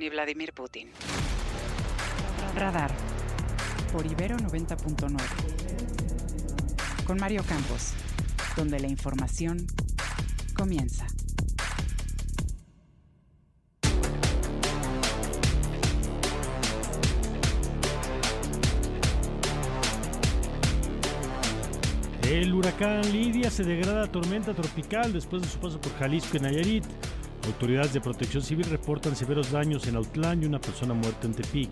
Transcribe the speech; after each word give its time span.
ni 0.00 0.08
Vladimir 0.08 0.52
Putin. 0.54 0.88
Radar. 2.56 2.90
Por 3.92 4.06
Ibero 4.06 4.38
90.9. 4.38 7.04
Con 7.04 7.18
Mario 7.18 7.44
Campos. 7.46 7.92
Donde 8.56 8.80
la 8.80 8.88
información 8.88 9.66
comienza. 10.56 11.06
El 22.22 22.54
huracán 22.54 23.02
Lidia 23.12 23.50
se 23.50 23.64
degrada 23.64 24.04
a 24.04 24.06
tormenta 24.06 24.54
tropical 24.54 25.12
después 25.12 25.42
de 25.42 25.48
su 25.48 25.58
paso 25.58 25.78
por 25.78 25.92
Jalisco 25.98 26.38
y 26.38 26.40
Nayarit. 26.40 26.86
Autoridades 27.50 27.92
de 27.92 28.00
protección 28.00 28.44
civil 28.44 28.64
reportan 28.70 29.16
severos 29.16 29.50
daños 29.50 29.84
en 29.88 29.96
Autlán 29.96 30.40
y 30.40 30.46
una 30.46 30.60
persona 30.60 30.94
muerta 30.94 31.26
en 31.26 31.34
Tepic. 31.34 31.68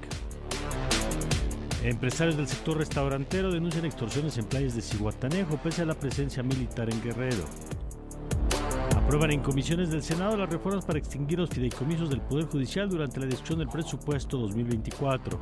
Empresarios 1.84 2.36
del 2.36 2.48
sector 2.48 2.78
restaurantero 2.78 3.52
denuncian 3.52 3.84
extorsiones 3.84 4.36
en 4.38 4.46
playas 4.46 4.74
de 4.74 4.82
Cihuatanejo 4.82 5.56
pese 5.58 5.82
a 5.82 5.84
la 5.84 5.94
presencia 5.94 6.42
militar 6.42 6.92
en 6.92 7.00
Guerrero. 7.00 7.44
Aprueban 8.96 9.30
en 9.30 9.40
comisiones 9.40 9.90
del 9.90 10.02
Senado 10.02 10.36
las 10.36 10.50
reformas 10.50 10.84
para 10.84 10.98
extinguir 10.98 11.38
los 11.38 11.48
fideicomisos 11.48 12.10
del 12.10 12.22
Poder 12.22 12.46
Judicial 12.46 12.90
durante 12.90 13.20
la 13.20 13.26
discusión 13.26 13.60
del 13.60 13.68
presupuesto 13.68 14.36
2024. 14.36 15.38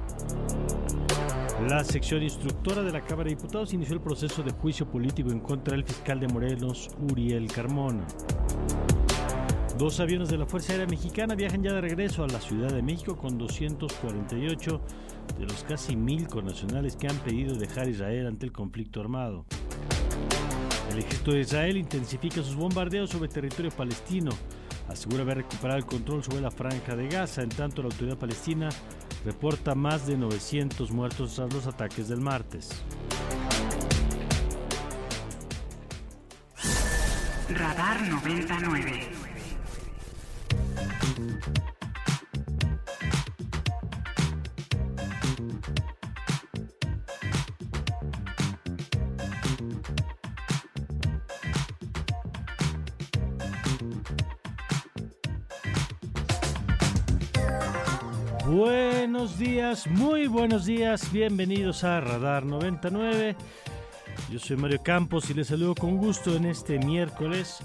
La 1.67 1.83
sección 1.83 2.23
instructora 2.23 2.83
de 2.83 2.93
la 2.93 3.00
Cámara 3.00 3.31
de 3.31 3.37
Diputados 3.37 3.73
inició 3.73 3.95
el 3.95 4.03
proceso 4.03 4.43
de 4.43 4.53
juicio 4.53 4.84
político 4.84 5.31
en 5.31 5.41
contra 5.41 5.75
del 5.75 5.84
fiscal 5.84 6.21
de 6.21 6.28
Morelos, 6.28 6.91
Uriel 7.11 7.50
Carmona. 7.50 8.06
Dos 9.78 10.00
aviones 10.00 10.30
de 10.30 10.38
la 10.38 10.46
Fuerza 10.46 10.72
Aérea 10.72 10.86
Mexicana 10.86 11.34
viajan 11.34 11.62
ya 11.62 11.74
de 11.74 11.82
regreso 11.82 12.24
a 12.24 12.28
la 12.28 12.41
Ciudad 12.41 12.72
de 12.72 12.80
México 12.80 13.14
con 13.14 13.36
248 13.36 14.80
de 15.38 15.44
los 15.44 15.64
casi 15.64 15.94
mil 15.94 16.27
connacionales 16.28 16.96
que 16.96 17.08
han 17.08 17.19
pedido 17.19 17.55
dejar 17.55 17.86
Israel 17.86 18.27
ante 18.27 18.47
el 18.47 18.52
conflicto 18.52 19.02
armado. 19.02 19.44
El 20.91 21.00
ejército 21.00 21.32
de 21.32 21.41
Israel 21.41 21.77
intensifica 21.77 22.36
sus 22.36 22.56
bombardeos 22.56 23.10
sobre 23.10 23.28
territorio 23.28 23.70
palestino. 23.70 24.30
Asegura 24.88 25.24
haber 25.24 25.38
recuperado 25.38 25.78
el 25.78 25.84
control 25.84 26.24
sobre 26.24 26.41
la 26.41 26.50
franja 26.50 26.97
de 26.97 27.08
Gaza, 27.08 27.42
en 27.42 27.50
tanto 27.50 27.82
la 27.82 27.88
autoridad 27.88 28.16
palestina 28.16 28.70
reporta 29.27 29.74
más 29.74 30.06
de 30.06 30.16
900 30.16 30.91
muertos 30.91 31.34
tras 31.34 31.52
los 31.52 31.66
ataques 31.66 32.08
del 32.08 32.22
martes. 32.22 32.70
Radar 37.50 38.08
99. 38.08 39.16
Buenos 58.47 59.38
días, 59.38 59.87
muy 59.87 60.27
buenos 60.27 60.66
días, 60.66 61.10
bienvenidos 61.10 61.83
a 61.83 62.00
Radar 62.00 62.44
99. 62.44 63.37
Yo 64.31 64.38
soy 64.38 64.56
Mario 64.56 64.83
Campos 64.83 65.31
y 65.31 65.34
les 65.34 65.47
saludo 65.47 65.75
con 65.75 65.97
gusto 65.97 66.37
en 66.37 66.44
este 66.44 66.78
miércoles, 66.78 67.60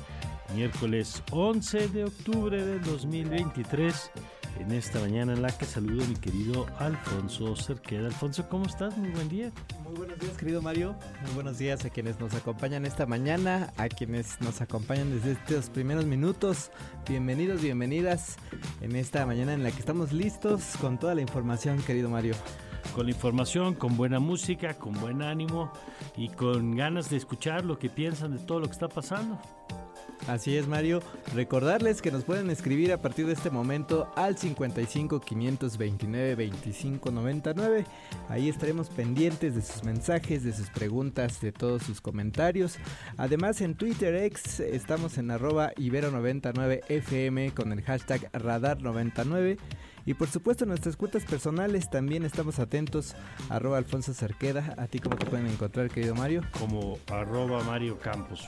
miércoles 0.56 1.24
11 1.32 1.88
de 1.90 2.04
octubre 2.06 2.64
del 2.64 2.82
2023, 2.82 4.12
en 4.60 4.72
esta 4.72 5.00
mañana 5.00 5.34
en 5.34 5.42
la 5.42 5.56
que 5.58 5.66
saludo 5.66 6.04
a 6.04 6.08
mi 6.08 6.16
querido 6.16 6.66
Alfonso 6.78 7.56
Cerqueda. 7.56 8.08
Alfonso, 8.08 8.48
¿cómo 8.50 8.66
estás? 8.66 8.98
Muy 8.98 9.10
buen 9.10 9.30
día. 9.30 9.52
Muy 9.84 9.96
buenos 9.96 10.20
días, 10.20 10.38
querido 10.38 10.62
Mario. 10.62 10.96
Muy 11.24 11.34
buenos 11.34 11.58
días 11.58 11.86
a 11.86 11.90
quienes 11.90 12.20
nos 12.20 12.34
acompañan 12.34 12.86
esta 12.86 13.06
mañana, 13.06 13.72
a 13.78 13.88
quienes 13.88 14.40
nos 14.42 14.62
acompañan 14.62 15.12
desde 15.12 15.34
estos 15.34 15.70
primeros 15.70 16.06
minutos. 16.06 16.72
Bienvenidos, 17.08 17.62
bienvenidas 17.62 18.38
en 18.82 18.96
esta 18.96 19.26
mañana 19.26 19.54
en 19.54 19.64
la 19.64 19.72
que 19.72 19.80
estamos 19.80 20.12
listos 20.12 20.76
con 20.82 21.00
toda 21.00 21.16
la 21.16 21.22
información, 21.22 21.82
querido 21.82 22.10
Mario. 22.10 22.36
Con 22.96 23.06
la 23.06 23.12
información, 23.12 23.76
con 23.76 23.96
buena 23.96 24.20
música, 24.20 24.74
con 24.74 24.94
buen 25.00 25.22
ánimo 25.22 25.72
y 26.18 26.30
con 26.30 26.76
ganas 26.76 27.10
de 27.10 27.18
escuchar 27.18 27.64
lo 27.64 27.80
que 27.80 27.90
piensan 27.90 28.36
de 28.36 28.40
todo 28.40 28.60
lo 28.60 28.66
que 28.66 28.74
está 28.74 28.90
pasando. 28.90 29.40
Así 30.28 30.56
es, 30.56 30.68
Mario. 30.68 31.02
Recordarles 31.34 32.02
que 32.02 32.12
nos 32.12 32.24
pueden 32.24 32.50
escribir 32.50 32.94
a 32.94 33.02
partir 33.02 33.26
de 33.26 33.34
este 33.34 33.50
momento 33.50 34.12
al 34.16 34.38
55 34.38 35.20
529 35.20 36.36
25 36.36 37.12
99. 37.12 37.86
Ahí 38.30 38.48
estaremos 38.48 38.90
pendientes 38.90 39.56
de 39.56 39.62
sus 39.62 39.84
mensajes, 39.84 40.44
de 40.44 40.54
sus 40.54 40.70
preguntas, 40.70 41.42
de 41.42 41.52
todos 41.52 41.84
sus 41.84 42.02
comentarios. 42.02 42.78
Además, 43.18 43.62
en 43.62 43.76
Twitter 43.76 44.16
X 44.16 44.60
estamos 44.60 45.18
en 45.18 45.32
arroba 45.32 45.74
ibero99fm 45.74 47.54
con 47.54 47.72
el 47.72 47.82
hashtag 47.82 48.32
radar99. 48.32 49.58
Y 50.06 50.14
por 50.14 50.30
supuesto, 50.30 50.64
en 50.64 50.70
nuestras 50.70 50.98
cuentas 50.98 51.26
personales 51.26 51.90
también 51.90 52.24
estamos 52.24 52.60
atentos. 52.60 53.16
Arroba 53.50 53.78
Alfonso 53.78 54.14
Cerqueda. 54.14 54.76
¿A 54.78 54.88
ti 54.88 55.00
cómo 55.00 55.16
te 55.16 55.26
pueden 55.26 55.48
encontrar, 55.48 55.90
querido 55.90 56.16
Mario? 56.16 56.42
Como 56.60 56.98
arroba 57.12 57.64
Mario 57.64 58.00
Campos. 58.00 58.48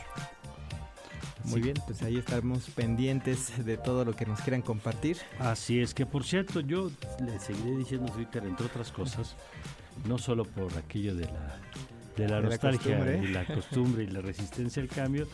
Muy 1.45 1.61
bien, 1.61 1.75
pues 1.85 2.01
ahí 2.03 2.17
estaremos 2.17 2.69
pendientes 2.69 3.65
de 3.65 3.77
todo 3.77 4.05
lo 4.05 4.15
que 4.15 4.25
nos 4.25 4.39
quieran 4.41 4.61
compartir. 4.61 5.17
Así 5.39 5.79
es 5.79 5.93
que, 5.93 6.05
por 6.05 6.23
cierto, 6.23 6.61
yo 6.61 6.89
le 7.23 7.39
seguiré 7.39 7.77
diciendo 7.77 8.11
Twitter, 8.11 8.43
entre 8.45 8.65
otras 8.65 8.91
cosas, 8.91 9.35
no 10.07 10.17
solo 10.17 10.45
por 10.45 10.75
aquello 10.77 11.15
de 11.15 11.25
la, 11.25 11.59
de 12.15 12.27
la 12.27 12.41
De 12.41 12.47
nostalgia 12.47 13.17
y 13.17 13.27
la 13.27 13.45
costumbre 13.45 14.03
y 14.03 14.07
la 14.07 14.21
resistencia 14.21 14.81
al 14.81 14.89
cambio, 14.89 15.27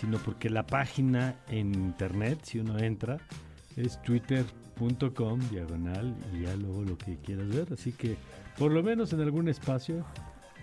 sino 0.00 0.18
porque 0.18 0.50
la 0.50 0.66
página 0.66 1.36
en 1.48 1.74
internet, 1.74 2.40
si 2.42 2.58
uno 2.58 2.78
entra, 2.78 3.18
es 3.76 4.02
twitter.com 4.02 5.40
diagonal 5.50 6.14
y 6.34 6.42
ya 6.42 6.56
luego 6.56 6.82
lo 6.82 6.98
que 6.98 7.18
quieras 7.18 7.48
ver. 7.48 7.72
Así 7.72 7.92
que, 7.92 8.16
por 8.58 8.72
lo 8.72 8.82
menos 8.82 9.12
en 9.12 9.20
algún 9.20 9.48
espacio, 9.48 10.04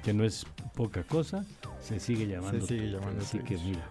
que 0.03 0.13
no 0.13 0.25
es 0.25 0.45
poca 0.75 1.03
cosa, 1.03 1.45
se 1.81 1.99
sigue 1.99 2.27
llamando. 2.27 2.61
Se 2.61 2.67
sigue 2.67 2.81
Twitter. 2.81 2.99
llamando 2.99 3.21
Así 3.21 3.39
que, 3.39 3.57
mira, 3.57 3.87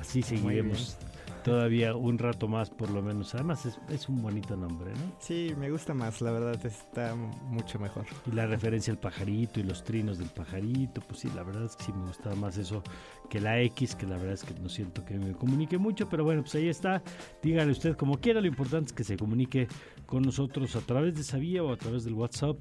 así 0.00 0.22
seguiremos 0.22 0.96
todavía 1.42 1.94
un 1.94 2.18
rato 2.18 2.48
más, 2.48 2.70
por 2.70 2.90
lo 2.90 3.02
menos. 3.02 3.34
Además, 3.34 3.66
es, 3.66 3.78
es 3.88 4.08
un 4.08 4.22
bonito 4.22 4.56
nombre, 4.56 4.92
¿no? 4.92 5.16
Sí, 5.18 5.54
me 5.58 5.70
gusta 5.70 5.94
más, 5.94 6.20
la 6.20 6.30
verdad 6.30 6.64
está 6.64 7.14
mucho 7.14 7.78
mejor. 7.78 8.06
Y 8.26 8.34
la 8.34 8.46
referencia 8.46 8.92
al 8.92 8.98
pajarito 8.98 9.60
y 9.60 9.62
los 9.64 9.84
trinos 9.84 10.18
del 10.18 10.28
pajarito, 10.28 11.00
pues 11.00 11.20
sí, 11.20 11.30
la 11.34 11.42
verdad 11.42 11.64
es 11.64 11.76
que 11.76 11.84
sí 11.84 11.92
me 11.92 12.06
gustaba 12.06 12.34
más 12.36 12.56
eso 12.56 12.82
que 13.28 13.40
la 13.40 13.60
X, 13.60 13.94
que 13.94 14.06
la 14.06 14.16
verdad 14.16 14.34
es 14.34 14.44
que 14.44 14.54
no 14.60 14.68
siento 14.68 15.04
que 15.04 15.14
me 15.18 15.32
comunique 15.32 15.78
mucho, 15.78 16.08
pero 16.08 16.24
bueno, 16.24 16.42
pues 16.42 16.54
ahí 16.54 16.68
está. 16.68 17.02
Dígale 17.42 17.72
usted 17.72 17.96
como 17.96 18.18
quiera, 18.18 18.40
lo 18.40 18.46
importante 18.46 18.88
es 18.88 18.92
que 18.92 19.04
se 19.04 19.16
comunique 19.16 19.68
con 20.06 20.22
nosotros 20.22 20.76
a 20.76 20.80
través 20.80 21.14
de 21.14 21.22
Sabía 21.22 21.62
o 21.62 21.72
a 21.72 21.76
través 21.76 22.04
del 22.04 22.14
WhatsApp 22.14 22.58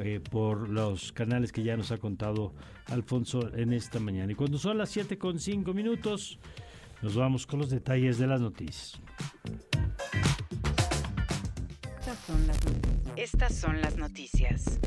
eh, 0.00 0.20
por 0.30 0.68
los 0.68 1.12
canales 1.12 1.52
que 1.52 1.62
ya 1.62 1.76
nos 1.76 1.92
ha 1.92 1.98
contado 1.98 2.54
Alfonso 2.86 3.54
en 3.54 3.72
esta 3.72 4.00
mañana. 4.00 4.32
Y 4.32 4.34
cuando 4.34 4.58
son 4.58 4.78
las 4.78 4.90
7 4.90 5.18
con 5.18 5.38
5 5.38 5.72
minutos, 5.74 6.38
nos 7.02 7.16
vamos 7.16 7.46
con 7.46 7.60
los 7.60 7.70
detalles 7.70 8.18
de 8.18 8.26
las 8.26 8.40
noticias. 8.40 9.00
Estas 12.00 12.18
son 12.26 12.46
las 12.46 12.64
noticias. 12.64 12.98
Estas 13.16 13.54
son 13.54 13.80
las 13.80 13.96
noticias. 13.96 14.78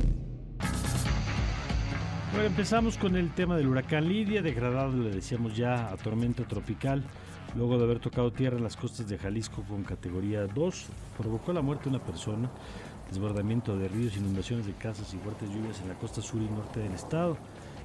Bueno, 2.31 2.47
empezamos 2.47 2.97
con 2.97 3.17
el 3.17 3.33
tema 3.33 3.57
del 3.57 3.67
huracán 3.67 4.07
Lidia, 4.07 4.41
degradado, 4.41 4.95
le 4.95 5.09
decíamos 5.11 5.55
ya, 5.55 5.91
a 5.91 5.97
tormenta 5.97 6.47
tropical, 6.47 7.03
luego 7.55 7.77
de 7.77 7.83
haber 7.83 7.99
tocado 7.99 8.31
tierra 8.31 8.55
en 8.55 8.63
las 8.63 8.77
costas 8.77 9.09
de 9.09 9.17
Jalisco 9.17 9.63
con 9.63 9.83
categoría 9.83 10.47
2, 10.47 10.85
provocó 11.17 11.51
la 11.51 11.61
muerte 11.61 11.89
de 11.89 11.95
una 11.95 12.05
persona, 12.05 12.49
desbordamiento 13.09 13.77
de 13.77 13.89
ríos, 13.89 14.15
inundaciones 14.15 14.65
de 14.65 14.73
casas 14.73 15.13
y 15.13 15.17
fuertes 15.17 15.49
lluvias 15.49 15.81
en 15.81 15.89
la 15.89 15.95
costa 15.95 16.21
sur 16.21 16.41
y 16.41 16.45
norte 16.45 16.79
del 16.79 16.93
estado. 16.93 17.37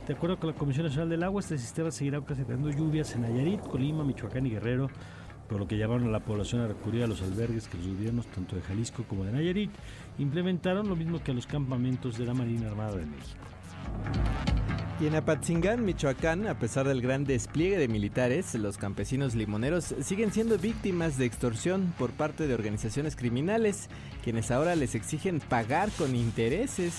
De 0.07 0.15
acuerdo 0.15 0.39
con 0.39 0.51
la 0.51 0.57
Comisión 0.57 0.87
Nacional 0.87 1.09
del 1.09 1.23
Agua, 1.25 1.41
este 1.41 1.59
sistema 1.59 1.91
seguirá 1.91 2.19
ocasionando 2.19 2.71
lluvias 2.71 3.15
en 3.15 3.23
Nayarit, 3.23 3.61
Colima, 3.61 4.05
Michoacán 4.05 4.47
y 4.47 4.51
Guerrero 4.51 4.89
por 5.49 5.61
lo 5.61 5.69
que 5.69 5.77
llamaron 5.77 6.09
a 6.09 6.11
la 6.11 6.21
población 6.21 6.63
a 6.63 6.69
recurrir 6.69 7.05
a 7.05 7.07
los 7.07 7.23
albergues 7.23 7.69
que 7.69 7.79
los 7.79 7.87
gobiernos 7.87 8.27
tanto 8.27 8.57
de 8.57 8.63
Jalisco 8.63 9.05
como 9.05 9.25
de 9.25 9.33
Nayarit 9.33 9.71
implementaron, 10.19 10.89
lo 10.89 10.97
mismo 10.97 11.23
que 11.23 11.31
a 11.31 11.35
los 11.35 11.47
campamentos 11.47 12.19
de 12.19 12.27
la 12.27 12.35
Marina 12.35 12.69
Armada 12.69 12.97
de 12.97 13.07
México. 13.07 13.45
Y 14.99 15.07
en 15.07 15.15
Apatzingán, 15.15 15.85
Michoacán, 15.85 16.47
a 16.47 16.59
pesar 16.59 16.89
del 16.89 17.03
gran 17.03 17.25
despliegue 17.25 17.77
de 17.77 17.87
militares, 17.87 18.55
los 18.55 18.79
campesinos 18.79 19.35
limoneros 19.35 19.95
siguen 20.01 20.33
siendo 20.33 20.57
víctimas 20.57 21.19
de 21.19 21.27
extorsión 21.27 21.93
por 21.99 22.13
parte 22.13 22.47
de 22.47 22.55
organizaciones 22.55 23.15
criminales, 23.15 23.91
quienes 24.25 24.51
ahora 24.51 24.75
les 24.75 24.95
exigen 24.95 25.41
pagar 25.41 25.91
con 25.99 26.17
intereses 26.17 26.95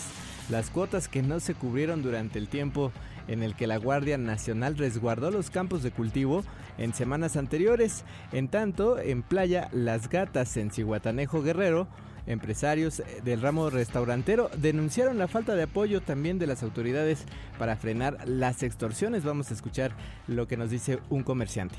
las 0.50 0.70
cuotas 0.70 1.08
que 1.08 1.22
no 1.22 1.40
se 1.40 1.54
cubrieron 1.54 2.02
durante 2.02 2.40
el 2.40 2.48
tiempo 2.48 2.92
en 3.28 3.44
el 3.44 3.56
que 3.56 3.68
la 3.68 3.78
Guardia 3.78 4.18
Nacional 4.18 4.78
resguardó 4.78 5.32
los 5.32 5.50
campos 5.50 5.84
de 5.84 5.92
cultivo 5.92 6.44
en 6.78 6.94
semanas 6.94 7.36
anteriores. 7.36 8.06
En 8.32 8.48
tanto, 8.48 9.00
en 9.00 9.24
Playa 9.24 9.70
Las 9.72 10.10
Gatas, 10.10 10.56
en 10.58 10.72
Cihuatanejo 10.72 11.42
Guerrero, 11.42 11.88
empresarios 12.26 13.02
del 13.24 13.42
ramo 13.42 13.70
restaurantero 13.70 14.50
denunciaron 14.58 15.18
la 15.18 15.28
falta 15.28 15.56
de 15.56 15.64
apoyo 15.64 16.02
también 16.02 16.40
de 16.40 16.48
las 16.48 16.64
autoridades 16.64 17.26
para 17.58 17.76
frenar 17.76 18.18
las 18.26 18.64
extorsiones. 18.64 19.24
Vamos 19.24 19.52
a 19.52 19.54
escuchar 19.54 19.92
lo 20.28 20.48
que 20.48 20.58
nos 20.58 20.70
dice 20.70 21.00
un 21.10 21.24
comerciante. 21.24 21.78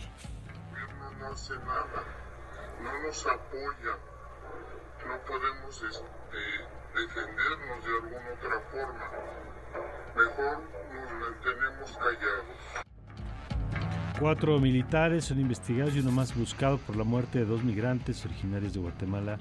no 1.19 1.27
hace 1.27 1.55
nada, 1.55 2.05
no 2.83 3.03
nos 3.07 3.27
apoya, 3.27 3.99
no 5.07 5.21
podemos 5.27 5.83
este, 5.83 6.78
defendernos 6.99 7.85
de 7.85 7.91
alguna 7.95 8.29
otra 8.35 8.61
forma. 8.73 9.05
Mejor 10.17 10.57
nos 10.95 11.11
mantenemos 11.21 11.99
callados. 11.99 12.87
Cuatro 14.19 14.59
militares 14.59 15.27
son 15.27 15.39
investigados 15.39 15.95
y 15.95 16.01
uno 16.01 16.11
más 16.11 16.35
buscado 16.35 16.79
por 16.79 16.97
la 16.97 17.05
muerte 17.05 17.39
de 17.39 17.45
dos 17.45 17.63
migrantes 17.63 18.25
originarios 18.25 18.75
de 18.75 18.81
Guatemala 18.81 19.39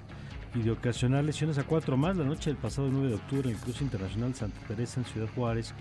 y 0.53 0.61
de 0.61 0.71
ocasionar 0.71 1.23
lesiones 1.23 1.57
a 1.57 1.63
cuatro 1.63 1.97
más 1.97 2.15
la 2.15 2.23
noche 2.23 2.51
del 2.51 2.57
pasado 2.57 2.87
9 2.91 3.09
de 3.09 3.15
octubre 3.15 3.49
en 3.49 3.55
el 3.55 3.61
Cruce 3.61 3.83
Internacional 3.83 4.35
Santa 4.35 4.59
Teresa 4.67 4.99
en 4.99 5.05
Ciudad 5.07 5.27
Juárez 5.35 5.73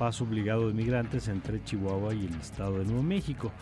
paso 0.00 0.24
obligado 0.24 0.66
de 0.66 0.72
migrantes 0.72 1.28
entre 1.28 1.62
Chihuahua 1.62 2.14
y 2.14 2.24
el 2.24 2.34
estado 2.40 2.78
de 2.78 2.86
Nuevo 2.86 3.02
México, 3.02 3.52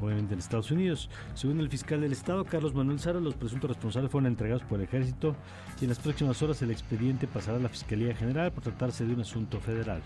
obviamente 0.00 0.34
en 0.34 0.38
Estados 0.38 0.70
Unidos. 0.70 1.10
Según 1.34 1.58
el 1.58 1.68
fiscal 1.68 2.00
del 2.00 2.12
estado, 2.12 2.44
Carlos 2.44 2.74
Manuel 2.74 3.00
Sara, 3.00 3.18
los 3.18 3.34
presuntos 3.34 3.70
responsables 3.70 4.12
fueron 4.12 4.28
entregados 4.28 4.62
por 4.62 4.78
el 4.78 4.84
ejército 4.84 5.34
y 5.80 5.84
en 5.86 5.88
las 5.88 5.98
próximas 5.98 6.40
horas 6.42 6.62
el 6.62 6.70
expediente 6.70 7.26
pasará 7.26 7.56
a 7.56 7.60
la 7.60 7.68
Fiscalía 7.68 8.14
General 8.14 8.52
por 8.52 8.62
tratarse 8.62 9.04
de 9.04 9.14
un 9.14 9.22
asunto 9.22 9.58
federal. 9.58 10.00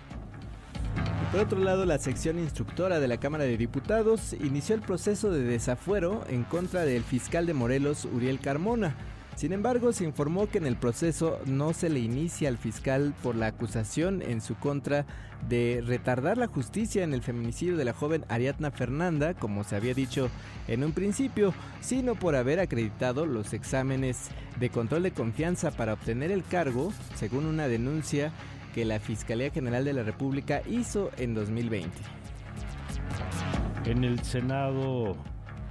por 1.31 1.41
otro 1.41 1.59
lado, 1.59 1.85
la 1.85 1.99
sección 1.99 2.39
instructora 2.39 2.99
de 2.99 3.07
la 3.07 3.19
Cámara 3.19 3.45
de 3.45 3.59
Diputados 3.59 4.33
inició 4.33 4.75
el 4.75 4.81
proceso 4.81 5.31
de 5.31 5.43
desafuero 5.43 6.25
en 6.31 6.45
contra 6.45 6.87
del 6.87 7.03
fiscal 7.03 7.45
de 7.45 7.53
Morelos, 7.53 8.07
Uriel 8.07 8.41
Carmona 8.41 8.97
sin 9.37 9.53
embargo, 9.53 9.93
se 9.93 10.05
informó 10.05 10.49
que 10.49 10.57
en 10.57 10.67
el 10.67 10.77
proceso 10.77 11.39
no 11.45 11.75
se 11.75 11.91
le 11.91 12.01
inicia 12.01 12.49
al 12.49 12.57
fiscal 12.57 13.15
por 13.23 13.37
la 13.37 13.49
acusación 13.49 14.23
en 14.23 14.41
su 14.41 14.55
contra 14.57 15.05
de 15.47 15.83
retardar 15.87 16.39
la 16.39 16.47
justicia 16.47 17.05
en 17.05 17.13
el 17.13 17.23
feminicidio 17.23 17.77
de 17.77 17.85
la 17.85 17.93
joven 17.93 18.25
Ariadna 18.29 18.71
Fernanda, 18.71 19.35
como 19.35 19.63
se 19.63 19.77
había 19.77 19.93
dicho 19.93 20.31
en 20.69 20.83
un 20.83 20.93
principio, 20.93 21.53
sino 21.83 22.15
por 22.15 22.35
haber 22.35 22.61
acreditado 22.61 23.27
los 23.27 23.53
exámenes 23.53 24.31
de 24.59 24.71
control 24.71 25.03
de 25.03 25.13
confianza 25.13 25.71
para 25.71 25.93
obtener 25.93 26.33
el 26.33 26.43
cargo, 26.43 26.91
según 27.15 27.45
una 27.45 27.69
denuncia 27.69 28.33
que 28.75 28.87
la 28.87 29.01
Fiscalía 29.01 29.51
General 29.51 29.85
de 29.85 29.93
la 29.93 30.03
República 30.03 30.63
hizo 30.67 31.11
en 31.19 31.35
2020. 31.35 31.91
En 33.85 34.03
el 34.03 34.23
Senado 34.25 35.15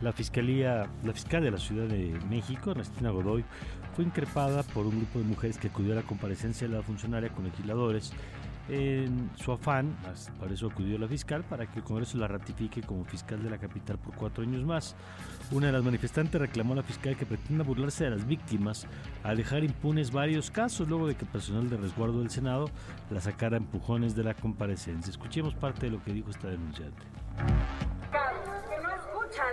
la 0.06 0.13
fiscalía, 0.13 0.88
la 1.04 1.13
fiscal 1.13 1.44
de 1.44 1.50
la 1.50 1.57
Ciudad 1.57 1.88
de 1.88 2.19
México, 2.30 2.69
Ernestina 2.69 3.10
Godoy, 3.10 3.44
fue 3.96 4.06
increpada 4.06 4.62
por 4.62 4.86
un 4.86 4.98
grupo 4.98 5.18
de 5.18 5.25
mujeres 5.25 5.57
que 5.57 5.68
acudió 5.68 5.94
a 5.94 5.96
la 5.96 6.04
comparecencia 6.04 6.68
de 6.68 6.75
la 6.75 6.84
funcionaria 6.84 7.30
con 7.30 7.46
legisladores 7.46 8.13
en 8.69 9.31
su 9.36 9.52
afán, 9.52 9.96
por 10.40 10.52
eso 10.52 10.68
acudió 10.68 11.00
la 11.00 11.07
fiscal, 11.07 11.44
para 11.44 11.66
que 11.66 11.80
el 11.80 11.84
Congreso 11.84 12.19
la 12.19 12.28
ratifique 12.28 12.81
como 12.84 13.04
fiscal 13.04 13.42
de 13.42 13.50
la 13.50 13.57
capital 13.57 13.98
por 13.98 14.13
cuatro 14.16 14.44
años 14.44 14.63
más. 14.63 14.96
Una 15.52 15.68
de 15.68 15.74
las 15.74 15.84
manifestantes 15.84 16.40
reclamó 16.40 16.74
a 16.74 16.78
la 16.78 16.84
fiscal 16.84 17.16
que 17.18 17.25
pretenda 17.25 17.63
burlarse 17.63 18.04
de 18.04 18.12
las 18.12 18.28
víctimas 18.28 18.86
al 19.24 19.38
dejar 19.38 19.63
impunes 19.63 20.12
varios 20.12 20.51
casos 20.51 20.88
luego 20.88 21.08
de 21.08 21.16
que 21.16 21.25
personal 21.25 21.68
de 21.68 21.78
resguardo 21.78 22.19
del 22.19 22.30
Senado 22.30 22.69
la 23.10 23.22
sacara 23.22 23.58
empujones 23.58 24.16
de 24.16 24.24
la 24.24 24.36
comparecencia. 24.36 25.10
Escuchemos 25.10 25.56
parte 25.56 25.88
de 25.88 25.94
lo 25.94 26.04
que 26.04 26.13
dijo 26.13 26.30
esta 26.30 26.48
denunciante 26.48 27.06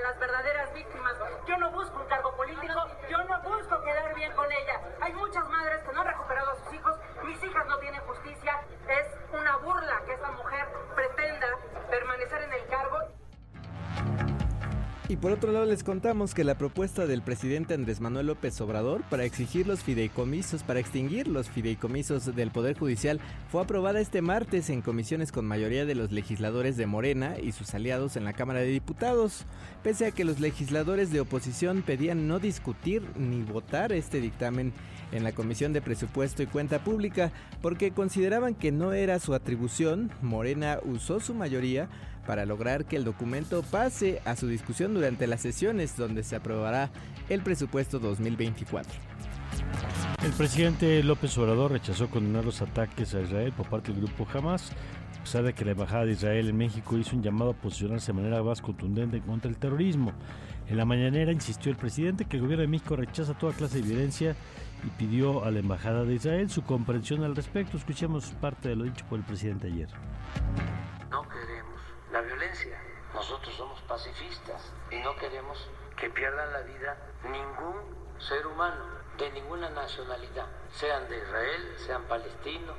las 0.02 0.18
verdaderas 0.18 0.72
víctimas. 0.74 1.12
Yo 1.52 1.58
no 1.58 1.70
busco 1.70 2.01
y 15.12 15.16
por 15.18 15.30
otro 15.30 15.52
lado 15.52 15.66
les 15.66 15.84
contamos 15.84 16.32
que 16.32 16.42
la 16.42 16.56
propuesta 16.56 17.06
del 17.06 17.20
presidente 17.20 17.74
Andrés 17.74 18.00
Manuel 18.00 18.28
López 18.28 18.58
Obrador 18.62 19.02
para 19.10 19.24
exigir 19.24 19.66
los 19.66 19.82
fideicomisos, 19.82 20.62
para 20.62 20.80
extinguir 20.80 21.28
los 21.28 21.50
fideicomisos 21.50 22.34
del 22.34 22.50
Poder 22.50 22.78
Judicial 22.78 23.20
fue 23.50 23.60
aprobada 23.60 24.00
este 24.00 24.22
martes 24.22 24.70
en 24.70 24.80
comisiones 24.80 25.30
con 25.30 25.44
mayoría 25.44 25.84
de 25.84 25.94
los 25.94 26.12
legisladores 26.12 26.78
de 26.78 26.86
Morena 26.86 27.34
y 27.38 27.52
sus 27.52 27.74
aliados 27.74 28.16
en 28.16 28.24
la 28.24 28.32
Cámara 28.32 28.60
de 28.60 28.68
Diputados, 28.68 29.44
pese 29.82 30.06
a 30.06 30.12
que 30.12 30.24
los 30.24 30.40
legisladores 30.40 31.12
de 31.12 31.20
oposición 31.20 31.82
pedían 31.82 32.26
no 32.26 32.38
discutir 32.38 33.02
ni 33.14 33.42
votar 33.42 33.92
este 33.92 34.18
dictamen 34.18 34.72
en 35.12 35.24
la 35.24 35.32
Comisión 35.32 35.74
de 35.74 35.82
Presupuesto 35.82 36.42
y 36.42 36.46
Cuenta 36.46 36.82
Pública 36.82 37.32
porque 37.60 37.90
consideraban 37.90 38.54
que 38.54 38.72
no 38.72 38.94
era 38.94 39.18
su 39.18 39.34
atribución, 39.34 40.10
Morena 40.22 40.78
usó 40.84 41.20
su 41.20 41.34
mayoría 41.34 41.90
para 42.26 42.46
lograr 42.46 42.84
que 42.84 42.96
el 42.96 43.04
documento 43.04 43.62
pase 43.62 44.20
a 44.24 44.36
su 44.36 44.46
discusión 44.46 44.94
durante 44.94 45.26
las 45.26 45.40
sesiones 45.40 45.96
donde 45.96 46.22
se 46.22 46.36
aprobará 46.36 46.90
el 47.28 47.42
presupuesto 47.42 47.98
2024. 47.98 48.92
El 50.24 50.32
presidente 50.32 51.02
López 51.02 51.36
Obrador 51.38 51.72
rechazó 51.72 52.08
condenar 52.08 52.44
los 52.44 52.62
ataques 52.62 53.14
a 53.14 53.20
Israel 53.20 53.52
por 53.52 53.68
parte 53.68 53.92
del 53.92 54.02
grupo 54.02 54.26
Hamas, 54.32 54.70
a 55.18 55.24
pesar 55.24 55.42
de 55.44 55.52
que 55.52 55.64
la 55.64 55.72
Embajada 55.72 56.04
de 56.04 56.12
Israel 56.12 56.48
en 56.48 56.56
México 56.56 56.96
hizo 56.96 57.16
un 57.16 57.22
llamado 57.22 57.50
a 57.50 57.54
posicionarse 57.54 58.12
de 58.12 58.20
manera 58.20 58.42
más 58.42 58.60
contundente 58.60 59.20
contra 59.20 59.50
el 59.50 59.56
terrorismo. 59.56 60.12
En 60.68 60.76
la 60.76 60.84
mañanera 60.84 61.32
insistió 61.32 61.70
el 61.70 61.76
presidente 61.76 62.24
que 62.24 62.36
el 62.36 62.42
gobierno 62.42 62.62
de 62.62 62.68
México 62.68 62.96
rechaza 62.96 63.34
toda 63.34 63.52
clase 63.52 63.80
de 63.80 63.88
violencia 63.88 64.36
y 64.84 64.90
pidió 64.90 65.44
a 65.44 65.50
la 65.50 65.58
Embajada 65.58 66.04
de 66.04 66.14
Israel 66.14 66.50
su 66.50 66.62
comprensión 66.62 67.24
al 67.24 67.36
respecto. 67.36 67.76
Escuchemos 67.76 68.26
parte 68.40 68.68
de 68.68 68.76
lo 68.76 68.84
dicho 68.84 69.04
por 69.08 69.18
el 69.18 69.24
presidente 69.24 69.66
ayer. 69.66 69.88
No 71.10 71.22
queremos 71.28 71.61
la 72.12 72.20
violencia. 72.20 72.78
Nosotros 73.14 73.54
somos 73.56 73.80
pacifistas 73.82 74.72
y 74.90 74.96
no 75.00 75.16
queremos 75.16 75.68
que 75.98 76.10
pierdan 76.10 76.52
la 76.52 76.60
vida 76.60 76.96
ningún 77.24 78.20
ser 78.20 78.46
humano 78.46 78.84
de 79.18 79.30
ninguna 79.32 79.70
nacionalidad, 79.70 80.46
sean 80.72 81.08
de 81.08 81.18
Israel, 81.18 81.62
sean 81.86 82.02
palestinos. 82.04 82.76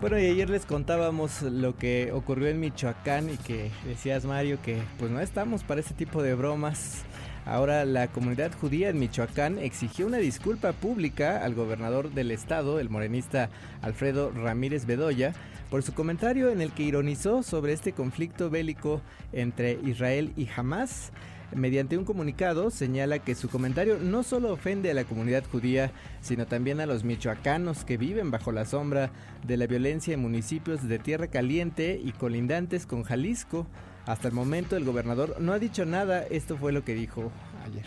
Bueno, 0.00 0.18
y 0.18 0.26
ayer 0.26 0.48
les 0.48 0.64
contábamos 0.64 1.42
lo 1.42 1.76
que 1.76 2.10
ocurrió 2.12 2.48
en 2.48 2.58
Michoacán 2.58 3.30
y 3.30 3.36
que 3.36 3.70
decías 3.84 4.24
Mario 4.24 4.58
que 4.62 4.82
pues 4.98 5.10
no 5.10 5.20
estamos 5.20 5.62
para 5.62 5.80
ese 5.80 5.94
tipo 5.94 6.22
de 6.22 6.34
bromas. 6.34 7.04
Ahora 7.44 7.84
la 7.84 8.08
comunidad 8.08 8.52
judía 8.58 8.90
en 8.90 8.98
Michoacán 8.98 9.58
exigió 9.58 10.06
una 10.06 10.18
disculpa 10.18 10.72
pública 10.72 11.44
al 11.44 11.54
gobernador 11.54 12.10
del 12.10 12.30
estado, 12.30 12.80
el 12.80 12.90
morenista 12.90 13.50
Alfredo 13.82 14.30
Ramírez 14.30 14.86
Bedoya, 14.86 15.32
por 15.70 15.82
su 15.82 15.94
comentario 15.94 16.50
en 16.50 16.60
el 16.60 16.72
que 16.72 16.82
ironizó 16.82 17.42
sobre 17.42 17.72
este 17.72 17.92
conflicto 17.92 18.50
bélico 18.50 19.00
entre 19.32 19.72
Israel 19.84 20.32
y 20.36 20.48
Hamas. 20.54 21.12
Mediante 21.54 21.98
un 21.98 22.04
comunicado 22.04 22.70
señala 22.70 23.18
que 23.18 23.34
su 23.34 23.48
comentario 23.48 23.98
no 23.98 24.22
solo 24.22 24.52
ofende 24.52 24.90
a 24.90 24.94
la 24.94 25.04
comunidad 25.04 25.44
judía, 25.50 25.90
sino 26.20 26.46
también 26.46 26.80
a 26.80 26.86
los 26.86 27.02
michoacanos 27.02 27.84
que 27.84 27.96
viven 27.96 28.30
bajo 28.30 28.52
la 28.52 28.64
sombra 28.64 29.10
de 29.44 29.56
la 29.56 29.66
violencia 29.66 30.14
en 30.14 30.20
municipios 30.20 30.86
de 30.86 30.98
Tierra 31.00 31.26
Caliente 31.26 32.00
y 32.02 32.12
colindantes 32.12 32.86
con 32.86 33.02
Jalisco. 33.02 33.66
Hasta 34.06 34.28
el 34.28 34.34
momento 34.34 34.76
el 34.76 34.84
gobernador 34.84 35.40
no 35.40 35.52
ha 35.52 35.58
dicho 35.58 35.84
nada, 35.84 36.24
esto 36.30 36.56
fue 36.56 36.72
lo 36.72 36.84
que 36.84 36.94
dijo 36.94 37.32
ayer. 37.64 37.86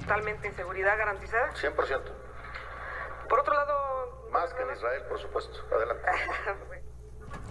Totalmente 0.00 0.52
seguridad 0.54 0.98
garantizada. 0.98 1.52
100%. 1.54 2.19
Por 3.30 3.40
otro 3.40 3.54
lado, 3.54 4.28
más 4.32 4.52
que 4.52 4.62
en 4.62 4.76
Israel, 4.76 5.02
por 5.08 5.18
supuesto. 5.20 5.52
Adelante. 5.74 6.02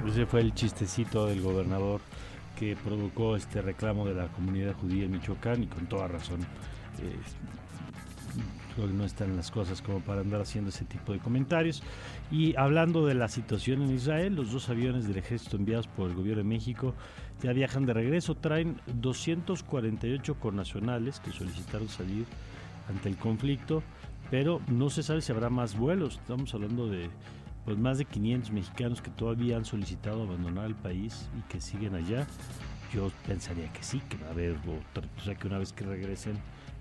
Ese 0.08 0.26
fue 0.26 0.42
el 0.42 0.54
chistecito 0.54 1.26
del 1.26 1.42
gobernador 1.42 2.02
que 2.58 2.76
provocó 2.76 3.38
este 3.38 3.62
reclamo 3.62 4.06
de 4.06 4.14
la 4.14 4.28
comunidad 4.28 4.76
judía 4.76 5.06
en 5.06 5.12
Michoacán 5.12 5.64
y 5.64 5.68
con 5.68 5.88
toda 5.88 6.10
razón. 6.10 6.42
Eh, 7.02 7.16
no 8.88 9.04
están 9.04 9.36
las 9.36 9.52
cosas 9.52 9.82
como 9.82 10.00
para 10.00 10.22
andar 10.22 10.42
haciendo 10.42 10.70
ese 10.70 10.86
tipo 10.86 11.12
de 11.12 11.20
comentarios. 11.20 11.84
Y 12.32 12.56
hablando 12.56 13.06
de 13.06 13.14
la 13.14 13.28
situación 13.28 13.82
en 13.82 13.92
Israel, 13.92 14.36
los 14.36 14.52
dos 14.52 14.70
aviones 14.70 15.08
del 15.08 15.18
ejército 15.18 15.58
enviados 15.58 15.88
por 15.88 16.10
el 16.10 16.16
gobierno 16.16 16.44
de 16.44 16.50
México 16.50 16.94
ya 17.42 17.52
viajan 17.54 17.86
de 17.86 17.94
regreso, 17.94 18.36
traen 18.36 18.82
248 18.88 20.36
connacionales 20.40 21.20
que 21.20 21.32
solicitaron 21.32 21.90
salir 21.90 22.26
ante 22.90 23.10
el 23.10 23.18
conflicto, 23.18 23.84
pero 24.30 24.62
no 24.68 24.90
se 24.90 25.04
sabe 25.04 25.22
si 25.22 25.32
habrá 25.32 25.50
más 25.50 25.78
vuelos. 25.78 26.16
Estamos 26.16 26.54
hablando 26.54 26.88
de 26.88 27.10
pues 27.66 27.78
más 27.78 27.98
de 27.98 28.06
500 28.06 28.52
mexicanos 28.52 29.02
que 29.02 29.12
todavía 29.12 29.58
han 29.58 29.66
solicitado 29.66 30.24
abandonar 30.24 30.66
el 30.66 30.76
país 30.76 31.30
y 31.38 31.42
que 31.52 31.62
siguen 31.62 31.96
allá. 31.96 32.26
Yo 32.94 33.12
pensaría 33.28 33.72
que 33.72 33.84
sí, 33.84 34.02
que 34.10 34.18
va 34.18 34.28
a 34.28 34.32
haber 34.32 34.58
o 34.58 35.24
sea 35.24 35.36
que 35.36 35.48
una 35.48 35.60
vez 35.60 35.74
que 35.74 35.84
regresen 35.84 36.34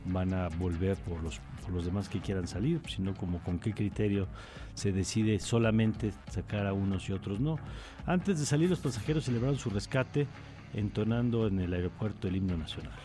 van 0.07 0.33
a 0.33 0.49
volver 0.49 0.97
por 0.99 1.23
los, 1.23 1.41
por 1.63 1.73
los 1.73 1.85
demás 1.85 2.09
que 2.09 2.21
quieran 2.21 2.47
salir, 2.47 2.81
sino 2.89 3.15
como 3.15 3.43
con 3.43 3.59
qué 3.59 3.73
criterio 3.73 4.27
se 4.75 4.93
decide 4.93 5.39
solamente 5.41 6.13
sacar 6.31 6.67
a 6.67 6.73
unos 6.73 7.09
y 7.09 7.13
otros 7.13 7.41
no. 7.41 7.59
Antes 8.07 8.39
de 8.39 8.47
salir 8.47 8.71
los 8.71 8.79
pasajeros 8.79 9.25
celebraron 9.25 9.59
su 9.59 9.71
rescate 9.71 10.27
entonando 10.75 11.47
en 11.47 11.61
el 11.61 11.73
aeropuerto 11.73 12.29
el 12.29 12.37
himno 12.37 12.57
nacional. 12.57 12.99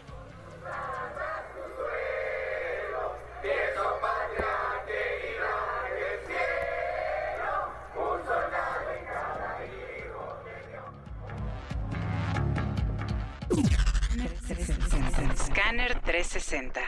360. 16.34 16.82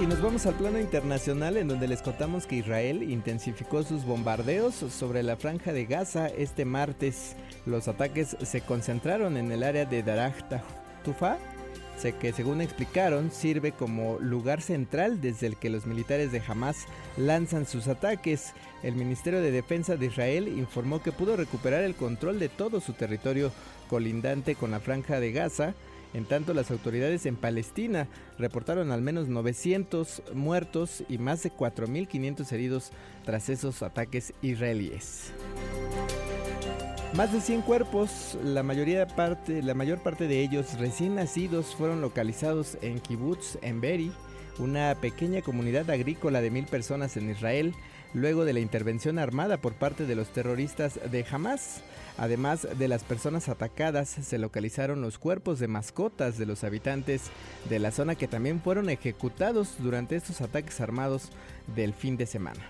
Y 0.00 0.06
nos 0.06 0.22
vamos 0.22 0.46
al 0.46 0.54
plano 0.54 0.78
internacional 0.78 1.56
en 1.56 1.66
donde 1.66 1.88
les 1.88 2.00
contamos 2.00 2.46
que 2.46 2.56
Israel 2.56 3.02
intensificó 3.02 3.82
sus 3.82 4.04
bombardeos 4.04 4.76
sobre 4.76 5.24
la 5.24 5.36
franja 5.36 5.72
de 5.72 5.86
Gaza 5.86 6.28
este 6.28 6.64
martes. 6.64 7.34
Los 7.66 7.88
ataques 7.88 8.36
se 8.40 8.60
concentraron 8.60 9.36
en 9.36 9.50
el 9.50 9.64
área 9.64 9.84
de 9.84 10.04
Daraj 10.04 10.34
Tufa, 11.04 11.38
que 12.20 12.32
según 12.32 12.60
explicaron 12.60 13.32
sirve 13.32 13.72
como 13.72 14.18
lugar 14.20 14.62
central 14.62 15.20
desde 15.20 15.48
el 15.48 15.56
que 15.56 15.70
los 15.70 15.86
militares 15.86 16.30
de 16.30 16.40
Hamas 16.46 16.86
lanzan 17.16 17.66
sus 17.66 17.88
ataques. 17.88 18.54
El 18.84 18.94
Ministerio 18.94 19.42
de 19.42 19.50
Defensa 19.50 19.96
de 19.96 20.06
Israel 20.06 20.46
informó 20.46 21.02
que 21.02 21.10
pudo 21.10 21.36
recuperar 21.36 21.82
el 21.82 21.96
control 21.96 22.38
de 22.38 22.48
todo 22.48 22.80
su 22.80 22.92
territorio 22.92 23.50
colindante 23.88 24.54
con 24.54 24.70
la 24.70 24.78
franja 24.78 25.18
de 25.18 25.32
Gaza 25.32 25.74
en 26.12 26.24
tanto, 26.24 26.54
las 26.54 26.70
autoridades 26.70 27.24
en 27.26 27.36
Palestina 27.36 28.08
reportaron 28.38 28.90
al 28.90 29.00
menos 29.00 29.28
900 29.28 30.22
muertos 30.34 31.04
y 31.08 31.18
más 31.18 31.42
de 31.42 31.52
4.500 31.52 32.52
heridos 32.52 32.90
tras 33.24 33.48
esos 33.48 33.82
ataques 33.82 34.32
israelíes. 34.42 35.32
Más 37.14 37.32
de 37.32 37.40
100 37.40 37.62
cuerpos, 37.62 38.38
la, 38.44 38.62
mayoría 38.62 39.06
la 39.62 39.74
mayor 39.74 39.98
parte 39.98 40.28
de 40.28 40.42
ellos 40.42 40.78
recién 40.78 41.16
nacidos, 41.16 41.74
fueron 41.74 42.00
localizados 42.00 42.78
en 42.82 43.00
Kibbutz, 43.00 43.58
en 43.62 43.80
Beri, 43.80 44.12
una 44.58 44.94
pequeña 45.00 45.42
comunidad 45.42 45.90
agrícola 45.90 46.40
de 46.40 46.50
mil 46.50 46.66
personas 46.66 47.16
en 47.16 47.30
Israel, 47.30 47.74
luego 48.14 48.44
de 48.44 48.52
la 48.52 48.60
intervención 48.60 49.18
armada 49.18 49.56
por 49.56 49.74
parte 49.74 50.06
de 50.06 50.14
los 50.14 50.28
terroristas 50.28 51.00
de 51.10 51.24
Hamas. 51.30 51.82
Además 52.20 52.68
de 52.76 52.86
las 52.86 53.02
personas 53.02 53.48
atacadas, 53.48 54.10
se 54.10 54.36
localizaron 54.36 55.00
los 55.00 55.18
cuerpos 55.18 55.58
de 55.58 55.68
mascotas 55.68 56.36
de 56.36 56.44
los 56.44 56.64
habitantes 56.64 57.22
de 57.70 57.78
la 57.78 57.92
zona 57.92 58.14
que 58.14 58.28
también 58.28 58.60
fueron 58.60 58.90
ejecutados 58.90 59.76
durante 59.78 60.16
estos 60.16 60.42
ataques 60.42 60.82
armados 60.82 61.30
del 61.74 61.94
fin 61.94 62.18
de 62.18 62.26
semana. 62.26 62.60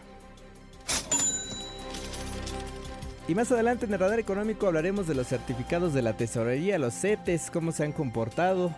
Y 3.26 3.34
más 3.34 3.50
adelante 3.50 3.86
en 3.86 3.92
el 3.92 3.98
radar 3.98 4.20
económico 4.20 4.68
hablaremos 4.68 5.08
de 5.08 5.16
los 5.16 5.26
certificados 5.26 5.94
de 5.94 6.02
la 6.02 6.16
tesorería, 6.16 6.78
los 6.78 6.94
CETES, 6.94 7.50
cómo 7.50 7.72
se 7.72 7.82
han 7.82 7.90
comportado, 7.90 8.72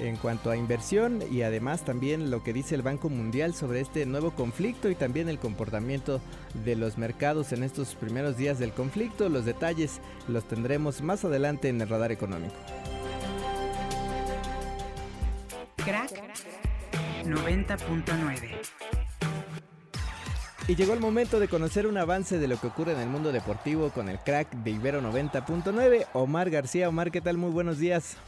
en 0.00 0.16
cuanto 0.16 0.50
a 0.50 0.56
inversión 0.56 1.22
y 1.30 1.42
además 1.42 1.84
también 1.84 2.30
lo 2.30 2.42
que 2.42 2.52
dice 2.52 2.74
el 2.74 2.82
Banco 2.82 3.08
Mundial 3.08 3.54
sobre 3.54 3.80
este 3.80 4.06
nuevo 4.06 4.30
conflicto 4.32 4.90
y 4.90 4.94
también 4.94 5.28
el 5.28 5.38
comportamiento 5.38 6.20
de 6.64 6.76
los 6.76 6.98
mercados 6.98 7.52
en 7.52 7.62
estos 7.62 7.94
primeros 7.94 8.36
días 8.36 8.58
del 8.58 8.72
conflicto. 8.72 9.28
Los 9.28 9.44
detalles 9.44 10.00
los 10.28 10.44
tendremos 10.46 11.02
más 11.02 11.24
adelante 11.24 11.68
en 11.68 11.80
el 11.80 11.88
radar 11.88 12.12
económico. 12.12 12.54
Crack 15.76 16.12
90.9 17.24 18.88
y 20.68 20.76
llegó 20.76 20.92
el 20.92 21.00
momento 21.00 21.40
de 21.40 21.48
conocer 21.48 21.86
un 21.86 21.96
avance 21.96 22.38
de 22.38 22.46
lo 22.46 22.60
que 22.60 22.66
ocurre 22.66 22.92
en 22.92 23.00
el 23.00 23.08
mundo 23.08 23.32
deportivo 23.32 23.88
con 23.88 24.10
el 24.10 24.18
crack 24.18 24.52
de 24.52 24.72
Ibero 24.72 25.00
90.9, 25.00 26.08
Omar 26.12 26.50
García. 26.50 26.90
Omar, 26.90 27.10
¿qué 27.10 27.22
tal? 27.22 27.38
Muy 27.38 27.50
buenos 27.50 27.78
días. 27.78 28.18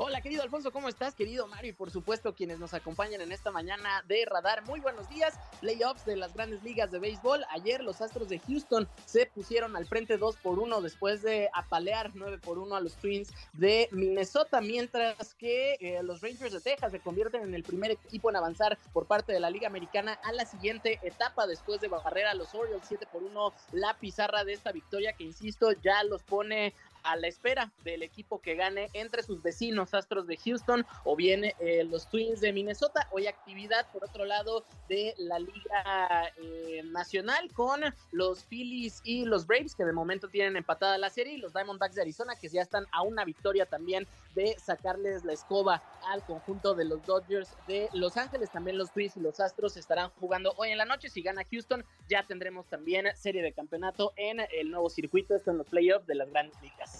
Hola, 0.00 0.20
querido 0.20 0.44
Alfonso, 0.44 0.70
¿cómo 0.70 0.88
estás? 0.88 1.16
Querido 1.16 1.48
Mario 1.48 1.70
y 1.70 1.72
por 1.72 1.90
supuesto 1.90 2.32
quienes 2.32 2.60
nos 2.60 2.72
acompañan 2.72 3.20
en 3.20 3.32
esta 3.32 3.50
mañana 3.50 4.04
de 4.06 4.24
Radar. 4.26 4.64
Muy 4.64 4.78
buenos 4.78 5.08
días. 5.08 5.34
Playoffs 5.60 6.04
de 6.04 6.14
las 6.14 6.34
grandes 6.34 6.62
ligas 6.62 6.92
de 6.92 7.00
béisbol. 7.00 7.44
Ayer 7.50 7.82
los 7.82 8.00
Astros 8.00 8.28
de 8.28 8.38
Houston 8.38 8.88
se 9.06 9.26
pusieron 9.26 9.74
al 9.74 9.86
frente 9.86 10.16
2 10.16 10.36
por 10.36 10.60
1 10.60 10.82
después 10.82 11.22
de 11.22 11.50
apalear 11.52 12.12
9 12.14 12.38
por 12.38 12.58
1 12.58 12.76
a 12.76 12.80
los 12.80 12.94
Twins 12.94 13.32
de 13.54 13.88
Minnesota, 13.90 14.60
mientras 14.60 15.34
que 15.34 15.74
eh, 15.80 16.00
los 16.04 16.20
Rangers 16.20 16.52
de 16.52 16.60
Texas 16.60 16.92
se 16.92 17.00
convierten 17.00 17.42
en 17.42 17.54
el 17.54 17.64
primer 17.64 17.90
equipo 17.90 18.30
en 18.30 18.36
avanzar 18.36 18.78
por 18.92 19.06
parte 19.06 19.32
de 19.32 19.40
la 19.40 19.50
Liga 19.50 19.66
Americana 19.66 20.12
a 20.22 20.30
la 20.30 20.46
siguiente 20.46 21.00
etapa 21.02 21.48
después 21.48 21.80
de 21.80 21.88
barrer 21.88 22.26
a 22.26 22.34
los 22.34 22.54
Orioles 22.54 22.86
7 22.86 23.08
por 23.10 23.24
1 23.24 23.52
la 23.72 23.94
pizarra 23.94 24.44
de 24.44 24.52
esta 24.52 24.70
victoria 24.70 25.14
que 25.14 25.24
insisto 25.24 25.72
ya 25.72 26.04
los 26.04 26.22
pone 26.22 26.72
a 27.02 27.16
la 27.16 27.26
espera 27.26 27.70
del 27.84 28.02
equipo 28.02 28.40
que 28.40 28.54
gane 28.54 28.88
entre 28.92 29.22
sus 29.22 29.42
vecinos 29.42 29.94
Astros 29.94 30.26
de 30.26 30.36
Houston 30.36 30.86
o 31.04 31.16
bien 31.16 31.44
eh, 31.44 31.84
los 31.84 32.08
Twins 32.08 32.40
de 32.40 32.52
Minnesota. 32.52 33.08
Hoy 33.10 33.26
actividad 33.26 33.86
por 33.92 34.04
otro 34.04 34.24
lado 34.24 34.64
de 34.88 35.14
la 35.18 35.38
Liga 35.38 36.32
eh, 36.36 36.82
Nacional 36.84 37.52
con 37.52 37.80
los 38.12 38.44
Phillies 38.44 39.00
y 39.04 39.24
los 39.24 39.46
Braves 39.46 39.74
que 39.74 39.84
de 39.84 39.92
momento 39.92 40.28
tienen 40.28 40.56
empatada 40.56 40.98
la 40.98 41.10
serie 41.10 41.34
y 41.34 41.38
los 41.38 41.52
Diamondbacks 41.52 41.94
de 41.94 42.02
Arizona 42.02 42.34
que 42.36 42.48
ya 42.48 42.62
están 42.62 42.86
a 42.92 43.02
una 43.02 43.24
victoria 43.24 43.66
también 43.66 44.06
de 44.34 44.56
sacarles 44.58 45.24
la 45.24 45.32
escoba 45.32 45.82
al 46.06 46.24
conjunto 46.24 46.74
de 46.74 46.84
los 46.84 47.04
Dodgers 47.04 47.54
de 47.66 47.88
Los 47.92 48.16
Ángeles. 48.16 48.50
También 48.50 48.78
los 48.78 48.92
Twins 48.92 49.16
y 49.16 49.20
los 49.20 49.40
Astros 49.40 49.76
estarán 49.76 50.10
jugando 50.20 50.54
hoy 50.56 50.70
en 50.70 50.78
la 50.78 50.84
noche. 50.84 51.08
Si 51.08 51.22
gana 51.22 51.42
Houston 51.50 51.84
ya 52.08 52.22
tendremos 52.22 52.66
también 52.66 53.06
serie 53.16 53.42
de 53.42 53.52
campeonato 53.52 54.12
en 54.16 54.40
el 54.52 54.70
nuevo 54.70 54.88
circuito, 54.90 55.34
esto 55.34 55.50
en 55.50 55.58
los 55.58 55.66
playoffs 55.66 56.06
de 56.06 56.14
las 56.14 56.30
grandes 56.30 56.60
ligas. 56.62 56.97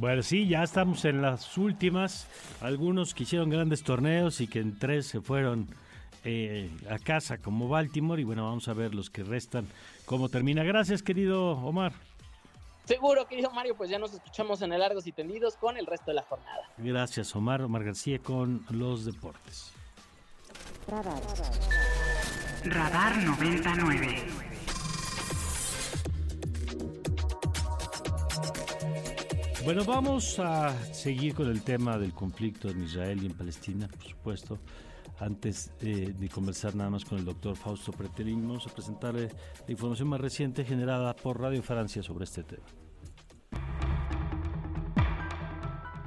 Bueno, 0.00 0.22
sí, 0.22 0.48
ya 0.48 0.62
estamos 0.62 1.04
en 1.04 1.20
las 1.20 1.58
últimas. 1.58 2.26
Algunos 2.62 3.12
que 3.12 3.24
hicieron 3.24 3.50
grandes 3.50 3.82
torneos 3.82 4.40
y 4.40 4.46
que 4.46 4.58
en 4.58 4.78
tres 4.78 5.06
se 5.06 5.20
fueron 5.20 5.68
eh, 6.24 6.70
a 6.88 6.98
casa 6.98 7.36
como 7.36 7.68
Baltimore. 7.68 8.18
Y 8.18 8.24
bueno, 8.24 8.46
vamos 8.46 8.66
a 8.68 8.72
ver 8.72 8.94
los 8.94 9.10
que 9.10 9.22
restan 9.24 9.68
cómo 10.06 10.30
termina. 10.30 10.64
Gracias, 10.64 11.02
querido 11.02 11.50
Omar. 11.50 11.92
Seguro, 12.86 13.26
querido 13.28 13.50
Mario, 13.50 13.76
pues 13.76 13.90
ya 13.90 13.98
nos 13.98 14.14
escuchamos 14.14 14.62
en 14.62 14.72
el 14.72 14.80
Largos 14.80 15.06
y 15.06 15.12
Tendidos 15.12 15.56
con 15.56 15.76
el 15.76 15.84
resto 15.84 16.12
de 16.12 16.14
la 16.14 16.22
jornada. 16.22 16.62
Gracias, 16.78 17.36
Omar. 17.36 17.60
Omar 17.60 17.84
García 17.84 18.20
con 18.20 18.64
los 18.70 19.04
deportes. 19.04 19.70
Radar, 20.88 21.20
Radar 22.64 23.16
99. 23.18 24.49
Bueno, 29.62 29.84
vamos 29.84 30.38
a 30.38 30.74
seguir 30.94 31.34
con 31.34 31.48
el 31.48 31.62
tema 31.62 31.98
del 31.98 32.14
conflicto 32.14 32.70
en 32.70 32.82
Israel 32.82 33.22
y 33.22 33.26
en 33.26 33.34
Palestina, 33.34 33.88
por 33.88 34.02
supuesto. 34.02 34.58
Antes 35.18 35.70
eh, 35.82 36.14
de 36.18 36.28
conversar 36.30 36.74
nada 36.74 36.88
más 36.88 37.04
con 37.04 37.18
el 37.18 37.26
doctor 37.26 37.54
Fausto 37.56 37.92
Preterín, 37.92 38.48
vamos 38.48 38.66
a 38.66 38.70
presentarle 38.74 39.28
la 39.66 39.70
información 39.70 40.08
más 40.08 40.20
reciente 40.20 40.64
generada 40.64 41.14
por 41.14 41.38
Radio 41.38 41.62
Francia 41.62 42.02
sobre 42.02 42.24
este 42.24 42.42
tema. 42.42 42.64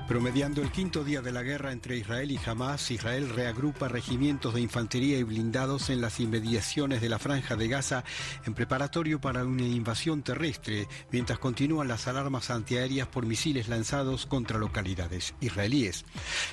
Promediando 0.07 0.61
el 0.61 0.69
quinto 0.69 1.05
día 1.05 1.21
de 1.21 1.31
la 1.31 1.43
guerra 1.43 1.71
entre 1.71 1.95
Israel 1.95 2.29
y 2.29 2.39
Hamas, 2.45 2.91
Israel 2.91 3.29
reagrupa 3.29 3.87
regimientos 3.87 4.53
de 4.53 4.59
infantería 4.59 5.17
y 5.17 5.23
blindados 5.23 5.89
en 5.89 6.01
las 6.01 6.19
inmediaciones 6.19 7.01
de 7.01 7.07
la 7.07 7.19
franja 7.19 7.55
de 7.55 7.69
Gaza 7.69 8.03
en 8.45 8.53
preparatorio 8.53 9.21
para 9.21 9.45
una 9.45 9.63
invasión 9.63 10.21
terrestre, 10.21 10.89
mientras 11.09 11.39
continúan 11.39 11.87
las 11.87 12.07
alarmas 12.09 12.51
antiaéreas 12.51 13.07
por 13.07 13.25
misiles 13.25 13.69
lanzados 13.69 14.25
contra 14.25 14.59
localidades 14.59 15.35
israelíes. 15.39 16.03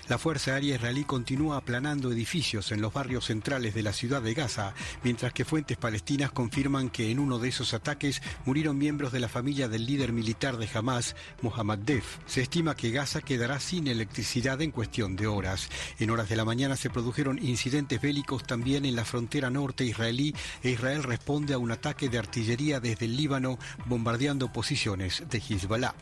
La 0.08 0.16
Fuerza 0.16 0.54
Aérea 0.54 0.76
Israelí 0.76 1.02
continúa 1.02 1.56
aplanando 1.56 2.12
edificios 2.12 2.70
en 2.70 2.80
los 2.80 2.94
barrios 2.94 3.26
centrales 3.26 3.74
de 3.74 3.82
la 3.82 3.92
ciudad 3.92 4.22
de 4.22 4.32
Gaza, 4.32 4.74
mientras 5.02 5.32
que 5.32 5.44
fuentes 5.44 5.76
palestinas 5.76 6.30
confirman 6.30 6.88
que 6.88 7.10
en 7.10 7.18
uno 7.18 7.40
de 7.40 7.48
esos 7.48 7.74
ataques 7.74 8.22
murieron 8.46 8.78
miembros 8.78 9.10
de 9.10 9.20
la 9.20 9.28
familia 9.28 9.68
del 9.68 9.86
líder 9.86 10.12
militar 10.12 10.56
de 10.56 10.68
Hamas, 10.72 11.16
Mohammad 11.42 11.78
Def. 11.78 12.18
Se 12.26 12.42
estima 12.42 12.76
que 12.76 12.92
Gaza 12.92 13.20
quedará 13.20 13.49
sin 13.58 13.88
electricidad 13.88 14.60
en 14.60 14.70
cuestión 14.70 15.16
de 15.16 15.26
horas. 15.26 15.68
En 15.98 16.10
horas 16.10 16.28
de 16.28 16.36
la 16.36 16.44
mañana 16.44 16.76
se 16.76 16.90
produjeron 16.90 17.44
incidentes 17.44 18.00
bélicos 18.00 18.44
también 18.44 18.84
en 18.84 18.94
la 18.94 19.04
frontera 19.04 19.50
norte 19.50 19.84
israelí 19.84 20.34
e 20.62 20.70
Israel 20.70 21.02
responde 21.02 21.54
a 21.54 21.58
un 21.58 21.72
ataque 21.72 22.08
de 22.08 22.18
artillería 22.18 22.78
desde 22.78 23.06
el 23.06 23.16
Líbano 23.16 23.58
bombardeando 23.86 24.52
posiciones 24.52 25.24
de 25.28 25.38
Hezbollah. 25.38 25.94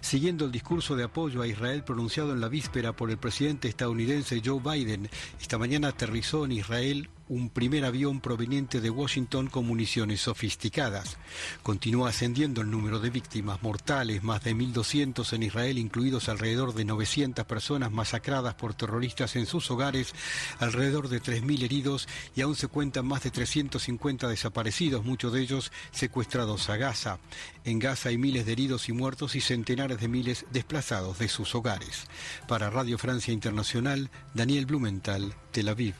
Siguiendo 0.00 0.46
el 0.46 0.52
discurso 0.52 0.96
de 0.96 1.04
apoyo 1.04 1.42
a 1.42 1.46
Israel 1.46 1.84
pronunciado 1.84 2.32
en 2.32 2.40
la 2.40 2.48
víspera 2.48 2.94
por 2.94 3.10
el 3.10 3.18
presidente 3.18 3.68
estadounidense 3.68 4.40
Joe 4.44 4.60
Biden, 4.60 5.10
esta 5.40 5.58
mañana 5.58 5.88
aterrizó 5.88 6.44
en 6.44 6.52
Israel 6.52 7.10
un 7.28 7.50
primer 7.50 7.84
avión 7.84 8.20
proveniente 8.20 8.80
de 8.80 8.90
Washington 8.90 9.48
con 9.48 9.66
municiones 9.66 10.20
sofisticadas. 10.20 11.16
Continúa 11.62 12.10
ascendiendo 12.10 12.60
el 12.60 12.70
número 12.70 13.00
de 13.00 13.10
víctimas 13.10 13.62
mortales, 13.62 14.22
más 14.22 14.44
de 14.44 14.54
1.200 14.54 15.32
en 15.32 15.42
Israel, 15.42 15.78
incluidos 15.78 16.28
alrededor 16.28 16.74
de 16.74 16.84
900 16.84 17.44
personas 17.46 17.90
masacradas 17.90 18.54
por 18.54 18.74
terroristas 18.74 19.36
en 19.36 19.46
sus 19.46 19.70
hogares, 19.70 20.14
alrededor 20.58 21.08
de 21.08 21.20
3.000 21.20 21.64
heridos 21.64 22.08
y 22.34 22.42
aún 22.42 22.54
se 22.54 22.68
cuentan 22.68 23.06
más 23.06 23.22
de 23.22 23.30
350 23.30 24.28
desaparecidos, 24.28 25.04
muchos 25.04 25.32
de 25.32 25.40
ellos 25.40 25.72
secuestrados 25.90 26.70
a 26.70 26.76
Gaza. 26.76 27.18
En 27.64 27.78
Gaza 27.78 28.10
hay 28.10 28.18
miles 28.18 28.46
de 28.46 28.52
heridos 28.52 28.88
y 28.88 28.92
muertos 28.92 29.34
y 29.34 29.40
centenares 29.40 30.00
de 30.00 30.08
miles 30.08 30.46
desplazados 30.52 31.18
de 31.18 31.28
sus 31.28 31.54
hogares. 31.54 32.06
Para 32.46 32.70
Radio 32.70 32.98
Francia 32.98 33.32
Internacional, 33.32 34.10
Daniel 34.34 34.66
Blumenthal, 34.66 35.34
Tel 35.50 35.68
Aviv. 35.68 35.94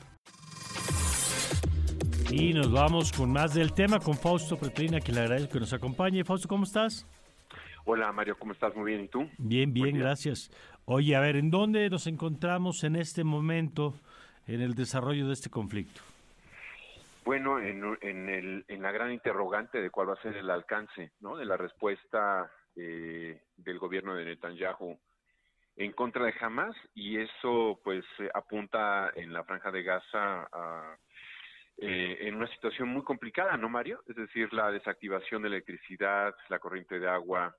Y 2.30 2.52
nos 2.52 2.72
vamos 2.72 3.12
con 3.12 3.32
más 3.32 3.54
del 3.54 3.72
tema 3.72 4.00
con 4.00 4.14
Fausto 4.14 4.58
Pretrina, 4.58 5.00
que 5.00 5.12
le 5.12 5.20
agradezco 5.20 5.52
que 5.54 5.60
nos 5.60 5.72
acompañe. 5.72 6.24
Fausto, 6.24 6.48
¿cómo 6.48 6.64
estás? 6.64 7.06
Hola 7.84 8.10
Mario, 8.10 8.36
¿cómo 8.36 8.52
estás? 8.52 8.74
Muy 8.74 8.90
bien, 8.90 9.04
¿y 9.04 9.08
tú? 9.08 9.30
Bien, 9.38 9.72
bien, 9.72 9.96
gracias. 9.96 10.50
Oye, 10.86 11.14
a 11.14 11.20
ver, 11.20 11.36
¿en 11.36 11.50
dónde 11.50 11.88
nos 11.88 12.08
encontramos 12.08 12.82
en 12.82 12.96
este 12.96 13.22
momento 13.22 13.94
en 14.46 14.60
el 14.60 14.74
desarrollo 14.74 15.28
de 15.28 15.34
este 15.34 15.50
conflicto? 15.50 16.00
Bueno, 17.24 17.60
en, 17.60 18.28
el, 18.28 18.64
en 18.66 18.82
la 18.82 18.90
gran 18.90 19.12
interrogante 19.12 19.80
de 19.80 19.90
cuál 19.90 20.08
va 20.08 20.14
a 20.14 20.22
ser 20.22 20.36
el 20.36 20.50
alcance 20.50 21.12
¿no? 21.20 21.36
de 21.36 21.44
la 21.44 21.56
respuesta 21.56 22.50
eh, 22.74 23.40
del 23.56 23.78
gobierno 23.78 24.14
de 24.14 24.24
Netanyahu 24.24 24.98
en 25.76 25.92
contra 25.92 26.24
de 26.24 26.34
Hamas 26.40 26.74
y 26.94 27.18
eso 27.18 27.80
pues 27.84 28.04
apunta 28.34 29.10
en 29.14 29.32
la 29.32 29.44
franja 29.44 29.70
de 29.70 29.82
Gaza 29.82 30.48
a 30.52 30.96
eh, 31.78 32.18
en 32.22 32.36
una 32.36 32.46
situación 32.48 32.88
muy 32.88 33.02
complicada, 33.02 33.56
¿no, 33.56 33.68
Mario? 33.68 34.02
Es 34.06 34.16
decir, 34.16 34.52
la 34.54 34.70
desactivación 34.70 35.42
de 35.42 35.48
electricidad, 35.48 36.34
la 36.48 36.58
corriente 36.58 36.98
de 36.98 37.08
agua, 37.08 37.54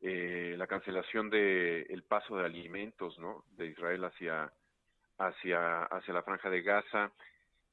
eh, 0.00 0.56
la 0.58 0.66
cancelación 0.66 1.30
de 1.30 1.82
el 1.82 2.02
paso 2.02 2.36
de 2.36 2.44
alimentos, 2.44 3.16
¿no? 3.20 3.44
De 3.52 3.66
Israel 3.66 4.04
hacia 4.04 4.52
hacia 5.18 5.84
hacia 5.84 6.14
la 6.14 6.24
franja 6.24 6.50
de 6.50 6.62
Gaza. 6.62 7.12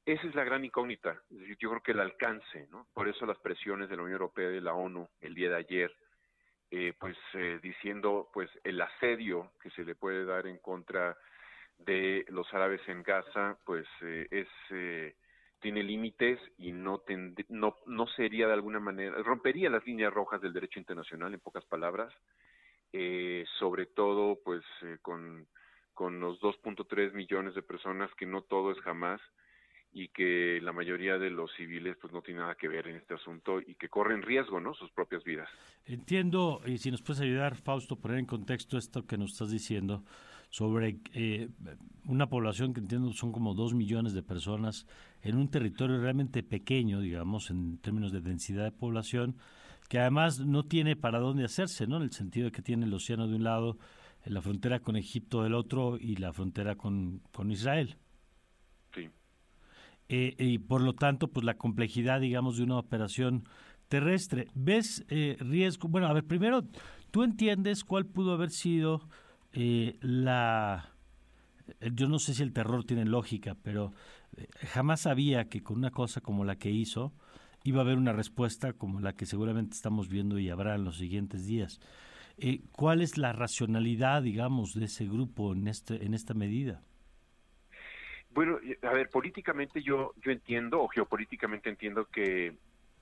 Esa 0.06 0.28
es 0.28 0.34
la 0.36 0.44
gran 0.44 0.64
incógnita. 0.64 1.20
Es 1.28 1.40
decir, 1.40 1.56
yo 1.58 1.70
creo 1.70 1.82
que 1.82 1.92
el 1.92 2.00
alcance, 2.00 2.68
¿no? 2.70 2.86
Por 2.94 3.08
eso 3.08 3.26
las 3.26 3.38
presiones 3.38 3.88
de 3.88 3.96
la 3.96 4.02
Unión 4.02 4.20
Europea 4.20 4.48
y 4.48 4.54
de 4.54 4.60
la 4.60 4.74
ONU 4.74 5.08
el 5.20 5.34
día 5.34 5.50
de 5.50 5.56
ayer, 5.56 5.92
eh, 6.70 6.94
pues 7.00 7.16
diciendo, 7.62 8.30
pues 8.32 8.48
el 8.62 8.80
asedio 8.80 9.52
que 9.60 9.70
se 9.70 9.84
le 9.84 9.96
puede 9.96 10.24
dar 10.24 10.46
en 10.46 10.58
contra 10.58 11.18
de 11.78 12.24
los 12.28 12.52
árabes 12.54 12.80
en 12.88 13.02
Gaza, 13.02 13.58
pues 13.64 13.86
es 14.00 14.46
tiene 15.60 15.82
límites 15.82 16.40
y 16.58 16.72
no, 16.72 17.02
no, 17.48 17.76
no 17.86 18.06
sería 18.08 18.46
de 18.46 18.54
alguna 18.54 18.80
manera, 18.80 19.22
rompería 19.22 19.70
las 19.70 19.84
líneas 19.86 20.12
rojas 20.12 20.40
del 20.40 20.52
derecho 20.52 20.78
internacional, 20.78 21.32
en 21.32 21.40
pocas 21.40 21.64
palabras, 21.64 22.12
eh, 22.92 23.44
sobre 23.58 23.86
todo 23.86 24.38
pues 24.44 24.62
eh, 24.82 24.98
con, 25.02 25.46
con 25.94 26.18
los 26.18 26.40
2.3 26.40 27.12
millones 27.12 27.54
de 27.54 27.62
personas 27.62 28.10
que 28.16 28.26
no 28.26 28.42
todo 28.42 28.72
es 28.72 28.80
jamás 28.80 29.20
y 29.92 30.08
que 30.08 30.60
la 30.62 30.72
mayoría 30.72 31.18
de 31.18 31.30
los 31.30 31.50
civiles 31.56 31.96
pues 32.00 32.12
no 32.12 32.22
tiene 32.22 32.40
nada 32.40 32.54
que 32.54 32.68
ver 32.68 32.86
en 32.88 32.96
este 32.96 33.14
asunto 33.14 33.60
y 33.60 33.74
que 33.74 33.88
corren 33.88 34.22
riesgo, 34.22 34.60
¿no? 34.60 34.72
Sus 34.74 34.90
propias 34.92 35.24
vidas. 35.24 35.48
Entiendo, 35.84 36.60
y 36.64 36.78
si 36.78 36.90
nos 36.90 37.02
puedes 37.02 37.20
ayudar, 37.20 37.56
Fausto, 37.56 37.96
poner 37.96 38.18
en 38.18 38.26
contexto 38.26 38.78
esto 38.78 39.04
que 39.04 39.18
nos 39.18 39.32
estás 39.32 39.50
diciendo 39.50 40.04
sobre 40.50 40.98
eh, 41.14 41.48
una 42.04 42.28
población 42.28 42.74
que 42.74 42.80
entiendo 42.80 43.12
son 43.12 43.32
como 43.32 43.54
dos 43.54 43.72
millones 43.72 44.12
de 44.12 44.22
personas 44.22 44.86
en 45.22 45.36
un 45.36 45.48
territorio 45.48 46.00
realmente 46.00 46.42
pequeño, 46.42 47.00
digamos, 47.00 47.50
en 47.50 47.78
términos 47.78 48.12
de 48.12 48.20
densidad 48.20 48.64
de 48.64 48.72
población, 48.72 49.36
que 49.88 50.00
además 50.00 50.40
no 50.40 50.64
tiene 50.64 50.96
para 50.96 51.20
dónde 51.20 51.44
hacerse, 51.44 51.86
¿no? 51.86 51.96
En 51.96 52.02
el 52.02 52.12
sentido 52.12 52.46
de 52.46 52.52
que 52.52 52.62
tiene 52.62 52.86
el 52.86 52.94
océano 52.94 53.28
de 53.28 53.36
un 53.36 53.44
lado, 53.44 53.78
la 54.24 54.42
frontera 54.42 54.80
con 54.80 54.96
Egipto 54.96 55.42
del 55.42 55.54
otro 55.54 55.96
y 55.98 56.16
la 56.16 56.32
frontera 56.32 56.74
con, 56.74 57.22
con 57.32 57.50
Israel. 57.50 57.96
Sí. 58.92 59.08
Eh, 60.08 60.34
y 60.36 60.58
por 60.58 60.80
lo 60.80 60.94
tanto, 60.94 61.28
pues 61.28 61.44
la 61.44 61.54
complejidad, 61.54 62.20
digamos, 62.20 62.56
de 62.56 62.64
una 62.64 62.78
operación 62.78 63.44
terrestre. 63.88 64.48
¿Ves 64.54 65.04
eh, 65.08 65.36
riesgo? 65.38 65.88
Bueno, 65.88 66.08
a 66.08 66.12
ver, 66.12 66.24
primero, 66.24 66.62
¿tú 67.12 67.22
entiendes 67.22 67.84
cuál 67.84 68.06
pudo 68.06 68.32
haber 68.32 68.50
sido 68.50 69.08
eh, 69.52 69.96
la... 70.00 70.92
Yo 71.92 72.08
no 72.08 72.18
sé 72.18 72.34
si 72.34 72.42
el 72.42 72.52
terror 72.52 72.84
tiene 72.84 73.04
lógica, 73.04 73.56
pero 73.62 73.92
jamás 74.72 75.02
sabía 75.02 75.48
que 75.48 75.62
con 75.62 75.76
una 75.76 75.90
cosa 75.90 76.20
como 76.20 76.44
la 76.44 76.56
que 76.56 76.70
hizo 76.70 77.12
iba 77.64 77.80
a 77.80 77.84
haber 77.84 77.98
una 77.98 78.12
respuesta 78.12 78.72
como 78.72 79.00
la 79.00 79.14
que 79.14 79.26
seguramente 79.26 79.74
estamos 79.74 80.08
viendo 80.08 80.38
y 80.38 80.50
habrá 80.50 80.74
en 80.74 80.84
los 80.84 80.98
siguientes 80.98 81.46
días. 81.46 81.80
Eh, 82.38 82.60
¿Cuál 82.72 83.02
es 83.02 83.18
la 83.18 83.32
racionalidad, 83.32 84.22
digamos, 84.22 84.74
de 84.74 84.86
ese 84.86 85.04
grupo 85.04 85.52
en, 85.52 85.68
este, 85.68 86.04
en 86.04 86.14
esta 86.14 86.32
medida? 86.32 86.82
Bueno, 88.30 88.58
a 88.82 88.92
ver, 88.92 89.10
políticamente 89.10 89.82
yo, 89.82 90.14
yo 90.22 90.30
entiendo, 90.30 90.80
o 90.80 90.88
geopolíticamente 90.88 91.68
entiendo 91.68 92.06
que, 92.06 92.54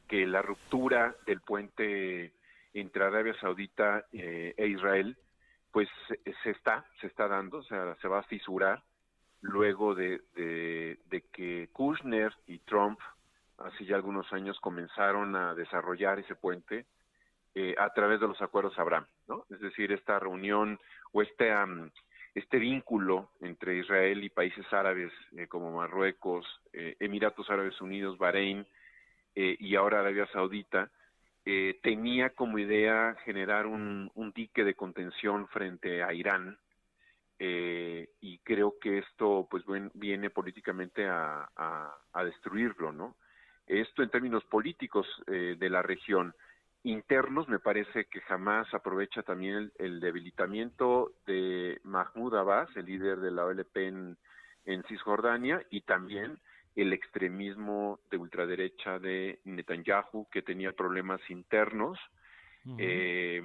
que 0.08 0.26
la 0.26 0.42
ruptura 0.42 1.14
del 1.26 1.40
puente 1.40 2.32
entre 2.74 3.04
Arabia 3.04 3.34
Saudita 3.40 4.06
eh, 4.12 4.54
e 4.56 4.66
Israel, 4.66 5.16
pues 5.72 5.88
se 6.42 6.50
está, 6.50 6.84
se 7.00 7.06
está 7.06 7.28
dando, 7.28 7.58
o 7.58 7.62
sea, 7.62 7.94
se 7.96 8.08
va 8.08 8.20
a 8.20 8.24
fisurar 8.24 8.82
luego 9.40 9.94
de, 9.94 10.20
de, 10.34 11.24
que 11.32 11.68
Kushner 11.72 12.32
y 12.46 12.58
Trump 12.60 12.98
hace 13.58 13.84
ya 13.84 13.96
algunos 13.96 14.32
años 14.32 14.58
comenzaron 14.60 15.36
a 15.36 15.54
desarrollar 15.54 16.18
ese 16.18 16.34
puente 16.34 16.86
eh, 17.54 17.74
a 17.78 17.92
través 17.92 18.20
de 18.20 18.28
los 18.28 18.40
acuerdos 18.40 18.78
Abraham, 18.78 19.06
¿no? 19.26 19.44
Es 19.50 19.60
decir, 19.60 19.90
esta 19.92 20.18
reunión 20.18 20.78
o 21.12 21.22
este 21.22 21.52
este 22.34 22.58
vínculo 22.58 23.30
entre 23.40 23.78
Israel 23.78 24.22
y 24.22 24.28
países 24.28 24.64
árabes 24.72 25.12
eh, 25.36 25.48
como 25.48 25.72
Marruecos, 25.72 26.46
eh, 26.72 26.96
Emiratos 27.00 27.50
Árabes 27.50 27.80
Unidos, 27.80 28.18
Bahrein 28.18 28.66
y 29.34 29.76
ahora 29.76 30.00
Arabia 30.00 30.26
Saudita 30.32 30.90
tenía 31.82 32.30
como 32.30 32.58
idea 32.58 33.16
generar 33.24 33.66
un, 33.66 34.10
dique 34.34 34.64
de 34.64 34.74
contención 34.74 35.48
frente 35.48 36.02
a 36.02 36.12
Irán 36.12 36.58
eh, 37.38 38.10
y 38.20 38.38
creo 38.38 38.78
que 38.80 38.98
esto 38.98 39.46
pues 39.50 39.64
viene 39.94 40.30
políticamente 40.30 41.06
a, 41.06 41.48
a, 42.12 42.24
destruirlo, 42.24 42.92
¿no? 42.92 43.16
Esto 43.66 44.02
en 44.02 44.10
términos 44.10 44.44
políticos 44.44 45.06
eh, 45.26 45.56
de 45.58 45.70
la 45.70 45.82
región 45.82 46.34
internos 46.82 47.48
me 47.48 47.58
parece 47.58 48.06
que 48.06 48.20
jamás 48.22 48.72
aprovecha 48.72 49.22
también 49.22 49.72
el, 49.78 50.00
debilitamiento 50.00 51.12
de 51.26 51.80
Mahmoud 51.84 52.34
Abbas, 52.34 52.68
el 52.76 52.86
líder 52.86 53.18
de 53.20 53.30
la 53.30 53.44
OLP 53.44 53.76
en, 53.76 54.16
Cisjordania, 54.88 55.62
y 55.70 55.80
también 55.82 56.38
el 56.82 56.92
extremismo 56.92 58.00
de 58.10 58.16
ultraderecha 58.16 58.98
de 58.98 59.40
Netanyahu, 59.44 60.28
que 60.30 60.42
tenía 60.42 60.72
problemas 60.72 61.20
internos. 61.28 61.98
Eh, 62.78 63.42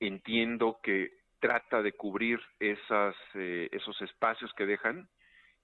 entiendo 0.00 0.80
que 0.82 1.18
trata 1.40 1.82
de 1.82 1.92
cubrir 1.92 2.40
esas, 2.58 3.14
eh, 3.34 3.68
esos 3.72 4.00
espacios 4.02 4.52
que 4.54 4.66
dejan 4.66 5.08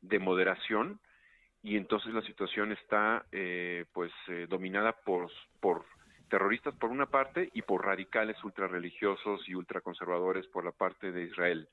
de 0.01 0.19
moderación 0.19 1.01
y 1.63 1.77
entonces 1.77 2.13
la 2.13 2.23
situación 2.23 2.73
está 2.73 3.25
eh, 3.33 3.87
pues 3.93 4.13
eh, 4.29 4.47
dominada 4.49 4.93
por, 4.93 5.31
por 5.61 5.85
terroristas 6.29 6.75
por 6.77 6.91
una 6.91 7.07
parte 7.07 7.51
y 7.55 7.63
por 7.63 7.85
radicales 7.85 8.43
ultrarreligiosos 8.45 9.49
y 9.49 9.55
ultraconservadores 9.55 10.47
por 10.49 10.65
la 10.65 10.73
parte 10.73 11.11
de 11.11 11.25
Israel. 11.25 11.69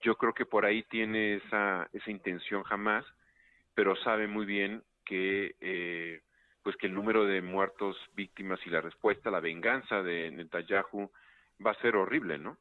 Yo 0.00 0.16
creo 0.16 0.32
que 0.32 0.46
por 0.46 0.64
ahí 0.64 0.82
tiene 0.84 1.36
esa, 1.36 1.88
esa 1.92 2.10
intención 2.10 2.62
jamás, 2.64 3.04
pero 3.78 3.94
sabe 3.94 4.26
muy 4.26 4.44
bien 4.44 4.82
que 5.04 6.20
pues 6.64 6.74
que 6.78 6.88
el 6.88 6.94
número 6.94 7.24
de 7.26 7.40
muertos, 7.40 7.96
víctimas 8.16 8.58
y 8.66 8.70
la 8.70 8.80
respuesta, 8.80 9.30
la 9.30 9.38
venganza 9.38 10.02
de 10.02 10.32
Netanyahu 10.32 11.08
va 11.64 11.70
a 11.70 11.80
ser 11.80 11.94
horrible, 11.94 12.40
¿no? 12.40 12.58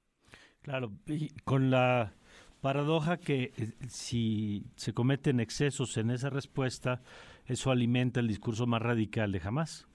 Claro, 0.62 0.92
y 1.08 1.30
con 1.44 1.72
la 1.72 2.14
paradoja 2.62 3.18
que 3.18 3.46
eh, 3.46 3.74
si 3.88 4.62
se 4.76 4.94
cometen 4.94 5.40
excesos 5.40 5.98
en 5.98 6.12
esa 6.12 6.30
respuesta, 6.30 7.02
eso 7.48 7.72
alimenta 7.72 8.20
el 8.20 8.28
discurso 8.28 8.68
más 8.68 8.84
radical 8.84 9.32
de 9.32 9.40
jamás. 9.40 9.88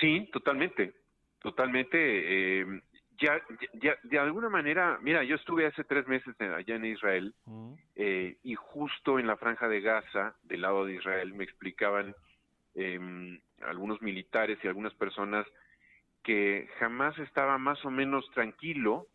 Sí, 0.00 0.30
totalmente, 0.32 0.94
totalmente. 1.40 2.60
Eh, 2.60 2.82
ya, 3.18 3.40
ya, 3.74 3.96
de 4.02 4.18
alguna 4.18 4.48
manera, 4.48 4.98
mira, 5.02 5.22
yo 5.24 5.36
estuve 5.36 5.66
hace 5.66 5.84
tres 5.84 6.06
meses 6.08 6.34
allá 6.40 6.76
en 6.76 6.84
Israel 6.84 7.34
eh, 7.94 8.36
y 8.42 8.54
justo 8.54 9.18
en 9.18 9.26
la 9.26 9.36
franja 9.36 9.68
de 9.68 9.80
Gaza, 9.80 10.34
del 10.42 10.62
lado 10.62 10.84
de 10.84 10.94
Israel, 10.94 11.32
me 11.34 11.44
explicaban 11.44 12.14
eh, 12.74 13.40
algunos 13.62 14.00
militares 14.02 14.58
y 14.62 14.68
algunas 14.68 14.94
personas 14.94 15.46
que 16.22 16.68
jamás 16.78 17.18
estaba 17.18 17.58
más 17.58 17.84
o 17.84 17.90
menos 17.90 18.28
tranquilo. 18.32 19.06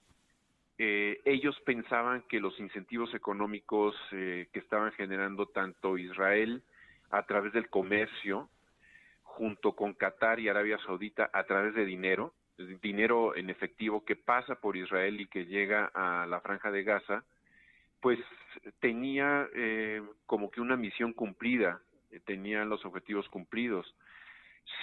Eh, 0.77 1.19
ellos 1.25 1.60
pensaban 1.65 2.23
que 2.29 2.39
los 2.39 2.60
incentivos 2.60 3.13
económicos 3.13 3.95
eh, 4.12 4.47
que 4.53 4.60
estaban 4.60 4.91
generando 4.91 5.47
tanto 5.47 5.97
Israel 5.97 6.63
a 7.10 7.23
través 7.25 7.53
del 7.53 7.69
comercio, 7.69 8.49
junto 9.23 9.75
con 9.75 9.93
Qatar 9.93 10.39
y 10.39 10.49
Arabia 10.49 10.77
Saudita 10.86 11.29
a 11.33 11.43
través 11.45 11.73
de 11.73 11.86
dinero, 11.86 12.33
dinero 12.81 13.35
en 13.35 13.49
efectivo 13.49 14.03
que 14.03 14.15
pasa 14.15 14.55
por 14.55 14.77
Israel 14.77 15.21
y 15.21 15.27
que 15.27 15.45
llega 15.45 15.91
a 15.93 16.25
la 16.25 16.41
franja 16.41 16.71
de 16.71 16.83
Gaza, 16.83 17.23
pues 18.01 18.19
tenía 18.79 19.47
eh, 19.55 20.01
como 20.25 20.49
que 20.49 20.61
una 20.61 20.75
misión 20.75 21.13
cumplida, 21.13 21.81
eh, 22.11 22.19
tenía 22.25 22.63
los 22.65 22.83
objetivos 22.85 23.27
cumplidos. 23.29 23.85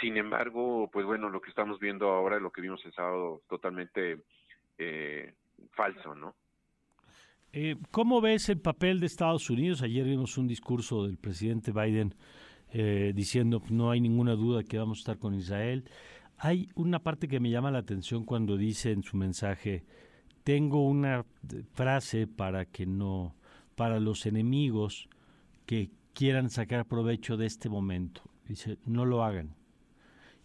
Sin 0.00 0.16
embargo, 0.16 0.88
pues 0.92 1.04
bueno, 1.04 1.28
lo 1.28 1.40
que 1.40 1.50
estamos 1.50 1.78
viendo 1.78 2.08
ahora, 2.10 2.38
lo 2.38 2.50
que 2.50 2.60
vimos 2.60 2.84
el 2.84 2.92
sábado, 2.92 3.42
totalmente 3.48 4.18
eh, 4.78 5.32
falso, 5.72 6.14
¿no? 6.14 6.34
¿Cómo 7.92 8.20
ves 8.20 8.48
el 8.48 8.60
papel 8.60 8.98
de 8.98 9.06
Estados 9.06 9.48
Unidos? 9.48 9.82
Ayer 9.82 10.04
vimos 10.04 10.36
un 10.38 10.48
discurso 10.48 11.04
del 11.04 11.18
presidente 11.18 11.70
Biden 11.70 12.12
diciendo 13.14 13.62
no 13.70 13.92
hay 13.92 14.00
ninguna 14.00 14.32
duda 14.32 14.64
que 14.64 14.76
vamos 14.76 14.98
a 14.98 15.02
estar 15.02 15.18
con 15.20 15.34
Israel. 15.34 15.88
Hay 16.44 16.68
una 16.74 16.98
parte 16.98 17.26
que 17.26 17.40
me 17.40 17.48
llama 17.48 17.70
la 17.70 17.78
atención 17.78 18.26
cuando 18.26 18.58
dice 18.58 18.92
en 18.92 19.02
su 19.02 19.16
mensaje, 19.16 19.82
tengo 20.42 20.86
una 20.86 21.24
frase 21.72 22.26
para 22.26 22.66
que 22.66 22.84
no, 22.84 23.34
para 23.76 23.98
los 23.98 24.26
enemigos 24.26 25.08
que 25.64 25.90
quieran 26.12 26.50
sacar 26.50 26.84
provecho 26.84 27.38
de 27.38 27.46
este 27.46 27.70
momento. 27.70 28.20
Dice, 28.46 28.76
no 28.84 29.06
lo 29.06 29.24
hagan. 29.24 29.54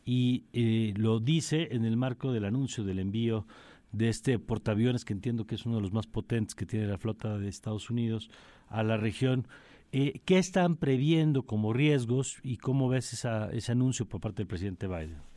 Y 0.06 0.46
eh, 0.54 0.94
lo 0.96 1.20
dice 1.20 1.68
en 1.72 1.84
el 1.84 1.98
marco 1.98 2.32
del 2.32 2.46
anuncio 2.46 2.86
del 2.86 3.00
envío 3.00 3.46
de 3.92 4.08
este 4.08 4.40
portaaviones, 4.40 5.04
que 5.04 5.12
entiendo 5.12 5.46
que 5.46 5.56
es 5.56 5.66
uno 5.66 5.76
de 5.76 5.82
los 5.82 5.92
más 5.92 6.08
potentes 6.08 6.56
que 6.56 6.66
tiene 6.66 6.88
la 6.88 6.98
flota 6.98 7.38
de 7.38 7.50
Estados 7.50 7.90
Unidos, 7.90 8.32
a 8.70 8.84
la 8.84 8.96
región. 8.96 9.50
Eh, 9.92 10.22
¿Qué 10.24 10.38
están 10.38 10.78
previendo 10.78 11.44
como 11.44 11.74
riesgos 11.74 12.38
y 12.42 12.56
cómo 12.56 12.88
ves 12.88 13.12
esa, 13.12 13.50
ese 13.52 13.74
anuncio 13.74 14.08
por 14.08 14.22
parte 14.22 14.44
del 14.44 14.48
presidente 14.48 14.88
Biden? 14.88 15.28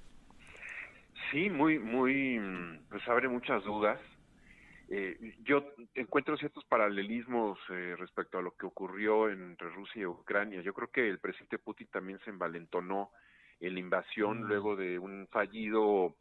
Sí, 1.32 1.48
muy, 1.48 1.78
muy, 1.78 2.38
pues 2.90 3.08
abre 3.08 3.26
muchas 3.26 3.64
dudas. 3.64 3.98
Eh, 4.90 5.16
yo 5.44 5.64
encuentro 5.94 6.36
ciertos 6.36 6.62
paralelismos 6.66 7.58
eh, 7.70 7.96
respecto 7.98 8.36
a 8.36 8.42
lo 8.42 8.54
que 8.54 8.66
ocurrió 8.66 9.30
entre 9.30 9.70
Rusia 9.70 10.02
y 10.02 10.06
Ucrania. 10.06 10.60
Yo 10.60 10.74
creo 10.74 10.90
que 10.90 11.08
el 11.08 11.18
presidente 11.18 11.58
Putin 11.58 11.86
también 11.86 12.18
se 12.26 12.28
envalentonó 12.28 13.10
en 13.60 13.72
la 13.72 13.80
invasión 13.80 14.42
mm. 14.42 14.44
luego 14.44 14.76
de 14.76 14.98
un 14.98 15.26
fallido 15.28 16.14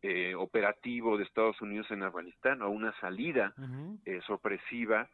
eh, 0.00 0.36
operativo 0.36 1.18
de 1.18 1.24
Estados 1.24 1.60
Unidos 1.60 1.90
en 1.90 2.04
Afganistán 2.04 2.62
o 2.62 2.70
una 2.70 2.92
salida 3.00 3.52
sorpresiva 4.26 5.08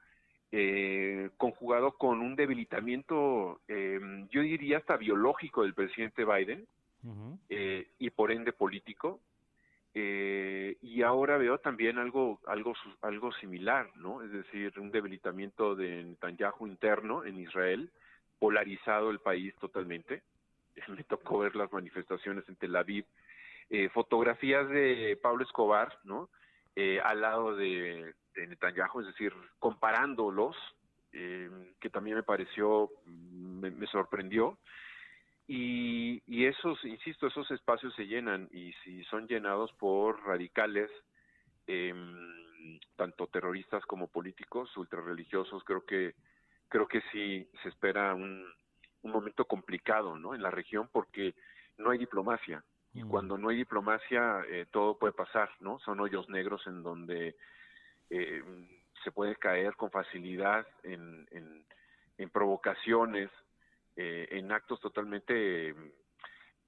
conjugado 1.36 1.92
con 1.92 2.20
un 2.20 2.34
debilitamiento, 2.34 3.60
yo 3.68 4.40
diría 4.40 4.78
hasta 4.78 4.96
biológico 4.96 5.62
del 5.62 5.74
presidente 5.74 6.24
Biden 6.24 6.66
y 7.98 8.10
por 8.10 8.32
ende 8.32 8.54
político 8.54 9.20
eh, 9.94 10.76
y 10.82 11.02
ahora 11.02 11.38
veo 11.38 11.58
también 11.58 11.98
algo, 11.98 12.40
algo, 12.46 12.74
algo 13.02 13.32
similar, 13.32 13.90
¿no? 13.96 14.22
Es 14.22 14.30
decir, 14.30 14.78
un 14.78 14.90
debilitamiento 14.90 15.74
de 15.74 16.04
Netanyahu 16.04 16.66
interno 16.66 17.24
en 17.24 17.38
Israel, 17.38 17.90
polarizado 18.38 19.10
el 19.10 19.18
país 19.20 19.54
totalmente. 19.56 20.22
Me 20.88 21.04
tocó 21.04 21.38
ver 21.38 21.56
las 21.56 21.72
manifestaciones 21.72 22.48
en 22.48 22.56
Tel 22.56 22.76
Aviv, 22.76 23.04
eh, 23.70 23.88
fotografías 23.88 24.68
de 24.68 25.18
Pablo 25.20 25.44
Escobar, 25.44 25.98
¿no? 26.04 26.28
Eh, 26.76 27.00
al 27.02 27.20
lado 27.20 27.56
de, 27.56 28.14
Netanyahu, 28.36 29.00
es 29.00 29.06
decir, 29.06 29.32
comparándolos, 29.58 30.56
que 31.10 31.90
también 31.90 32.16
me 32.16 32.22
pareció, 32.22 32.90
me 33.04 33.86
sorprendió. 33.88 34.56
Y, 35.50 36.22
y 36.26 36.44
esos, 36.44 36.84
insisto, 36.84 37.26
esos 37.26 37.50
espacios 37.50 37.94
se 37.94 38.06
llenan 38.06 38.50
y 38.52 38.72
si 38.84 39.02
son 39.04 39.26
llenados 39.26 39.72
por 39.72 40.22
radicales, 40.26 40.90
em, 41.66 42.78
tanto 42.96 43.26
terroristas 43.28 43.84
como 43.86 44.08
políticos, 44.08 44.76
ultrarreligiosos, 44.76 45.64
creo 45.64 45.86
que 45.86 46.14
creo 46.68 46.86
que 46.86 47.00
sí 47.10 47.48
se 47.62 47.70
espera 47.70 48.14
un, 48.14 48.44
un 49.02 49.10
momento 49.10 49.46
complicado, 49.46 50.18
¿no? 50.18 50.34
En 50.34 50.42
la 50.42 50.50
región 50.50 50.90
porque 50.92 51.34
no 51.78 51.90
hay 51.90 51.98
diplomacia 51.98 52.62
y 52.92 53.04
mm. 53.04 53.08
cuando 53.08 53.38
no 53.38 53.48
hay 53.48 53.56
diplomacia 53.56 54.42
eh, 54.48 54.66
todo 54.70 54.98
puede 54.98 55.14
pasar, 55.14 55.50
¿no? 55.60 55.78
Son 55.80 55.98
hoyos 56.00 56.28
negros 56.28 56.66
en 56.66 56.82
donde 56.82 57.36
eh, 58.10 58.42
se 59.02 59.12
puede 59.12 59.36
caer 59.36 59.76
con 59.76 59.90
facilidad 59.90 60.66
en, 60.82 61.26
en, 61.30 61.64
en 62.18 62.30
provocaciones 62.30 63.30
eh, 64.00 64.28
en 64.30 64.52
actos 64.52 64.78
totalmente 64.80 65.74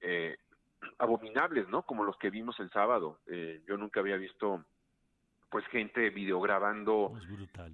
eh, 0.01 0.37
abominables, 0.99 1.69
¿no? 1.69 1.83
Como 1.83 2.03
los 2.03 2.17
que 2.17 2.29
vimos 2.29 2.59
el 2.59 2.71
sábado. 2.71 3.21
Eh, 3.29 3.63
yo 3.69 3.77
nunca 3.77 4.01
había 4.01 4.17
visto 4.17 4.65
pues 5.49 5.65
gente 5.67 6.11
videograbando 6.11 7.13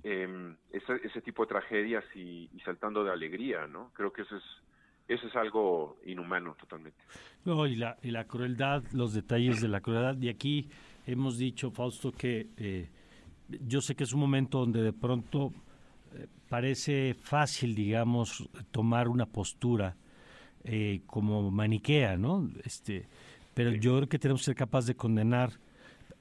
eh, 0.03 0.55
ese, 0.71 0.95
ese, 1.05 1.23
tipo 1.23 1.45
de 1.45 1.49
tragedias 1.49 2.05
y, 2.15 2.51
saltando 2.65 3.03
de 3.03 3.13
alegría, 3.13 3.67
¿no? 3.67 3.93
Creo 3.95 4.13
que 4.13 4.23
eso 4.23 4.37
es 4.37 4.45
eso 5.09 5.27
es 5.27 5.37
algo 5.37 5.99
inhumano 6.05 6.55
totalmente. 6.57 6.99
No, 7.45 7.67
y 7.67 7.77
la, 7.77 7.97
y 8.03 8.11
la 8.11 8.27
crueldad, 8.27 8.83
los 8.93 9.15
detalles 9.15 9.63
de 9.63 9.69
la 9.69 9.81
crueldad. 9.81 10.21
Y 10.21 10.29
aquí 10.29 10.69
hemos 11.07 11.39
dicho, 11.39 11.71
Fausto, 11.71 12.13
que 12.13 12.49
eh, 12.57 12.91
yo 13.49 13.81
sé 13.81 13.95
que 13.95 14.05
es 14.05 14.13
un 14.13 14.21
momento 14.21 14.59
donde 14.59 14.83
de 14.83 14.93
pronto 14.93 15.53
parece 16.49 17.15
fácil, 17.15 17.75
digamos, 17.75 18.49
tomar 18.71 19.09
una 19.09 19.27
postura 19.27 19.97
eh, 20.65 21.01
como 21.07 21.51
maniquea, 21.51 22.17
¿no? 22.17 22.49
Este, 22.65 23.07
pero 23.55 23.73
yo 23.73 23.97
creo 23.97 24.09
que 24.09 24.19
tenemos 24.19 24.43
que 24.43 24.47
ser 24.47 24.55
capaces 24.55 24.89
de 24.89 24.97
condenar, 24.97 25.53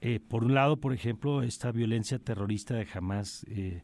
eh, 0.02 0.20
por 0.20 0.44
un 0.44 0.54
lado, 0.54 0.78
por 0.78 0.94
ejemplo, 0.94 1.42
esta 1.42 1.72
violencia 1.72 2.20
terrorista 2.20 2.76
de 2.76 2.88
Hamas, 2.94 3.46
eh, 3.50 3.82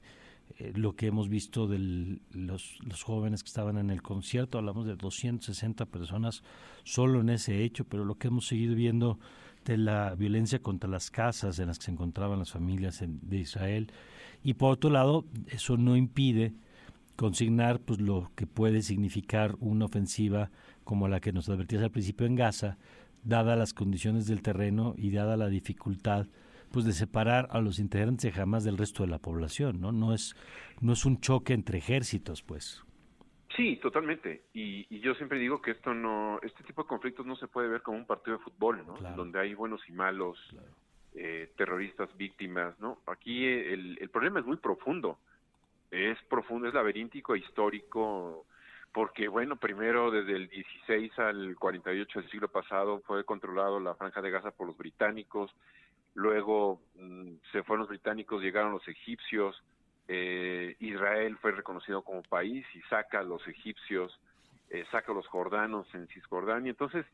lo 0.75 0.95
que 0.95 1.07
hemos 1.07 1.29
visto 1.29 1.67
de 1.67 2.19
los, 2.33 2.77
los 2.81 3.03
jóvenes 3.03 3.41
que 3.41 3.47
estaban 3.47 3.77
en 3.77 3.89
el 3.89 4.01
concierto, 4.01 4.57
hablamos 4.57 4.85
de 4.85 4.95
260 4.95 5.85
personas 5.85 6.43
solo 6.83 7.21
en 7.21 7.29
ese 7.29 7.63
hecho, 7.63 7.85
pero 7.85 8.05
lo 8.05 8.15
que 8.15 8.27
hemos 8.27 8.47
seguido 8.47 8.75
viendo 8.75 9.17
de 9.65 9.77
la 9.77 10.13
violencia 10.15 10.59
contra 10.59 10.89
las 10.89 11.09
casas 11.09 11.57
en 11.59 11.67
las 11.67 11.79
que 11.79 11.85
se 11.85 11.91
encontraban 11.91 12.39
las 12.39 12.51
familias 12.51 13.03
de 13.03 13.37
Israel, 13.37 13.91
y 14.43 14.55
por 14.55 14.73
otro 14.73 14.89
lado, 14.89 15.25
eso 15.47 15.77
no 15.77 15.95
impide 15.95 16.53
consignar 17.15 17.79
pues 17.79 18.01
lo 18.01 18.31
que 18.35 18.47
puede 18.47 18.81
significar 18.81 19.55
una 19.59 19.85
ofensiva 19.85 20.49
como 20.83 21.07
la 21.07 21.19
que 21.19 21.31
nos 21.31 21.49
advertías 21.49 21.83
al 21.83 21.91
principio 21.91 22.25
en 22.25 22.35
Gaza, 22.35 22.77
dada 23.23 23.55
las 23.55 23.73
condiciones 23.73 24.25
del 24.25 24.41
terreno 24.41 24.95
y 24.97 25.11
dada 25.11 25.37
la 25.37 25.47
dificultad 25.47 26.27
pues 26.71 26.85
de 26.85 26.93
separar 26.93 27.47
a 27.51 27.59
los 27.59 27.79
integrantes 27.79 28.33
de 28.33 28.41
Hamas 28.41 28.63
del 28.63 28.77
resto 28.77 29.03
de 29.03 29.09
la 29.09 29.19
población, 29.19 29.81
¿no? 29.81 29.91
No 29.91 30.13
es 30.13 30.35
no 30.79 30.93
es 30.93 31.05
un 31.05 31.19
choque 31.19 31.53
entre 31.53 31.77
ejércitos, 31.77 32.41
pues. 32.41 32.83
Sí, 33.55 33.75
totalmente. 33.77 34.45
Y, 34.53 34.99
yo 34.99 35.13
siempre 35.15 35.37
digo 35.37 35.61
que 35.61 35.71
esto 35.71 35.93
no, 35.93 36.39
este 36.41 36.63
tipo 36.63 36.83
de 36.83 36.87
conflictos 36.87 37.25
no 37.25 37.35
se 37.35 37.47
puede 37.47 37.67
ver 37.67 37.81
como 37.81 37.97
un 37.97 38.05
partido 38.05 38.37
de 38.37 38.43
fútbol, 38.43 38.85
¿no? 38.87 38.95
Donde 39.15 39.39
hay 39.39 39.53
buenos 39.53 39.81
y 39.89 39.91
malos, 39.91 40.37
eh, 41.15 41.51
terroristas 41.57 42.15
víctimas, 42.17 42.79
¿no? 42.79 42.99
Aquí 43.07 43.45
el, 43.45 43.97
el 43.99 44.09
problema 44.09 44.39
es 44.39 44.45
muy 44.45 44.57
profundo, 44.57 45.17
es 45.91 46.17
profundo, 46.29 46.67
es 46.67 46.73
laberíntico, 46.73 47.35
histórico, 47.35 48.45
porque 48.93 49.27
bueno, 49.27 49.55
primero 49.55 50.11
desde 50.11 50.35
el 50.35 50.49
16 50.49 51.17
al 51.19 51.55
48 51.57 52.19
del 52.19 52.29
siglo 52.29 52.47
pasado 52.49 53.01
fue 53.05 53.23
controlado 53.23 53.79
la 53.79 53.95
franja 53.95 54.21
de 54.21 54.31
Gaza 54.31 54.51
por 54.51 54.67
los 54.67 54.77
británicos, 54.77 55.53
luego 56.13 56.81
mm, 56.95 57.33
se 57.51 57.63
fueron 57.63 57.81
los 57.81 57.89
británicos, 57.89 58.41
llegaron 58.41 58.73
los 58.73 58.87
egipcios, 58.87 59.61
eh, 60.07 60.75
Israel 60.79 61.37
fue 61.37 61.51
reconocido 61.51 62.01
como 62.01 62.21
país 62.23 62.65
y 62.73 62.81
saca 62.83 63.19
a 63.19 63.23
los 63.23 63.47
egipcios, 63.47 64.19
eh, 64.69 64.85
saca 64.91 65.11
a 65.11 65.15
los 65.15 65.27
jordanos 65.27 65.87
en 65.93 66.07
Cisjordania, 66.07 66.71
entonces 66.71 67.05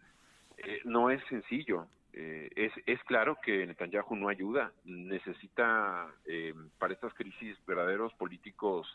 eh, 0.58 0.82
no 0.84 1.12
es 1.12 1.24
sencillo, 1.30 1.88
eh, 2.14 2.50
es, 2.56 2.72
es 2.86 3.04
claro 3.04 3.38
que 3.42 3.66
Netanyahu 3.66 4.16
no 4.16 4.30
ayuda, 4.30 4.72
necesita 4.86 6.08
eh, 6.26 6.54
para 6.80 6.94
estas 6.94 7.14
crisis 7.14 7.58
verdaderos 7.66 8.14
políticos 8.14 8.88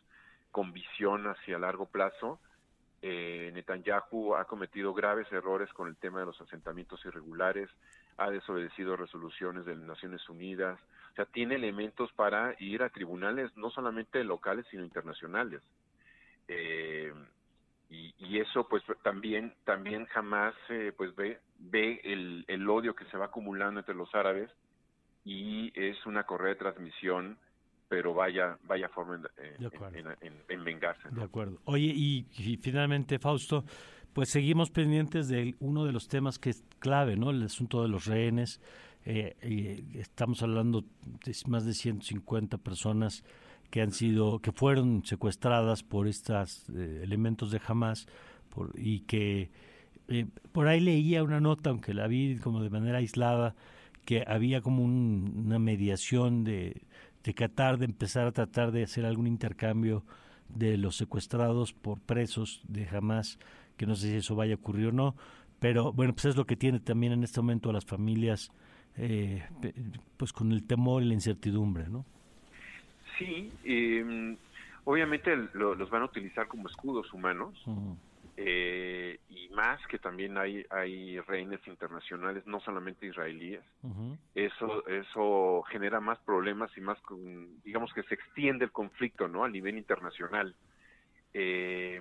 con 0.50 0.72
visión 0.72 1.26
hacia 1.26 1.58
largo 1.58 1.86
plazo. 1.86 2.40
Eh, 3.00 3.50
Netanyahu 3.54 4.34
ha 4.36 4.44
cometido 4.44 4.94
graves 4.94 5.30
errores 5.32 5.72
con 5.72 5.88
el 5.88 5.96
tema 5.96 6.20
de 6.20 6.26
los 6.26 6.40
asentamientos 6.40 7.04
irregulares, 7.04 7.68
ha 8.16 8.30
desobedecido 8.30 8.96
resoluciones 8.96 9.64
de 9.64 9.74
las 9.74 9.86
Naciones 9.86 10.28
Unidas, 10.28 10.78
o 11.12 11.14
sea, 11.14 11.24
tiene 11.26 11.56
elementos 11.56 12.12
para 12.12 12.54
ir 12.58 12.82
a 12.82 12.90
tribunales 12.90 13.54
no 13.56 13.70
solamente 13.70 14.24
locales, 14.24 14.66
sino 14.70 14.84
internacionales. 14.84 15.62
Eh, 16.48 17.12
y, 17.92 18.38
eso 18.38 18.66
pues 18.68 18.82
también 19.02 19.54
también 19.64 20.06
jamás 20.06 20.54
eh, 20.70 20.92
pues 20.96 21.14
ve 21.14 21.38
ve 21.58 22.00
el, 22.02 22.44
el 22.48 22.68
odio 22.68 22.94
que 22.94 23.04
se 23.06 23.18
va 23.18 23.26
acumulando 23.26 23.80
entre 23.80 23.94
los 23.94 24.12
árabes 24.14 24.50
y 25.24 25.70
es 25.78 26.04
una 26.06 26.24
correa 26.24 26.54
de 26.54 26.58
transmisión 26.58 27.38
pero 27.92 28.14
vaya 28.14 28.58
vaya 28.64 28.88
forma 28.88 29.20
en, 29.36 30.06
en, 30.22 30.34
en, 30.48 30.64
vengarse. 30.64 31.10
De 31.10 31.22
acuerdo. 31.22 31.58
Oye, 31.66 31.92
y, 31.94 32.26
finalmente, 32.62 33.18
Fausto, 33.18 33.66
pues 34.14 34.30
seguimos 34.30 34.70
pendientes 34.70 35.28
de 35.28 35.54
uno 35.60 35.84
de 35.84 35.92
los 35.92 36.08
temas 36.08 36.38
que 36.38 36.48
es 36.48 36.64
clave, 36.78 37.16
¿no? 37.16 37.28
El 37.28 37.42
asunto 37.42 37.82
de 37.82 37.88
los 37.88 38.06
rehenes. 38.06 38.62
Eh, 39.04 39.36
eh, 39.42 39.84
estamos 39.94 40.42
hablando 40.42 40.84
de 41.24 41.36
más 41.48 41.66
de 41.66 41.74
150 41.74 42.56
personas 42.56 43.24
que 43.72 43.82
han 43.82 43.90
sido, 43.90 44.38
que 44.38 44.52
fueron 44.52 45.02
secuestradas 45.04 45.82
por 45.82 46.06
estos 46.06 46.68
eh, 46.70 47.00
elementos 47.02 47.50
de 47.50 47.60
Hamas 47.66 48.06
y 48.76 49.00
que 49.00 49.50
por 50.52 50.68
ahí 50.68 50.78
leía 50.78 51.24
una 51.24 51.40
nota, 51.40 51.70
aunque 51.70 51.94
la 51.94 52.06
vi 52.06 52.36
como 52.36 52.62
de 52.62 52.70
manera 52.70 52.98
aislada, 52.98 53.56
que 54.04 54.24
había 54.28 54.60
como 54.60 54.84
una 54.84 55.58
mediación 55.58 56.44
de 56.44 56.82
de 57.24 57.34
Qatar 57.34 57.78
de 57.78 57.84
empezar 57.86 58.26
a 58.26 58.32
tratar 58.32 58.72
de 58.72 58.82
hacer 58.82 59.04
algún 59.04 59.26
intercambio 59.26 60.04
de 60.48 60.76
los 60.76 60.96
secuestrados 60.96 61.72
por 61.72 62.00
presos 62.00 62.62
de 62.68 62.86
Hamas, 62.88 63.38
que 63.76 63.86
no 63.86 63.94
sé 63.94 64.10
si 64.10 64.16
eso 64.16 64.34
vaya 64.34 64.54
a 64.54 64.56
ocurrir 64.56 64.88
o 64.88 64.92
no, 64.92 65.14
pero 65.60 65.92
bueno, 65.92 66.12
pues 66.12 66.26
es 66.26 66.36
lo 66.36 66.46
que 66.46 66.56
tiene 66.56 66.80
también 66.80 67.12
en 67.12 67.24
este 67.24 67.40
momento 67.40 67.70
a 67.70 67.72
las 67.72 67.84
familias, 67.84 68.50
eh, 68.96 69.42
pues 70.16 70.32
con 70.32 70.52
el 70.52 70.64
temor 70.64 71.02
y 71.02 71.06
la 71.06 71.14
incertidumbre, 71.14 71.88
¿no? 71.88 72.04
Sí, 73.18 73.52
eh, 73.64 74.36
obviamente 74.84 75.36
los 75.54 75.90
van 75.90 76.02
a 76.02 76.06
utilizar 76.06 76.48
como 76.48 76.68
escudos 76.68 77.12
humanos. 77.12 77.62
Eh, 78.36 79.18
y 79.28 79.50
más 79.50 79.78
que 79.88 79.98
también 79.98 80.38
hay 80.38 80.64
hay 80.70 81.20
rehenes 81.20 81.60
internacionales 81.66 82.46
no 82.46 82.60
solamente 82.60 83.06
israelíes. 83.06 83.62
Eso 84.34 84.86
eso 84.86 85.62
genera 85.70 86.00
más 86.00 86.18
problemas 86.20 86.70
y 86.76 86.80
más 86.80 86.98
digamos 87.62 87.92
que 87.92 88.02
se 88.04 88.14
extiende 88.14 88.64
el 88.64 88.72
conflicto 88.72 89.28
no 89.28 89.44
a 89.44 89.48
nivel 89.48 89.76
internacional. 89.76 90.54
Eh, 91.34 92.00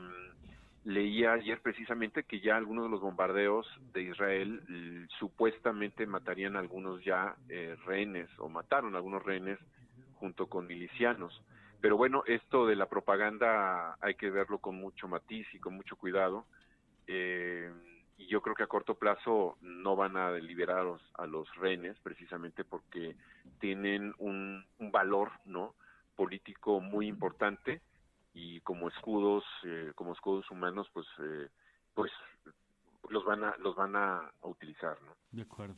leía 0.84 1.34
ayer 1.34 1.62
precisamente 1.62 2.24
que 2.24 2.40
ya 2.40 2.58
algunos 2.58 2.86
de 2.86 2.90
los 2.90 3.02
bombardeos 3.02 3.68
de 3.94 4.04
Israel 4.04 5.08
supuestamente 5.20 6.06
matarían 6.08 6.56
algunos 6.56 7.04
ya 7.04 7.36
eh, 7.50 7.76
rehenes 7.86 8.30
o 8.40 8.50
mataron 8.50 8.96
algunos 8.96 9.24
rehenes 9.24 9.60
junto 10.22 10.46
con 10.46 10.68
milicianos. 10.68 11.42
Pero 11.82 11.98
bueno, 11.98 12.24
esto 12.28 12.68
de 12.68 12.76
la 12.76 12.88
propaganda 12.88 13.98
hay 14.02 14.14
que 14.14 14.30
verlo 14.30 14.60
con 14.60 14.76
mucho 14.76 15.08
matiz 15.08 15.48
y 15.52 15.60
con 15.60 15.74
mucho 15.74 15.96
cuidado. 15.96 16.46
Eh, 17.08 17.72
y 18.20 18.28
yo 18.28 18.40
creo 18.44 18.54
que 18.54 18.62
a 18.62 18.68
corto 18.68 18.94
plazo 18.94 19.58
no 19.62 19.96
van 19.96 20.16
a 20.16 20.30
liberar 20.34 20.86
a 21.16 21.26
los, 21.26 21.56
rehenes 21.56 21.98
precisamente 22.04 22.64
porque 22.64 23.16
tienen 23.60 24.14
un, 24.20 24.64
valor 24.92 25.32
no 25.46 25.74
político 26.16 26.80
muy 26.82 27.08
importante 27.08 27.82
y 28.36 28.62
como 28.62 28.90
escudos 28.90 29.44
eh, 29.64 29.92
como 29.96 30.14
escudos 30.14 30.50
humanos 30.52 30.88
pues 30.94 31.08
eh, 31.20 31.50
pues 31.96 32.12
los 33.10 33.26
van 33.26 33.44
a 33.44 33.56
los 33.58 33.76
van 33.76 33.96
a 33.96 34.32
utilizar 34.42 35.02
no 35.02 35.16
de 35.32 35.42
acuerdo 35.42 35.76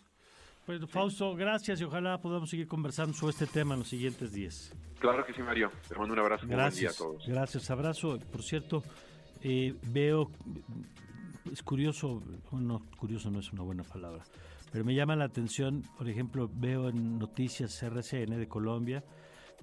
pues 0.65 0.81
Fausto, 0.89 1.35
gracias 1.35 1.81
y 1.81 1.83
ojalá 1.83 2.19
podamos 2.19 2.49
seguir 2.49 2.67
conversando 2.67 3.13
sobre 3.13 3.31
este 3.31 3.47
tema 3.47 3.73
en 3.73 3.79
los 3.79 3.89
siguientes 3.89 4.31
días. 4.31 4.73
Claro 4.99 5.25
que 5.25 5.33
sí, 5.33 5.41
Mario. 5.41 5.71
Te 5.87 5.95
mando 5.95 6.13
un 6.13 6.19
abrazo. 6.19 6.47
Gracias. 6.47 6.97
Buen 6.97 7.11
día 7.11 7.17
a 7.17 7.17
todos. 7.17 7.27
Gracias, 7.27 7.69
abrazo. 7.69 8.19
Por 8.31 8.41
cierto, 8.41 8.83
eh, 9.41 9.75
veo, 9.91 10.31
es 11.51 11.61
curioso, 11.63 12.23
bueno, 12.51 12.81
curioso 12.97 13.29
no 13.29 13.39
es 13.39 13.51
una 13.51 13.63
buena 13.63 13.83
palabra, 13.83 14.23
pero 14.71 14.85
me 14.85 14.95
llama 14.95 15.17
la 15.17 15.25
atención, 15.25 15.83
por 15.97 16.07
ejemplo, 16.07 16.49
veo 16.53 16.87
en 16.87 17.19
noticias 17.19 17.83
RCN 17.83 18.37
de 18.37 18.47
Colombia, 18.47 19.03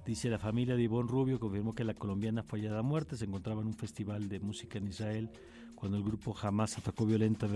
dice 0.05 0.29
la 0.29 0.37
familia 0.37 0.75
de 0.75 0.83
Ivonne 0.83 1.09
Rubio 1.09 1.39
confirmó 1.39 1.73
que 1.73 1.83
la 1.83 1.95
colombiana 1.95 2.43
fue 2.43 2.59
hallada 2.59 2.83
muerta, 2.83 3.15
se 3.15 3.25
encontraba 3.25 3.61
en 3.61 3.67
un 3.67 3.73
festival 3.73 4.29
de 4.29 4.39
música 4.39 4.77
en 4.77 4.87
Israel 4.87 5.31
cuando 5.73 5.97
el 5.97 6.03
grupo 6.03 6.33
jamás 6.33 6.77
atacó 6.77 7.07
violenta, 7.07 7.47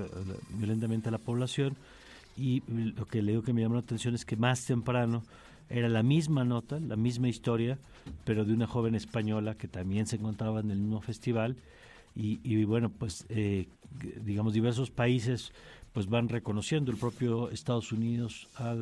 violentamente 0.50 1.10
a 1.10 1.12
la 1.12 1.20
población 1.20 1.78
y 2.38 2.64
lo 2.68 3.06
que 3.06 3.22
leo 3.22 3.44
que 3.44 3.54
me 3.54 3.62
llamó 3.62 3.76
la 3.76 3.82
atención 3.82 4.16
es 4.16 4.26
que 4.26 4.36
más 4.36 4.66
temprano 4.66 5.24
era 5.70 5.90
la 5.90 6.04
misma 6.04 6.44
nota, 6.44 6.80
la 6.80 6.96
misma 6.96 7.28
historia, 7.28 7.78
pero 8.24 8.46
de 8.46 8.54
una 8.54 8.68
joven 8.68 8.96
española 8.96 9.56
que 9.56 9.68
también 9.68 10.06
se 10.06 10.18
encontraba 10.18 10.60
en 10.60 10.72
el 10.72 10.78
mismo 10.78 11.02
festival. 11.02 11.56
Y, 12.18 12.64
bueno, 12.64 12.90
pues 12.90 13.26
eh, 13.28 13.68
digamos 14.24 14.54
diversos 14.54 14.90
países 14.90 15.52
pues 15.92 16.08
van 16.08 16.30
reconociendo, 16.30 16.92
el 16.92 16.98
propio 16.98 17.50
Estados 17.52 17.92
Unidos 17.92 18.48
ha 18.56 18.76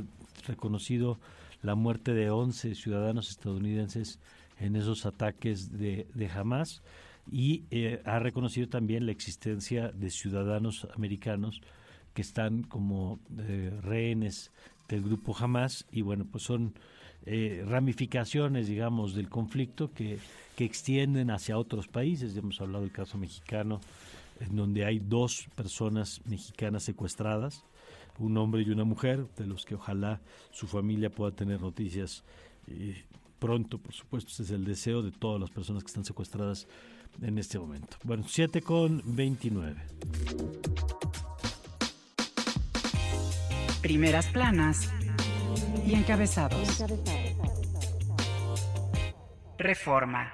reconocido 0.48 1.18
la 1.64 1.74
muerte 1.76 2.14
de 2.14 2.30
11 2.30 2.76
ciudadanos 2.76 3.30
estadounidenses 3.30 4.20
en 4.60 4.76
esos 4.76 5.06
ataques 5.06 5.72
de, 5.72 6.08
de 6.14 6.30
Hamas 6.30 6.82
y 7.32 7.64
eh, 7.72 8.02
ha 8.06 8.20
reconocido 8.20 8.68
también 8.68 9.06
la 9.06 9.12
existencia 9.12 9.92
de 9.92 10.10
ciudadanos 10.10 10.88
americanos 10.96 11.62
que 12.14 12.22
están 12.22 12.64
como 12.64 13.20
eh, 13.40 13.72
rehenes 13.82 14.52
del 14.88 15.04
grupo 15.04 15.36
Hamas 15.38 15.86
y 15.92 16.02
bueno, 16.02 16.26
pues 16.30 16.44
son 16.44 16.74
eh, 17.26 17.64
ramificaciones, 17.68 18.68
digamos, 18.68 19.16
del 19.16 19.30
conflicto 19.30 19.92
que, 19.94 20.20
que 20.56 20.66
extienden 20.66 21.32
hacia 21.32 21.58
otros 21.58 21.88
países. 21.88 22.34
Ya 22.34 22.42
hemos 22.42 22.60
hablado 22.62 22.84
del 22.84 22.92
caso 22.92 23.18
mexicano, 23.18 23.80
en 24.40 24.56
donde 24.56 24.86
hay 24.86 25.00
dos 25.00 25.48
personas 25.56 26.22
mexicanas 26.26 26.84
secuestradas, 26.84 27.64
un 28.20 28.38
hombre 28.38 28.62
y 28.62 28.70
una 28.70 28.84
mujer, 28.84 29.26
de 29.38 29.48
los 29.48 29.66
que 29.66 29.76
ojalá 29.76 30.22
su 30.52 30.68
familia 30.68 31.10
pueda 31.10 31.32
tener 31.32 31.62
noticias 31.62 32.24
eh, 32.68 33.04
pronto, 33.40 33.78
por 33.78 33.94
supuesto, 33.94 34.32
ese 34.32 34.44
es 34.44 34.52
el 34.52 34.64
deseo 34.64 35.02
de 35.02 35.12
todas 35.12 35.40
las 35.40 35.50
personas 35.50 35.84
que 35.84 35.88
están 35.88 36.06
secuestradas 36.06 36.68
en 37.22 37.38
este 37.38 37.60
momento. 37.60 37.98
Bueno, 38.04 38.24
7 38.28 38.62
con 38.62 39.02
29. 39.06 39.82
Primeras 43.84 44.28
planas 44.28 44.90
y 45.86 45.94
encabezados. 45.94 46.84
Reforma. 49.58 50.32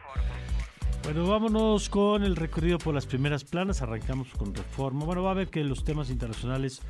Bueno, 1.03 1.27
vámonos 1.27 1.89
con 1.89 2.23
el 2.23 2.35
recorrido 2.35 2.77
por 2.77 2.93
las 2.93 3.07
primeras 3.07 3.43
planas. 3.43 3.81
Arrancamos 3.81 4.29
con 4.37 4.53
Reforma. 4.53 5.03
Bueno, 5.03 5.23
va 5.23 5.31
a 5.31 5.33
ver 5.33 5.49
que 5.49 5.63
los 5.63 5.83
temas 5.83 6.11
internacionales 6.11 6.81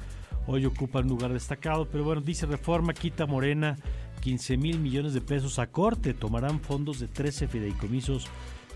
hoy 0.48 0.66
ocupan 0.66 1.06
un 1.06 1.12
lugar 1.12 1.32
destacado, 1.32 1.88
pero 1.90 2.04
bueno, 2.04 2.20
dice 2.20 2.46
Reforma, 2.46 2.94
quita 2.94 3.26
Morena 3.26 3.78
15 4.20 4.58
mil 4.58 4.80
millones 4.80 5.14
de 5.14 5.22
pesos 5.22 5.60
a 5.60 5.68
corte. 5.68 6.14
Tomarán 6.14 6.60
fondos 6.60 7.00
de 7.00 7.08
13 7.08 7.48
fideicomisos 7.48 8.28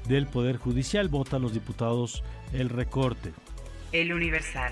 del 0.08 0.28
Poder 0.28 0.56
Judicial. 0.56 1.10
Votan 1.10 1.42
los 1.42 1.54
diputados 1.54 2.24
el 2.54 2.70
recorte. 2.70 3.34
El 3.92 4.14
Universal. 4.14 4.72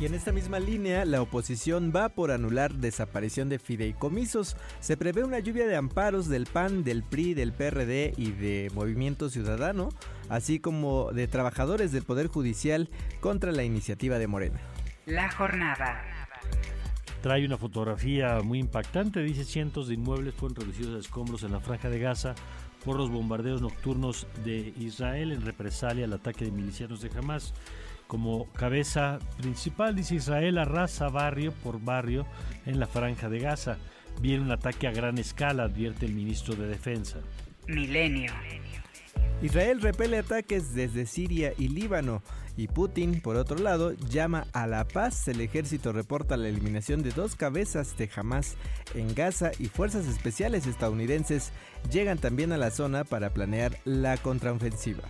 Y 0.00 0.06
en 0.06 0.14
esta 0.14 0.32
misma 0.32 0.58
línea, 0.58 1.04
la 1.04 1.22
oposición 1.22 1.92
va 1.94 2.08
por 2.08 2.32
anular 2.32 2.74
desaparición 2.74 3.48
de 3.48 3.60
fideicomisos. 3.60 4.56
Se 4.80 4.96
prevé 4.96 5.22
una 5.22 5.38
lluvia 5.38 5.68
de 5.68 5.76
amparos 5.76 6.28
del 6.28 6.46
PAN, 6.46 6.82
del 6.82 7.04
PRI, 7.04 7.34
del 7.34 7.52
PRD 7.52 8.12
y 8.16 8.32
de 8.32 8.72
Movimiento 8.74 9.30
Ciudadano, 9.30 9.90
así 10.28 10.58
como 10.58 11.12
de 11.12 11.28
trabajadores 11.28 11.92
del 11.92 12.02
Poder 12.02 12.26
Judicial 12.26 12.90
contra 13.20 13.52
la 13.52 13.62
iniciativa 13.62 14.18
de 14.18 14.26
Morena. 14.26 14.58
La 15.06 15.30
jornada. 15.30 16.02
Trae 17.22 17.46
una 17.46 17.56
fotografía 17.56 18.40
muy 18.42 18.58
impactante. 18.58 19.20
Dice 19.20 19.44
cientos 19.44 19.86
de 19.86 19.94
inmuebles 19.94 20.34
fueron 20.34 20.56
reducidos 20.56 20.96
a 20.96 20.98
escombros 20.98 21.44
en 21.44 21.52
la 21.52 21.60
franja 21.60 21.88
de 21.88 22.00
Gaza 22.00 22.34
por 22.84 22.96
los 22.96 23.10
bombardeos 23.10 23.62
nocturnos 23.62 24.26
de 24.44 24.74
Israel 24.76 25.32
en 25.32 25.42
represalia 25.42 26.04
al 26.04 26.12
ataque 26.12 26.44
de 26.44 26.50
milicianos 26.50 27.00
de 27.00 27.10
Hamas 27.16 27.54
como 28.06 28.50
cabeza 28.52 29.18
principal, 29.36 29.94
dice 29.96 30.16
Israel, 30.16 30.58
arrasa 30.58 31.08
barrio 31.08 31.52
por 31.52 31.80
barrio 31.80 32.26
en 32.66 32.78
la 32.78 32.86
franja 32.86 33.28
de 33.28 33.38
Gaza. 33.38 33.78
Viene 34.20 34.44
un 34.44 34.52
ataque 34.52 34.86
a 34.86 34.92
gran 34.92 35.18
escala, 35.18 35.64
advierte 35.64 36.06
el 36.06 36.14
ministro 36.14 36.54
de 36.54 36.68
Defensa. 36.68 37.18
Milenio. 37.66 38.32
Israel 39.42 39.80
repele 39.80 40.18
ataques 40.18 40.74
desde 40.74 41.06
Siria 41.06 41.52
y 41.58 41.68
Líbano 41.68 42.22
y 42.56 42.68
Putin, 42.68 43.20
por 43.20 43.36
otro 43.36 43.58
lado, 43.58 43.92
llama 43.92 44.46
a 44.52 44.66
la 44.66 44.86
paz. 44.86 45.26
El 45.28 45.40
ejército 45.40 45.92
reporta 45.92 46.36
la 46.36 46.48
eliminación 46.48 47.02
de 47.02 47.10
dos 47.10 47.34
cabezas 47.34 47.96
de 47.96 48.08
Hamas 48.14 48.56
en 48.94 49.14
Gaza 49.14 49.50
y 49.58 49.66
fuerzas 49.66 50.06
especiales 50.06 50.66
estadounidenses 50.66 51.52
llegan 51.90 52.18
también 52.18 52.52
a 52.52 52.58
la 52.58 52.70
zona 52.70 53.04
para 53.04 53.30
planear 53.30 53.78
la 53.84 54.16
contraofensiva. 54.16 55.02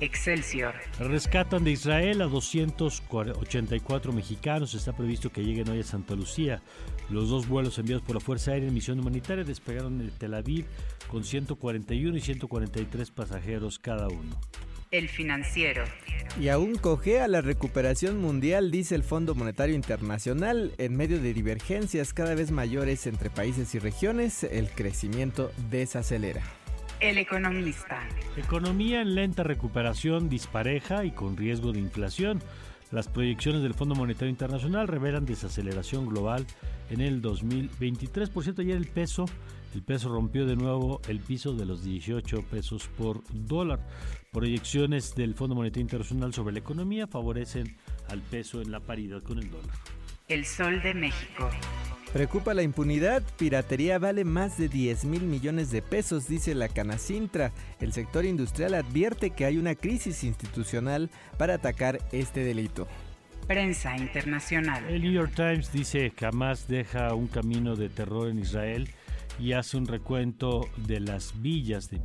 Excelsior. 0.00 0.74
Rescatan 1.00 1.64
de 1.64 1.72
Israel 1.72 2.22
a 2.22 2.26
284 2.26 4.12
mexicanos. 4.12 4.74
Está 4.74 4.96
previsto 4.96 5.30
que 5.30 5.42
lleguen 5.42 5.68
hoy 5.68 5.80
a 5.80 5.84
Santa 5.84 6.14
Lucía. 6.14 6.62
Los 7.10 7.28
dos 7.30 7.48
vuelos 7.48 7.78
enviados 7.78 8.04
por 8.04 8.14
la 8.14 8.20
Fuerza 8.20 8.52
Aérea 8.52 8.68
en 8.68 8.74
misión 8.74 9.00
humanitaria 9.00 9.44
despegaron 9.44 9.98
de 9.98 10.10
Tel 10.10 10.34
Aviv 10.34 10.66
con 11.08 11.24
141 11.24 12.16
y 12.16 12.20
143 12.20 13.10
pasajeros 13.10 13.78
cada 13.78 14.08
uno. 14.08 14.38
El 14.90 15.08
financiero. 15.08 15.84
Y 16.40 16.48
aún 16.48 16.76
cojea 16.76 17.28
la 17.28 17.40
recuperación 17.40 18.20
mundial, 18.20 18.70
dice 18.70 18.94
el 18.94 19.02
Fondo 19.02 19.34
Monetario 19.34 19.74
Internacional, 19.74 20.72
en 20.78 20.96
medio 20.96 21.20
de 21.20 21.34
divergencias 21.34 22.14
cada 22.14 22.34
vez 22.34 22.52
mayores 22.52 23.06
entre 23.06 23.28
países 23.28 23.74
y 23.74 23.78
regiones, 23.80 24.44
el 24.44 24.70
crecimiento 24.70 25.50
desacelera. 25.70 26.42
El 27.00 27.16
economista. 27.18 28.00
Economía 28.36 29.00
en 29.00 29.14
lenta 29.14 29.44
recuperación 29.44 30.28
dispareja 30.28 31.04
y 31.04 31.12
con 31.12 31.36
riesgo 31.36 31.72
de 31.72 31.78
inflación. 31.78 32.40
Las 32.90 33.06
proyecciones 33.06 33.62
del 33.62 33.74
Fondo 33.74 33.94
Monetario 33.94 34.30
Internacional 34.30 34.88
revelan 34.88 35.24
desaceleración 35.24 36.08
global 36.08 36.44
en 36.90 37.00
el 37.00 37.22
2023. 37.22 38.30
Por 38.30 38.42
cierto, 38.42 38.62
ayer 38.62 38.76
el 38.76 38.88
peso, 38.88 39.26
el 39.74 39.82
peso 39.82 40.08
rompió 40.08 40.44
de 40.44 40.56
nuevo 40.56 41.00
el 41.06 41.20
piso 41.20 41.52
de 41.52 41.66
los 41.66 41.84
18 41.84 42.42
pesos 42.50 42.88
por 42.98 43.22
dólar. 43.30 43.86
Proyecciones 44.32 45.14
del 45.14 45.34
Fondo 45.34 45.54
Monetario 45.54 45.82
Internacional 45.82 46.34
sobre 46.34 46.54
la 46.54 46.58
economía 46.58 47.06
favorecen 47.06 47.76
al 48.08 48.22
peso 48.22 48.60
en 48.60 48.72
la 48.72 48.80
paridad 48.80 49.22
con 49.22 49.38
el 49.38 49.50
dólar. 49.50 49.97
El 50.28 50.44
Sol 50.44 50.82
de 50.82 50.92
México. 50.92 51.48
Preocupa 52.12 52.52
la 52.52 52.62
impunidad, 52.62 53.22
piratería 53.38 53.98
vale 53.98 54.24
más 54.24 54.58
de 54.58 54.68
10 54.68 55.06
mil 55.06 55.22
millones 55.22 55.70
de 55.70 55.80
pesos, 55.80 56.28
dice 56.28 56.54
la 56.54 56.68
Canacintra. 56.68 57.50
El 57.80 57.94
sector 57.94 58.26
industrial 58.26 58.74
advierte 58.74 59.30
que 59.30 59.46
hay 59.46 59.56
una 59.56 59.74
crisis 59.74 60.24
institucional 60.24 61.08
para 61.38 61.54
atacar 61.54 62.00
este 62.12 62.44
delito. 62.44 62.86
Prensa 63.46 63.96
internacional. 63.96 64.84
El 64.84 65.00
New 65.00 65.12
York 65.12 65.32
Times 65.34 65.72
dice 65.72 66.10
que 66.10 66.26
Hamas 66.26 66.68
deja 66.68 67.14
un 67.14 67.28
camino 67.28 67.74
de 67.74 67.88
terror 67.88 68.28
en 68.28 68.38
Israel 68.38 68.90
y 69.38 69.52
hace 69.52 69.78
un 69.78 69.86
recuento 69.86 70.68
de 70.76 71.00
las 71.00 71.40
villas, 71.40 71.88
de 71.90 72.00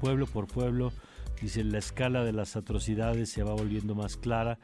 pueblo 0.00 0.26
por 0.28 0.46
pueblo. 0.46 0.92
Dice 1.42 1.64
la 1.64 1.78
escala 1.78 2.22
de 2.22 2.32
las 2.32 2.54
atrocidades 2.54 3.30
se 3.30 3.42
va 3.42 3.54
volviendo 3.54 3.96
más 3.96 4.16
clara 4.16 4.58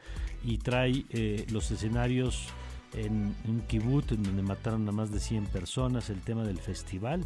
y 0.45 0.59
trae 0.59 1.03
eh, 1.09 1.45
los 1.49 1.71
escenarios 1.71 2.53
en 2.97 3.35
un 3.47 3.61
kibut 3.67 4.11
en 4.11 4.23
donde 4.23 4.41
mataron 4.41 4.87
a 4.89 4.91
más 4.91 5.11
de 5.11 5.19
100 5.19 5.45
personas, 5.45 6.09
el 6.09 6.21
tema 6.21 6.43
del 6.43 6.59
festival, 6.59 7.23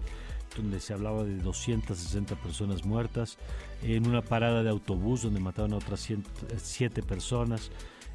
donde 0.55 0.79
se 0.79 0.93
hablaba 0.93 1.23
de 1.23 1.37
260 1.37 2.35
personas 2.35 2.85
muertas, 2.85 3.37
en 3.83 4.07
una 4.07 4.21
parada 4.21 4.63
de 4.63 4.69
autobús 4.69 5.23
donde 5.23 5.39
mataron 5.39 5.73
a 5.73 5.77
otras 5.77 6.07
7 6.57 7.03
personas. 7.03 7.71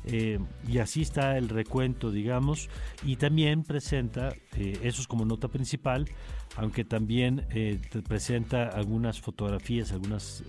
Eh, 0.09 0.38
y 0.69 0.79
así 0.79 1.03
está 1.03 1.37
el 1.37 1.49
recuento, 1.49 2.12
digamos, 2.12 2.69
y 3.05 3.16
también 3.16 3.64
presenta, 3.64 4.37
eh, 4.57 4.79
eso 4.85 5.01
es 5.01 5.09
como 5.09 5.25
nota 5.25 5.49
principal, 5.49 6.09
aunque 6.55 6.85
también 6.85 7.45
eh, 7.51 7.81
presenta 8.07 8.69
algunas 8.69 9.21
fotografías, 9.21 9.90
algunas 9.90 10.45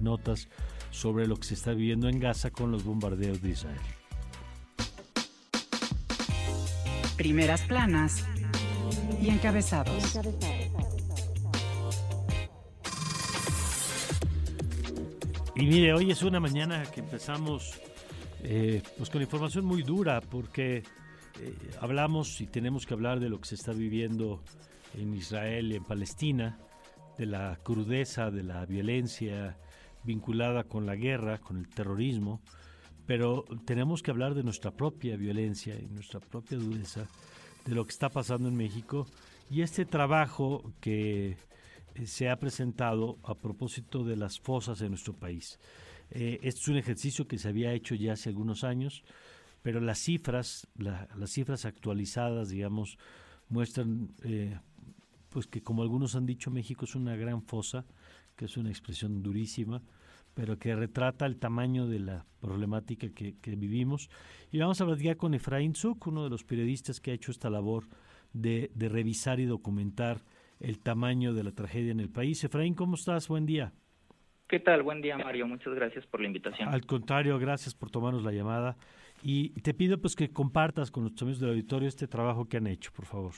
notas 0.00 0.48
sobre 0.90 1.28
lo 1.28 1.36
que 1.36 1.44
se 1.44 1.54
está 1.54 1.72
viviendo 1.72 2.08
en 2.08 2.18
Gaza 2.18 2.50
con 2.50 2.72
los 2.72 2.82
bombardeos 2.82 3.40
de 3.42 3.50
Israel. 3.50 3.95
Primeras 7.16 7.62
planas 7.62 8.24
y 9.20 9.30
encabezados. 9.30 10.18
Y 15.54 15.66
mire, 15.66 15.94
hoy 15.94 16.10
es 16.10 16.22
una 16.22 16.38
mañana 16.38 16.84
que 16.92 17.00
empezamos 17.00 17.80
eh, 18.42 18.82
pues 18.98 19.08
con 19.08 19.22
información 19.22 19.64
muy 19.64 19.82
dura 19.82 20.20
porque 20.20 20.78
eh, 21.40 21.54
hablamos 21.80 22.40
y 22.40 22.46
tenemos 22.46 22.86
que 22.86 22.94
hablar 22.94 23.20
de 23.20 23.30
lo 23.30 23.40
que 23.40 23.48
se 23.48 23.54
está 23.54 23.72
viviendo 23.72 24.42
en 24.94 25.14
Israel 25.14 25.72
y 25.72 25.76
en 25.76 25.84
Palestina, 25.84 26.58
de 27.16 27.26
la 27.26 27.58
crudeza, 27.62 28.30
de 28.30 28.42
la 28.42 28.66
violencia 28.66 29.56
vinculada 30.04 30.64
con 30.64 30.84
la 30.84 30.94
guerra, 30.94 31.38
con 31.38 31.56
el 31.58 31.68
terrorismo, 31.68 32.42
pero 33.06 33.44
tenemos 33.64 34.02
que 34.02 34.10
hablar 34.10 34.34
de 34.34 34.42
nuestra 34.42 34.70
propia 34.70 35.16
violencia 35.16 35.78
y 35.78 35.86
nuestra 35.86 36.20
propia 36.20 36.58
dureza, 36.58 37.06
de 37.64 37.74
lo 37.74 37.84
que 37.84 37.90
está 37.90 38.08
pasando 38.08 38.48
en 38.48 38.56
México 38.56 39.06
y 39.50 39.62
este 39.62 39.84
trabajo 39.84 40.72
que 40.80 41.36
eh, 41.94 42.06
se 42.06 42.28
ha 42.28 42.38
presentado 42.38 43.18
a 43.24 43.34
propósito 43.34 44.04
de 44.04 44.16
las 44.16 44.40
fosas 44.40 44.80
en 44.80 44.90
nuestro 44.90 45.14
país. 45.14 45.58
Eh, 46.10 46.38
este 46.42 46.60
es 46.60 46.68
un 46.68 46.76
ejercicio 46.76 47.26
que 47.26 47.38
se 47.38 47.48
había 47.48 47.72
hecho 47.72 47.94
ya 47.94 48.12
hace 48.12 48.28
algunos 48.28 48.64
años, 48.64 49.02
pero 49.62 49.80
las 49.80 49.98
cifras, 49.98 50.68
las 50.76 51.30
cifras 51.30 51.64
actualizadas, 51.64 52.50
digamos, 52.50 52.98
muestran 53.48 54.14
eh, 54.22 54.58
pues 55.28 55.46
que 55.46 55.62
como 55.62 55.82
algunos 55.82 56.14
han 56.14 56.26
dicho, 56.26 56.50
México 56.50 56.84
es 56.84 56.94
una 56.94 57.16
gran 57.16 57.42
fosa, 57.42 57.84
que 58.36 58.44
es 58.46 58.56
una 58.56 58.70
expresión 58.70 59.22
durísima, 59.22 59.82
pero 60.36 60.58
que 60.58 60.76
retrata 60.76 61.24
el 61.24 61.38
tamaño 61.38 61.86
de 61.86 61.98
la 61.98 62.26
problemática 62.40 63.08
que, 63.08 63.56
vivimos. 63.56 64.10
Y 64.52 64.58
vamos 64.58 64.78
a 64.78 64.84
hablar 64.84 64.98
ya 64.98 65.14
con 65.14 65.32
Efraín 65.32 65.74
Zuk, 65.74 66.06
uno 66.08 66.24
de 66.24 66.28
los 66.28 66.44
periodistas 66.44 67.00
que 67.00 67.10
ha 67.10 67.14
hecho 67.14 67.30
esta 67.30 67.48
labor 67.48 67.84
de, 68.34 68.70
revisar 68.76 69.40
y 69.40 69.46
documentar 69.46 70.20
el 70.60 70.78
tamaño 70.78 71.32
de 71.32 71.42
la 71.42 71.52
tragedia 71.52 71.90
en 71.90 72.00
el 72.00 72.10
país. 72.10 72.44
Efraín, 72.44 72.74
¿cómo 72.74 72.96
estás? 72.96 73.28
Buen 73.28 73.46
día. 73.46 73.72
¿Qué 74.46 74.60
tal? 74.60 74.82
Buen 74.82 75.00
día, 75.00 75.16
Mario. 75.16 75.46
Muchas 75.46 75.72
gracias 75.72 76.06
por 76.06 76.20
la 76.20 76.26
invitación. 76.26 76.68
Al 76.68 76.84
contrario, 76.84 77.38
gracias 77.38 77.74
por 77.74 77.90
tomarnos 77.90 78.22
la 78.22 78.32
llamada. 78.32 78.76
Y 79.22 79.58
te 79.62 79.72
pido 79.72 79.98
pues 79.98 80.14
que 80.14 80.28
compartas 80.28 80.90
con 80.90 81.04
nuestros 81.04 81.22
amigos 81.22 81.40
del 81.40 81.50
auditorio 81.50 81.88
este 81.88 82.06
trabajo 82.06 82.44
que 82.44 82.58
han 82.58 82.66
hecho, 82.66 82.92
por 82.92 83.06
favor. 83.06 83.32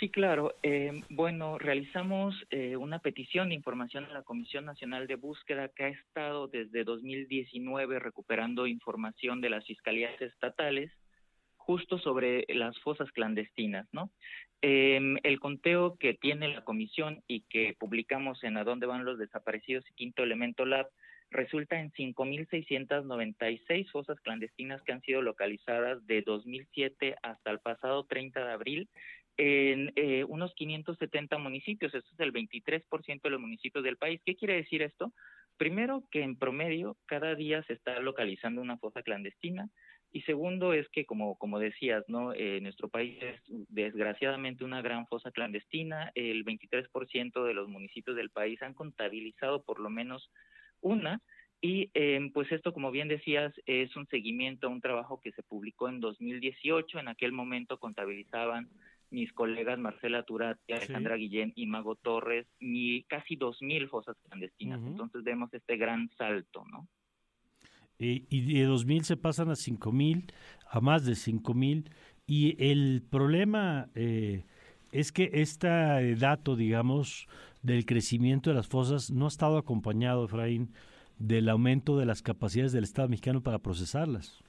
Sí, 0.00 0.08
claro. 0.08 0.56
Eh, 0.62 1.02
bueno, 1.08 1.56
realizamos 1.56 2.34
eh, 2.50 2.76
una 2.76 2.98
petición 2.98 3.50
de 3.50 3.54
información 3.54 4.04
a 4.06 4.12
la 4.12 4.22
Comisión 4.22 4.64
Nacional 4.64 5.06
de 5.06 5.14
Búsqueda 5.14 5.68
que 5.68 5.84
ha 5.84 5.88
estado 5.88 6.48
desde 6.48 6.82
2019 6.82 8.00
recuperando 8.00 8.66
información 8.66 9.40
de 9.40 9.50
las 9.50 9.64
fiscalías 9.66 10.20
estatales 10.20 10.90
justo 11.56 11.98
sobre 11.98 12.44
las 12.48 12.78
fosas 12.80 13.10
clandestinas, 13.12 13.86
¿no? 13.92 14.10
Em, 14.60 15.16
el 15.22 15.38
conteo 15.40 15.96
que 15.96 16.14
tiene 16.14 16.48
la 16.48 16.64
comisión 16.64 17.22
y 17.28 17.42
que 17.42 17.76
publicamos 17.78 18.42
en 18.44 18.56
A 18.56 18.64
dónde 18.64 18.86
van 18.86 19.04
los 19.04 19.18
desaparecidos 19.18 19.84
y 19.88 19.94
Quinto 19.94 20.22
Elemento 20.22 20.66
Lab 20.66 20.88
resulta 21.30 21.80
en 21.80 21.90
5.696 21.92 23.90
fosas 23.90 24.20
clandestinas 24.20 24.82
que 24.82 24.92
han 24.92 25.02
sido 25.02 25.22
localizadas 25.22 26.06
de 26.06 26.22
2007 26.22 27.16
hasta 27.22 27.50
el 27.50 27.60
pasado 27.60 28.04
30 28.04 28.44
de 28.44 28.52
abril 28.52 28.88
en 29.36 29.92
eh, 29.96 30.24
unos 30.24 30.54
570 30.54 31.38
municipios, 31.38 31.94
esto 31.94 32.10
es 32.12 32.20
el 32.20 32.32
23% 32.32 33.22
de 33.22 33.30
los 33.30 33.40
municipios 33.40 33.82
del 33.84 33.96
país. 33.96 34.20
¿Qué 34.24 34.36
quiere 34.36 34.54
decir 34.54 34.82
esto? 34.82 35.12
Primero, 35.56 36.04
que 36.10 36.22
en 36.22 36.36
promedio 36.36 36.96
cada 37.06 37.34
día 37.34 37.62
se 37.64 37.74
está 37.74 38.00
localizando 38.00 38.60
una 38.60 38.78
fosa 38.78 39.02
clandestina. 39.02 39.68
Y 40.12 40.22
segundo 40.22 40.72
es 40.72 40.88
que, 40.90 41.04
como, 41.06 41.36
como 41.36 41.58
decías, 41.58 42.04
¿no? 42.06 42.32
Eh, 42.34 42.60
nuestro 42.60 42.88
país 42.88 43.18
es 43.20 43.40
desgraciadamente 43.48 44.64
una 44.64 44.80
gran 44.80 45.06
fosa 45.08 45.32
clandestina. 45.32 46.12
El 46.14 46.44
23% 46.44 47.44
de 47.44 47.54
los 47.54 47.68
municipios 47.68 48.16
del 48.16 48.30
país 48.30 48.62
han 48.62 48.74
contabilizado 48.74 49.64
por 49.64 49.80
lo 49.80 49.90
menos 49.90 50.30
una. 50.80 51.20
Y 51.60 51.90
eh, 51.94 52.20
pues 52.32 52.52
esto, 52.52 52.72
como 52.72 52.90
bien 52.90 53.08
decías, 53.08 53.52
es 53.66 53.96
un 53.96 54.06
seguimiento 54.06 54.66
a 54.66 54.70
un 54.70 54.80
trabajo 54.80 55.20
que 55.20 55.32
se 55.32 55.42
publicó 55.42 55.88
en 55.88 55.98
2018. 55.98 56.98
En 56.98 57.08
aquel 57.08 57.32
momento 57.32 57.78
contabilizaban 57.78 58.68
mis 59.14 59.32
colegas 59.32 59.78
Marcela 59.78 60.24
Turati, 60.24 60.72
Alejandra 60.72 61.16
Guillén 61.16 61.52
y 61.54 61.66
Mago 61.66 61.94
Torres, 61.94 62.46
ni 62.60 63.04
casi 63.04 63.36
2.000 63.36 63.88
fosas 63.88 64.16
clandestinas. 64.28 64.80
Entonces 64.84 65.22
vemos 65.22 65.54
este 65.54 65.76
gran 65.76 66.10
salto, 66.18 66.64
¿no? 66.70 66.88
Y, 67.98 68.26
y 68.28 68.60
de 68.60 68.68
2.000 68.68 69.02
se 69.02 69.16
pasan 69.16 69.50
a 69.50 69.54
5.000, 69.54 70.32
a 70.68 70.80
más 70.80 71.06
de 71.06 71.12
5.000. 71.12 71.90
Y 72.26 72.56
el 72.62 73.02
problema 73.08 73.88
eh, 73.94 74.44
es 74.92 75.12
que 75.12 75.30
este 75.32 76.16
dato, 76.16 76.56
digamos, 76.56 77.28
del 77.62 77.86
crecimiento 77.86 78.50
de 78.50 78.56
las 78.56 78.68
fosas 78.68 79.10
no 79.10 79.26
ha 79.26 79.28
estado 79.28 79.58
acompañado, 79.58 80.24
Efraín, 80.24 80.72
del 81.18 81.48
aumento 81.48 81.96
de 81.96 82.06
las 82.06 82.22
capacidades 82.22 82.72
del 82.72 82.84
Estado 82.84 83.08
mexicano 83.08 83.42
para 83.42 83.60
procesarlas. 83.60 84.43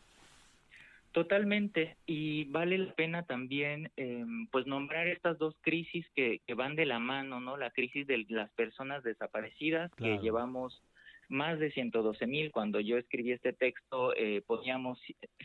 Totalmente, 1.16 1.96
y 2.06 2.44
vale 2.52 2.78
la 2.78 2.94
pena 2.94 3.24
también 3.24 3.90
eh, 3.96 4.26
pues 4.52 4.68
nombrar 4.68 5.08
estas 5.08 5.38
dos 5.38 5.56
crisis 5.62 6.06
que, 6.14 6.42
que, 6.46 6.54
van 6.54 6.76
de 6.76 6.86
la 6.86 7.00
mano, 7.00 7.40
¿no? 7.40 7.56
La 7.56 7.72
crisis 7.72 8.06
de 8.06 8.26
las 8.28 8.52
personas 8.52 9.02
desaparecidas, 9.02 9.90
que 9.96 10.20
llevamos 10.20 10.84
más 11.30 11.58
de 11.58 11.72
112 11.72 12.28
mil, 12.28 12.52
cuando 12.52 12.82
yo 12.82 12.98
escribí 12.98 13.32
este 13.32 13.54
texto 13.54 14.14
eh, 14.18 14.44
poníamos 14.46 15.00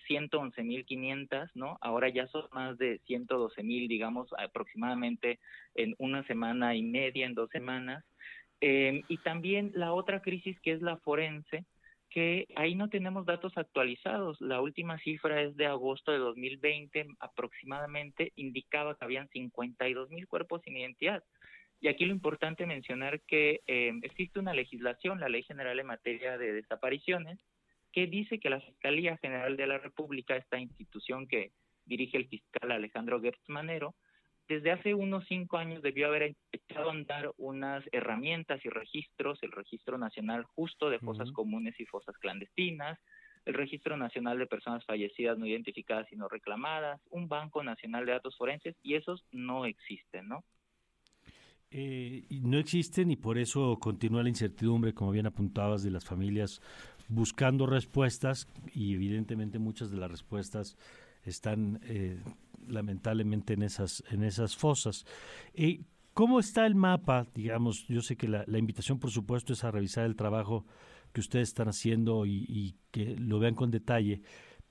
111 0.09 0.61
mil 0.65 0.85
500, 0.85 1.55
¿no? 1.55 1.79
Ahora 1.81 2.09
ya 2.09 2.27
son 2.27 2.47
más 2.53 2.77
de 2.77 2.99
112 3.07 3.63
mil, 3.63 3.87
digamos, 3.87 4.29
aproximadamente 4.39 5.39
en 5.77 5.95
una 5.99 6.25
semana 6.25 6.75
y 6.75 6.83
media, 6.83 7.27
en 7.27 7.35
dos 7.35 7.49
semanas, 7.51 8.05
Em, 8.61 9.03
y 9.09 9.17
también 9.19 9.73
la 9.75 9.93
otra 9.93 10.21
crisis 10.21 10.59
que 10.61 10.73
es 10.73 10.83
la 10.83 10.99
forense, 10.99 11.65
que 12.11 12.49
ahí 12.57 12.75
no 12.75 12.89
tenemos 12.89 13.25
datos 13.25 13.57
actualizados. 13.57 14.41
La 14.41 14.61
última 14.61 14.99
cifra 14.99 15.43
es 15.43 15.57
de 15.57 15.67
agosto 15.67 16.11
de 16.11 16.19
2020 16.19 17.07
aproximadamente, 17.21 18.33
indicaba 18.35 18.97
que 18.97 19.05
habían 19.05 19.29
52 19.29 20.11
mil 20.11 20.27
cuerpos 20.27 20.61
sin 20.65 20.77
identidad. 20.77 21.23
Y 21.81 21.89
aquí 21.89 22.05
lo 22.05 22.13
importante 22.13 22.67
mencionar 22.67 23.21
que 23.23 23.63
em, 23.67 24.01
existe 24.03 24.39
una 24.39 24.53
legislación, 24.53 25.21
la 25.21 25.29
Ley 25.29 25.45
General 25.45 25.79
en 25.79 25.87
materia 25.87 26.37
de 26.37 26.53
desapariciones, 26.53 27.39
que 27.93 28.07
dice 28.07 28.39
que 28.39 28.51
la 28.51 28.61
Fiscalía 28.61 29.17
General 29.17 29.57
de 29.57 29.67
la 29.67 29.79
República, 29.79 30.37
esta 30.37 30.59
institución 30.59 31.27
que 31.27 31.53
dirige 31.87 32.19
el 32.19 32.29
fiscal 32.29 32.71
Alejandro 32.71 33.21
Gertz 33.21 33.49
Manero, 33.49 33.95
desde 34.51 34.73
hace 34.73 34.95
unos 34.95 35.25
cinco 35.29 35.59
años 35.59 35.81
debió 35.81 36.09
haber 36.09 36.35
echado 36.51 36.89
a 36.89 36.93
andar 36.93 37.33
unas 37.39 37.85
herramientas 37.93 38.61
y 38.65 38.69
registros, 38.69 39.39
el 39.43 39.53
Registro 39.53 39.97
Nacional 39.97 40.43
Justo 40.43 40.91
de 40.91 40.99
Fosas 40.99 41.31
Comunes 41.31 41.79
y 41.79 41.87
Fosas 41.87 42.19
Clandestinas, 42.19 42.99
el 43.45 43.55
Registro 43.55 43.97
Nacional 43.97 44.41
de 44.41 44.49
Personas 44.49 44.85
Fallecidas 44.85 45.39
No 45.39 45.47
Identificadas 45.47 46.11
y 46.11 46.17
No 46.17 46.29
Reclamadas, 46.29 47.01
un 47.11 47.29
Banco 47.29 47.63
Nacional 47.63 48.05
de 48.07 48.13
Datos 48.13 48.37
Forenses, 48.37 48.75
y 48.83 48.97
esos 48.97 49.25
no 49.31 49.67
existen, 49.67 50.27
¿no? 50.27 50.43
Eh, 51.71 52.25
no 52.43 52.59
existen 52.59 53.13
y 53.13 53.17
por 53.17 53.39
eso 53.39 53.79
continúa 53.79 54.25
la 54.25 54.31
incertidumbre, 54.31 54.95
como 54.95 55.13
bien 55.13 55.27
apuntabas, 55.27 55.85
de 55.85 55.93
las 55.93 56.05
familias 56.05 56.61
buscando 57.07 57.67
respuestas 57.67 58.49
y 58.75 58.95
evidentemente 58.95 59.61
muchas 59.61 59.93
de 59.93 59.99
las 59.99 60.11
respuestas 60.11 60.77
están 61.23 61.79
eh, 61.85 62.19
lamentablemente 62.67 63.55
en 63.55 63.63
esas, 63.63 64.03
en 64.11 64.25
esas 64.25 64.57
fosas. 64.57 65.07
y 65.55 65.81
¿Cómo 66.15 66.41
está 66.41 66.67
el 66.67 66.75
mapa? 66.75 67.27
Digamos, 67.35 67.87
yo 67.87 68.03
sé 68.03 68.17
que 68.17 68.29
la, 68.29 68.45
invitación, 68.59 68.99
por 68.99 69.11
supuesto, 69.11 69.53
es 69.53 69.65
a 69.65 69.71
revisar 69.71 70.05
el 70.07 70.17
trabajo 70.17 70.67
que 71.13 71.21
ustedes 71.21 71.49
están 71.49 71.69
haciendo 71.69 72.27
y, 72.27 72.75
que 72.91 73.17
lo 73.17 73.39
vean 73.39 73.55
con 73.55 73.71
detalle, 73.71 74.21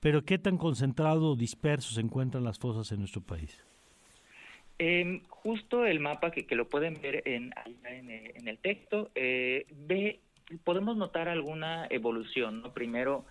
pero 0.00 0.24
¿qué 0.24 0.38
tan 0.38 0.58
concentrado 0.58 1.32
o 1.32 1.36
disperso 1.36 1.94
se 1.94 2.02
encuentran 2.02 2.44
las 2.44 2.58
fosas 2.58 2.92
en 2.92 3.00
nuestro 3.00 3.22
país? 3.22 3.64
Em, 4.78 5.22
justo 5.28 5.84
el 5.84 6.00
mapa 6.00 6.30
que, 6.30 6.54
lo 6.54 6.68
pueden 6.68 7.00
ver 7.00 7.22
en, 7.26 7.52
en, 7.84 8.48
el 8.48 8.58
texto, 8.58 9.10
eh, 9.14 9.66
ve, 9.88 10.20
podemos 10.64 10.96
notar 10.96 11.28
alguna 11.28 11.86
evolución, 11.90 12.62
¿no? 12.62 12.72
Primero, 12.72 13.24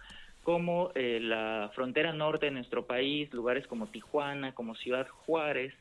como 0.43 0.91
eh, 0.95 1.19
la 1.21 1.71
frontera 1.75 2.13
norte 2.13 2.47
de 2.47 2.51
nuestro 2.51 2.85
país, 2.87 3.31
lugares 3.33 3.67
como 3.67 3.87
Tijuana, 3.87 4.53
como 4.53 4.75
Ciudad 4.75 5.07
Juárez, 5.07 5.73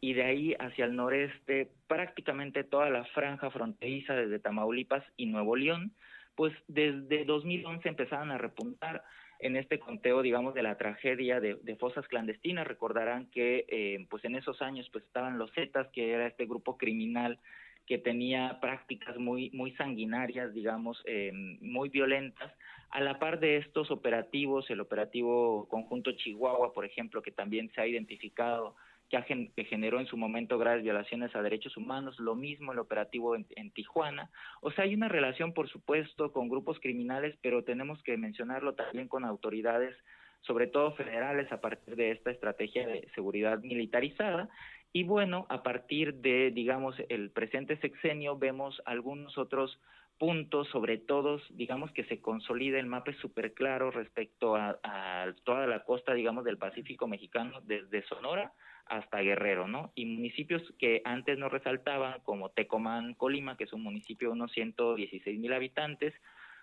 y 0.00 0.12
de 0.12 0.24
ahí 0.24 0.54
hacia 0.58 0.84
el 0.84 0.96
noreste 0.96 1.70
prácticamente 1.86 2.62
toda 2.62 2.90
la 2.90 3.04
franja 3.06 3.50
fronteriza 3.50 4.14
desde 4.14 4.38
Tamaulipas 4.38 5.04
y 5.16 5.26
Nuevo 5.26 5.56
León, 5.56 5.92
pues 6.34 6.52
desde 6.68 7.24
2011 7.24 7.88
empezaron 7.88 8.30
a 8.30 8.38
repuntar 8.38 9.02
en 9.38 9.56
este 9.56 9.78
conteo, 9.78 10.22
digamos, 10.22 10.54
de 10.54 10.62
la 10.62 10.76
tragedia 10.76 11.40
de, 11.40 11.76
fosas 11.76 12.06
clandestinas. 12.08 12.66
Recordarán 12.66 13.26
que, 13.26 13.64
eh, 13.68 14.06
pues 14.08 14.24
en 14.24 14.36
esos 14.36 14.60
años, 14.62 14.88
pues 14.92 15.04
estaban 15.04 15.38
los 15.38 15.52
Zetas, 15.52 15.88
que 15.88 16.12
era 16.12 16.26
este 16.26 16.46
grupo 16.46 16.76
criminal 16.76 17.38
que 17.86 17.98
tenía 17.98 18.58
prácticas 18.60 19.18
muy, 19.18 19.50
muy 19.50 19.72
sanguinarias, 19.72 20.54
digamos, 20.54 21.02
eh, 21.04 21.30
muy 21.60 21.90
violentas. 21.90 22.52
A 22.94 23.00
la 23.00 23.18
par 23.18 23.40
de 23.40 23.56
estos 23.56 23.90
operativos, 23.90 24.70
el 24.70 24.80
operativo 24.80 25.66
conjunto 25.68 26.12
Chihuahua, 26.12 26.72
por 26.72 26.84
ejemplo, 26.84 27.22
que 27.22 27.32
también 27.32 27.68
se 27.74 27.80
ha 27.80 27.88
identificado 27.88 28.76
que, 29.10 29.64
generó 29.64 29.98
en 29.98 30.06
su 30.06 30.16
momento 30.16 30.58
graves 30.58 30.84
violaciones 30.84 31.34
a 31.34 31.42
derechos 31.42 31.76
humanos, 31.76 32.20
lo 32.20 32.36
mismo 32.36 32.70
el 32.70 32.78
operativo 32.78 33.34
en, 33.34 33.46
en, 33.56 33.72
Tijuana. 33.72 34.30
O 34.60 34.70
sea, 34.70 34.84
hay 34.84 34.94
una 34.94 35.08
relación, 35.08 35.52
por 35.52 35.68
supuesto, 35.68 36.32
con 36.32 36.48
grupos 36.48 36.78
criminales, 36.78 37.36
pero 37.42 37.64
tenemos 37.64 38.00
que 38.04 38.16
mencionarlo 38.16 38.74
también 38.74 39.08
con 39.08 39.24
autoridades, 39.24 39.96
sobre 40.42 40.68
todo 40.68 40.92
federales, 40.92 41.50
a 41.50 41.60
partir 41.60 41.96
de 41.96 42.12
esta 42.12 42.30
estrategia 42.30 42.86
de 42.86 43.08
seguridad 43.16 43.58
militarizada. 43.58 44.48
Y 44.92 45.02
bueno, 45.02 45.46
a 45.48 45.64
partir 45.64 46.14
de, 46.14 46.52
digamos, 46.52 46.94
el 47.08 47.30
presente 47.30 47.76
sexenio, 47.78 48.38
vemos 48.38 48.80
algunos 48.84 49.36
otros 49.36 49.80
puntos, 50.18 50.68
sobre 50.68 50.98
todo, 50.98 51.40
digamos 51.50 51.90
que 51.92 52.04
se 52.04 52.20
consolida 52.20 52.78
el 52.78 52.86
mapa 52.86 53.12
súper 53.20 53.54
claro 53.54 53.90
respecto 53.90 54.56
a, 54.56 54.78
a, 54.82 55.34
toda 55.44 55.66
la 55.66 55.84
costa, 55.84 56.14
digamos, 56.14 56.44
del 56.44 56.58
Pacífico 56.58 57.06
mexicano, 57.06 57.60
desde 57.62 58.06
Sonora 58.06 58.52
hasta 58.86 59.20
Guerrero, 59.20 59.66
¿no? 59.66 59.92
Y 59.94 60.06
municipios 60.06 60.62
que 60.78 61.00
antes 61.04 61.38
no 61.38 61.48
resaltaban, 61.48 62.20
como 62.22 62.50
Tecomán, 62.50 63.14
Colima, 63.14 63.56
que 63.56 63.64
es 63.64 63.72
un 63.72 63.82
municipio 63.82 64.28
de 64.28 64.34
unos 64.34 64.52
116 64.52 65.38
mil 65.38 65.52
habitantes, 65.52 66.14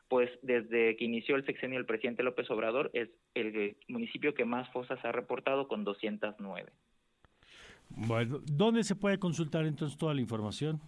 pues 0.07 0.29
desde 0.41 0.97
que 0.97 1.05
inició 1.05 1.35
el 1.35 1.45
sexenio 1.45 1.79
el 1.79 1.85
presidente 1.85 2.21
López 2.21 2.49
Obrador 2.51 2.91
es 2.93 3.09
el 3.33 3.77
municipio 3.87 4.33
que 4.33 4.45
más 4.45 4.69
fosas 4.71 4.99
ha 5.05 5.11
reportado 5.11 5.67
con 5.67 5.83
209. 5.83 6.69
Bueno, 7.89 8.39
¿dónde 8.45 8.83
se 8.83 8.95
puede 8.95 9.19
consultar 9.19 9.65
entonces 9.65 9.97
toda 9.97 10.13
la 10.13 10.21
información? 10.21 10.81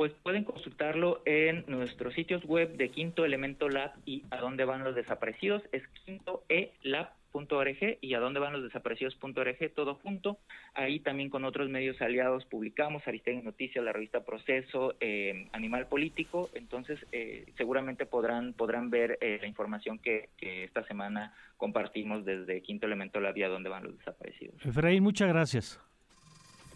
Pues 0.00 0.14
pueden 0.22 0.44
consultarlo 0.44 1.20
en 1.26 1.62
nuestros 1.66 2.14
sitios 2.14 2.42
web 2.46 2.74
de 2.78 2.88
Quinto 2.88 3.26
Elemento 3.26 3.68
Lab 3.68 3.92
y 4.06 4.24
a 4.30 4.38
dónde 4.38 4.64
van 4.64 4.82
los 4.82 4.94
desaparecidos, 4.94 5.62
es 5.72 5.82
quintoelab.org 6.06 7.98
y 8.00 8.14
a 8.14 8.18
dónde 8.18 8.40
van 8.40 8.54
los 8.54 8.62
desaparecidos.org, 8.62 9.74
todo 9.74 9.96
junto. 9.96 10.38
Ahí 10.72 11.00
también 11.00 11.28
con 11.28 11.44
otros 11.44 11.68
medios 11.68 12.00
aliados 12.00 12.46
publicamos 12.46 13.06
Aristegui 13.06 13.42
Noticias, 13.42 13.84
la 13.84 13.92
revista 13.92 14.24
Proceso, 14.24 14.94
eh, 15.00 15.48
Animal 15.52 15.86
Político, 15.86 16.48
entonces 16.54 16.98
eh, 17.12 17.52
seguramente 17.58 18.06
podrán, 18.06 18.54
podrán 18.54 18.88
ver 18.88 19.18
eh, 19.20 19.36
la 19.38 19.48
información 19.48 19.98
que, 19.98 20.30
esta 20.40 20.82
semana 20.86 21.34
compartimos 21.58 22.24
desde 22.24 22.62
Quinto 22.62 22.86
Elemento 22.86 23.20
Lab 23.20 23.36
y 23.36 23.42
a 23.42 23.48
dónde 23.48 23.68
van 23.68 23.84
los 23.84 23.98
desaparecidos. 23.98 24.64
Efraín, 24.64 25.02
muchas 25.02 25.28
gracias. 25.28 25.89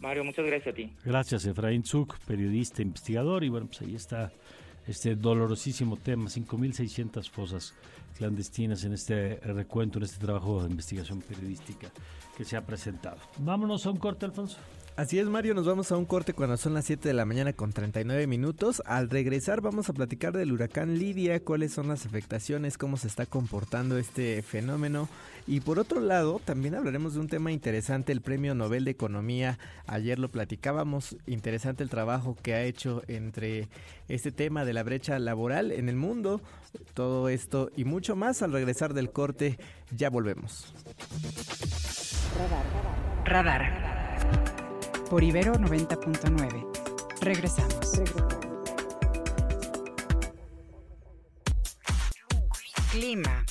Mario, 0.04 0.22
muchas 0.22 0.44
gracias 0.44 0.74
a 0.74 0.76
ti. 0.76 0.92
Gracias, 1.02 1.46
Efraín 1.46 1.82
Zuk, 1.82 2.18
periodista, 2.26 2.82
investigador, 2.82 3.42
y 3.42 3.48
bueno, 3.48 3.66
pues 3.66 3.80
ahí 3.80 3.94
está 3.94 4.30
este 4.86 5.16
dolorosísimo 5.16 5.96
tema, 5.96 6.26
5.600 6.26 7.30
fosas 7.30 7.74
clandestinas 8.18 8.84
en 8.84 8.92
este 8.92 9.36
recuento, 9.36 9.98
en 9.98 10.04
este 10.04 10.18
trabajo 10.24 10.62
de 10.62 10.70
investigación 10.70 11.22
periodística 11.22 11.90
que 12.36 12.44
se 12.44 12.56
ha 12.56 12.66
presentado. 12.66 13.16
Vámonos 13.38 13.86
a 13.86 13.90
un 13.90 13.96
corte, 13.96 14.26
Alfonso. 14.26 14.58
Así 14.96 15.18
es, 15.18 15.26
Mario, 15.26 15.54
nos 15.54 15.66
vamos 15.66 15.90
a 15.90 15.96
un 15.96 16.04
corte 16.04 16.34
cuando 16.34 16.56
son 16.56 16.72
las 16.72 16.84
7 16.84 17.08
de 17.08 17.14
la 17.14 17.24
mañana 17.24 17.52
con 17.52 17.72
39 17.72 18.28
minutos. 18.28 18.80
Al 18.86 19.10
regresar 19.10 19.60
vamos 19.60 19.88
a 19.88 19.92
platicar 19.92 20.32
del 20.32 20.52
huracán 20.52 21.00
Lidia, 21.00 21.42
cuáles 21.42 21.72
son 21.72 21.88
las 21.88 22.06
afectaciones, 22.06 22.78
cómo 22.78 22.96
se 22.96 23.08
está 23.08 23.26
comportando 23.26 23.98
este 23.98 24.40
fenómeno. 24.42 25.08
Y 25.48 25.62
por 25.62 25.80
otro 25.80 25.98
lado, 25.98 26.40
también 26.44 26.76
hablaremos 26.76 27.14
de 27.14 27.20
un 27.20 27.26
tema 27.26 27.50
interesante, 27.50 28.12
el 28.12 28.20
Premio 28.20 28.54
Nobel 28.54 28.84
de 28.84 28.92
Economía. 28.92 29.58
Ayer 29.88 30.20
lo 30.20 30.30
platicábamos, 30.30 31.16
interesante 31.26 31.82
el 31.82 31.90
trabajo 31.90 32.36
que 32.40 32.54
ha 32.54 32.62
hecho 32.62 33.02
entre 33.08 33.68
este 34.06 34.30
tema 34.30 34.64
de 34.64 34.74
la 34.74 34.84
brecha 34.84 35.18
laboral 35.18 35.72
en 35.72 35.88
el 35.88 35.96
mundo. 35.96 36.40
Todo 36.94 37.28
esto 37.28 37.68
y 37.76 37.84
mucho 37.84 38.14
más 38.14 38.42
al 38.42 38.52
regresar 38.52 38.94
del 38.94 39.10
corte, 39.10 39.58
ya 39.90 40.08
volvemos. 40.08 40.72
Radar. 42.38 42.64
Radar 43.24 44.03
por 45.14 45.22
Ibero 45.22 45.54
90.9. 45.54 46.66
Regresamos. 47.20 48.00
Clima. 52.90 53.46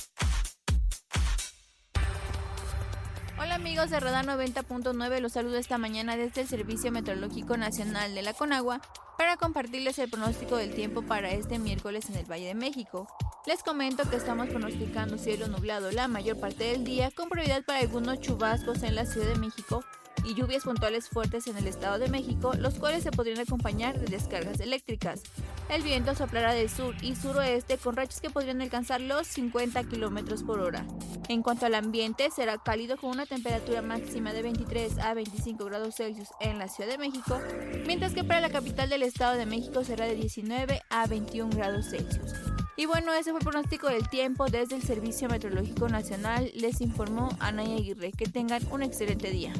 Hola 3.40 3.54
amigos 3.54 3.88
de 3.88 3.98
Radar 3.98 4.26
90.9, 4.26 5.20
los 5.20 5.32
saludo 5.32 5.56
esta 5.56 5.78
mañana 5.78 6.18
desde 6.18 6.42
el 6.42 6.48
Servicio 6.48 6.92
Meteorológico 6.92 7.56
Nacional 7.56 8.14
de 8.14 8.20
la 8.20 8.34
Conagua 8.34 8.82
para 9.16 9.38
compartirles 9.38 9.98
el 9.98 10.10
pronóstico 10.10 10.58
del 10.58 10.74
tiempo 10.74 11.00
para 11.00 11.30
este 11.30 11.58
miércoles 11.58 12.10
en 12.10 12.16
el 12.16 12.30
Valle 12.30 12.48
de 12.48 12.54
México. 12.54 13.08
Les 13.46 13.62
comento 13.62 14.02
que 14.10 14.16
estamos 14.16 14.48
pronosticando 14.48 15.16
cielo 15.16 15.48
nublado 15.48 15.90
la 15.92 16.08
mayor 16.08 16.38
parte 16.38 16.64
del 16.64 16.84
día 16.84 17.10
con 17.10 17.30
prioridad 17.30 17.64
para 17.64 17.78
algunos 17.78 18.20
chubascos 18.20 18.82
en 18.82 18.94
la 18.94 19.06
Ciudad 19.06 19.28
de 19.28 19.38
México 19.38 19.82
y 20.24 20.34
lluvias 20.34 20.64
puntuales 20.64 21.08
fuertes 21.08 21.46
en 21.46 21.56
el 21.56 21.66
Estado 21.66 21.98
de 21.98 22.08
México, 22.08 22.52
los 22.58 22.74
cuales 22.74 23.02
se 23.02 23.10
podrían 23.10 23.40
acompañar 23.40 23.98
de 23.98 24.06
descargas 24.06 24.60
eléctricas. 24.60 25.22
El 25.68 25.82
viento 25.82 26.14
soplará 26.14 26.52
del 26.52 26.70
sur 26.70 26.94
y 27.02 27.16
suroeste 27.16 27.78
con 27.78 27.96
rachas 27.96 28.20
que 28.20 28.30
podrían 28.30 28.60
alcanzar 28.60 29.00
los 29.00 29.26
50 29.26 29.84
km 29.84 30.44
por 30.44 30.60
hora. 30.60 30.86
En 31.28 31.42
cuanto 31.42 31.66
al 31.66 31.74
ambiente, 31.74 32.30
será 32.30 32.58
cálido 32.58 32.96
con 32.96 33.10
una 33.10 33.26
temperatura 33.26 33.82
máxima 33.82 34.32
de 34.32 34.42
23 34.42 34.98
a 34.98 35.14
25 35.14 35.64
grados 35.64 35.96
Celsius 35.96 36.28
en 36.40 36.58
la 36.58 36.68
Ciudad 36.68 36.90
de 36.90 36.98
México, 36.98 37.40
mientras 37.86 38.12
que 38.12 38.24
para 38.24 38.40
la 38.40 38.50
capital 38.50 38.90
del 38.90 39.02
Estado 39.02 39.36
de 39.36 39.46
México 39.46 39.84
será 39.84 40.04
de 40.06 40.14
19 40.14 40.82
a 40.90 41.06
21 41.06 41.50
grados 41.56 41.90
Celsius. 41.90 42.32
Y 42.76 42.86
bueno, 42.86 43.12
ese 43.12 43.30
fue 43.30 43.38
el 43.38 43.46
pronóstico 43.46 43.88
del 43.88 44.08
tiempo 44.08 44.46
desde 44.46 44.74
el 44.74 44.82
Servicio 44.82 45.28
Meteorológico 45.28 45.88
Nacional. 45.88 46.50
Les 46.54 46.80
informó 46.80 47.28
Anaya 47.38 47.76
Aguirre. 47.76 48.10
Que 48.10 48.26
tengan 48.26 48.62
un 48.72 48.82
excelente 48.82 49.30
día. 49.30 49.52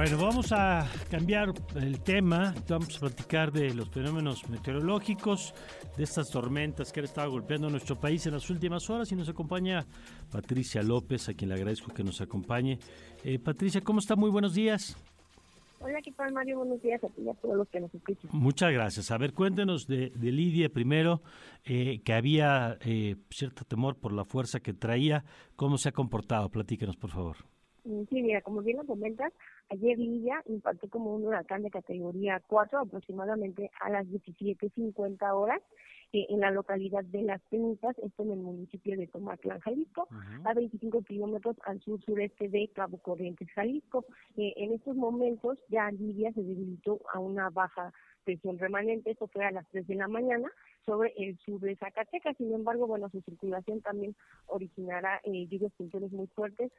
Bueno, 0.00 0.16
vamos 0.16 0.50
a 0.50 0.88
cambiar 1.10 1.52
el 1.76 2.00
tema. 2.00 2.54
Vamos 2.66 2.96
a 2.96 3.00
platicar 3.00 3.52
de 3.52 3.74
los 3.74 3.90
fenómenos 3.90 4.48
meteorológicos, 4.48 5.52
de 5.94 6.04
estas 6.04 6.30
tormentas 6.30 6.90
que 6.90 7.00
han 7.00 7.04
estado 7.04 7.30
golpeando 7.30 7.68
nuestro 7.68 8.00
país 8.00 8.24
en 8.24 8.32
las 8.32 8.48
últimas 8.48 8.88
horas. 8.88 9.12
Y 9.12 9.14
nos 9.14 9.28
acompaña 9.28 9.84
Patricia 10.32 10.82
López, 10.82 11.28
a 11.28 11.34
quien 11.34 11.50
le 11.50 11.56
agradezco 11.56 11.92
que 11.92 12.02
nos 12.02 12.22
acompañe. 12.22 12.78
Eh, 13.24 13.38
Patricia, 13.38 13.82
¿cómo 13.82 13.98
está? 13.98 14.16
Muy 14.16 14.30
buenos 14.30 14.54
días. 14.54 14.96
Hola, 15.80 16.00
¿qué 16.02 16.12
tal, 16.12 16.32
Mario? 16.32 16.60
Buenos 16.60 16.80
días 16.80 17.04
a 17.04 17.08
ti 17.08 17.20
y 17.20 17.28
a 17.28 17.34
todos 17.34 17.56
los 17.58 17.68
que 17.68 17.80
nos 17.80 17.94
escuchan. 17.94 18.30
Muchas 18.32 18.72
gracias. 18.72 19.10
A 19.10 19.18
ver, 19.18 19.34
cuéntenos 19.34 19.86
de, 19.86 20.12
Lidia 20.18 20.70
primero, 20.70 21.20
eh, 21.62 22.00
que 22.02 22.14
había 22.14 22.78
eh, 22.86 23.16
cierto 23.28 23.66
temor 23.66 23.98
por 23.98 24.14
la 24.14 24.24
fuerza 24.24 24.60
que 24.60 24.72
traía. 24.72 25.24
¿Cómo 25.56 25.76
se 25.76 25.90
ha 25.90 25.92
comportado? 25.92 26.48
Platíquenos, 26.48 26.96
por 26.96 27.10
favor. 27.10 27.36
Sí, 27.82 28.22
mira, 28.22 28.40
como 28.42 28.62
bien 28.62 28.78
lo 28.78 28.86
comentas, 28.86 29.32
ayer 29.70 29.98
Lidia 29.98 30.42
impactó 30.46 30.88
como 30.88 31.14
un 31.14 31.26
huracán 31.26 31.62
de 31.62 31.70
categoría 31.70 32.42
4 32.46 32.80
aproximadamente 32.80 33.70
a 33.80 33.90
las 33.90 34.06
17.50 34.06 35.32
horas 35.32 35.62
eh, 36.12 36.26
en 36.28 36.40
la 36.40 36.50
localidad 36.50 37.04
de 37.04 37.22
Las 37.22 37.40
Penitas, 37.42 37.96
esto 37.98 38.22
en 38.24 38.32
el 38.32 38.38
municipio 38.38 38.96
de 38.96 39.06
Tomatlán, 39.06 39.60
Jalisco, 39.60 40.08
a 40.44 40.54
25 40.54 41.02
kilómetros 41.02 41.56
al 41.64 41.80
sur-sureste 41.80 42.48
de 42.48 42.68
Cabo 42.74 42.98
Corrientes, 42.98 43.48
Jalisco. 43.54 44.04
Eh, 44.36 44.52
en 44.56 44.72
estos 44.72 44.96
momentos 44.96 45.58
ya 45.68 45.90
Lidia 45.92 46.32
se 46.32 46.42
debilitó 46.42 47.00
a 47.14 47.20
una 47.20 47.48
baja 47.50 47.92
presión 48.24 48.58
remanente, 48.58 49.12
esto 49.12 49.28
fue 49.28 49.44
a 49.44 49.52
las 49.52 49.68
3 49.68 49.86
de 49.86 49.94
la 49.94 50.08
mañana, 50.08 50.50
sobre 50.84 51.14
el 51.16 51.38
sur 51.38 51.60
de 51.60 51.76
Zacatecas. 51.76 52.36
Sin 52.36 52.52
embargo, 52.52 52.88
bueno, 52.88 53.08
su 53.10 53.20
circulación 53.20 53.80
también 53.80 54.16
originará 54.46 55.20
eh, 55.22 55.46
lluvias 55.46 55.72
puntuales 55.74 56.10
muy 56.10 56.26
fuertes 56.28 56.72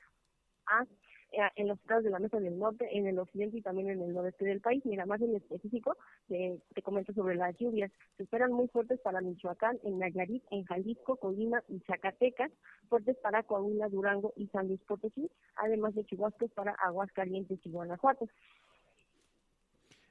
eh, 0.72 0.88
en 1.32 1.68
los 1.68 1.80
estados 1.80 2.04
de 2.04 2.10
la 2.10 2.20
Mesa 2.20 2.40
del 2.40 2.58
Norte, 2.58 2.88
en 2.92 3.08
el 3.08 3.18
occidente 3.20 3.58
y 3.58 3.62
también 3.62 3.90
en 3.90 4.02
el 4.02 4.14
noreste 4.14 4.46
del 4.46 4.60
país. 4.60 4.86
Mira, 4.86 5.06
más 5.06 5.22
en 5.22 5.36
específico, 5.36 5.96
te, 6.28 6.60
comento 6.84 7.14
sobre 7.14 7.36
las 7.36 7.58
lluvias. 7.58 7.92
Se 8.18 8.24
esperan 8.24 8.52
muy 8.52 8.68
fuertes 8.68 9.00
para 9.00 9.22
Michoacán, 9.22 9.80
en 9.84 10.00
Nayarit, 10.00 10.44
en 10.52 10.66
Jalisco, 10.66 11.16
Colima 11.16 11.64
y 11.70 11.80
Zacatecas, 11.82 12.52
fuertes 12.90 13.18
para 13.18 13.44
Coahuila, 13.44 13.88
Durango 13.90 14.34
y 14.36 14.48
San 14.48 14.68
Luis 14.68 14.82
Potosí, 14.82 15.30
además 15.56 15.96
de 15.96 16.06
chubascos 16.06 16.52
para 16.52 16.74
Aguascalientes 16.74 17.60
y 17.64 17.70
Guanajuato. 17.70 18.28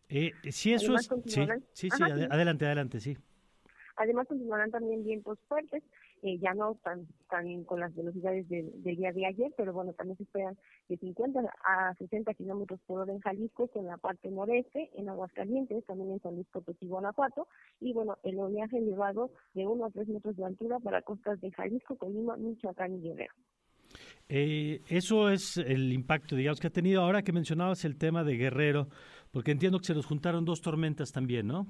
Eh, 0.09 0.33
si 0.51 0.73
eso 0.73 0.95
es... 0.97 1.09
Sí, 1.27 1.47
sí, 1.73 1.91
sí, 1.91 2.03
adelante, 2.03 2.67
adelante, 2.67 3.01
sí. 3.01 3.17
Además 3.97 4.27
continuarán 4.27 4.71
también 4.71 5.05
vientos 5.05 5.39
fuertes 5.47 5.83
eh, 6.23 6.39
ya 6.39 6.55
no 6.55 6.77
tan, 6.83 7.07
tan 7.29 7.65
con 7.65 7.81
las 7.81 7.95
velocidades 7.95 8.49
del 8.49 8.83
día 8.83 9.13
de 9.13 9.27
ayer, 9.27 9.53
pero 9.57 9.73
bueno, 9.73 9.93
también 9.93 10.17
se 10.17 10.25
esperan 10.25 10.57
de 10.89 10.97
50 10.97 11.41
a 11.65 11.95
60 11.95 12.35
kilómetros 12.35 12.81
por 12.87 13.01
hora 13.01 13.13
en 13.13 13.21
Jalisco, 13.21 13.71
en 13.75 13.87
la 13.87 13.97
parte 13.97 14.31
noreste, 14.31 14.91
en 14.95 15.09
Aguascalientes, 15.09 15.85
también 15.87 16.13
en 16.13 16.21
San 16.21 16.35
Luis 16.35 16.47
Potosí, 16.49 16.87
Guanajuato, 16.87 17.49
y 17.81 17.93
bueno, 17.93 18.19
el 18.23 18.39
oleaje 18.39 18.79
elevado 18.79 19.31
de 19.55 19.67
1 19.67 19.85
a 19.85 19.91
3 19.91 20.09
metros 20.09 20.37
de 20.37 20.45
altura 20.45 20.79
para 20.81 21.03
costas 21.03 21.41
de 21.41 21.51
Jalisco, 21.51 21.97
Colima, 21.97 22.37
Michoacán 22.37 22.95
y 22.95 23.01
Guerrero. 23.01 23.33
Eh, 24.29 24.83
eso 24.89 25.29
es 25.31 25.57
el 25.57 25.93
impacto, 25.93 26.37
digamos, 26.37 26.61
que 26.61 26.69
ha 26.69 26.71
tenido. 26.73 27.03
Ahora 27.03 27.23
que 27.23 27.33
mencionabas 27.33 27.85
el 27.85 27.97
tema 27.97 28.23
de 28.23 28.37
Guerrero, 28.37 28.89
porque 29.33 29.51
entiendo 29.51 29.79
que 29.79 29.87
se 29.87 29.95
nos 29.95 30.07
juntaron 30.07 30.45
dos 30.45 30.61
tormentas 30.61 31.11
también, 31.11 31.49
¿no? 31.49 31.67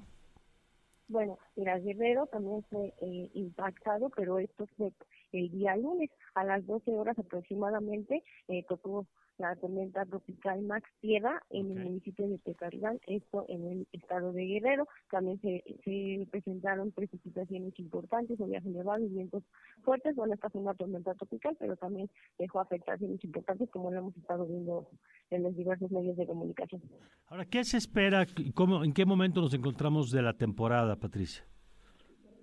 Bueno, 1.10 1.40
mira, 1.56 1.76
Guerrero 1.80 2.28
también 2.28 2.62
fue 2.70 2.94
eh, 3.00 3.30
impactado, 3.34 4.10
pero 4.10 4.38
esto 4.38 4.68
fue 4.76 4.92
el 5.32 5.50
día 5.50 5.76
lunes 5.76 6.08
a 6.34 6.44
las 6.44 6.64
12 6.64 6.92
horas 6.92 7.18
aproximadamente, 7.18 8.22
eh, 8.46 8.64
tocó 8.68 9.08
la 9.40 9.56
tormenta 9.56 10.04
tropical 10.04 10.60
Max 10.62 10.88
Tierra 11.00 11.42
en 11.50 11.70
el 11.70 11.84
municipio 11.84 12.28
de 12.28 12.38
Tecargal, 12.38 13.00
esto 13.06 13.46
en 13.48 13.66
el 13.66 13.88
estado 13.92 14.32
de 14.32 14.44
Guerrero. 14.44 14.86
También 15.10 15.40
se, 15.40 15.64
se 15.84 16.26
presentaron 16.30 16.92
precipitaciones 16.92 17.78
importantes, 17.78 18.38
oleaje 18.38 18.68
elevado 18.68 19.04
y 19.04 19.08
vientos 19.08 19.42
fuertes. 19.82 20.14
Bueno, 20.14 20.34
esta 20.34 20.50
fue 20.50 20.60
una 20.60 20.74
tormenta 20.74 21.14
tropical, 21.14 21.56
pero 21.58 21.76
también 21.76 22.10
dejó 22.38 22.60
afectaciones 22.60 23.24
importantes 23.24 23.70
como 23.70 23.90
lo 23.90 23.98
hemos 23.98 24.16
estado 24.16 24.46
viendo 24.46 24.86
en 25.30 25.42
los 25.42 25.56
diversos 25.56 25.90
medios 25.90 26.16
de 26.16 26.26
comunicación. 26.26 26.82
Ahora, 27.26 27.46
¿qué 27.46 27.64
se 27.64 27.78
espera? 27.78 28.26
¿Cómo, 28.54 28.84
¿En 28.84 28.92
qué 28.92 29.06
momento 29.06 29.40
nos 29.40 29.54
encontramos 29.54 30.10
de 30.10 30.22
la 30.22 30.34
temporada, 30.34 30.96
Patricia? 30.96 31.44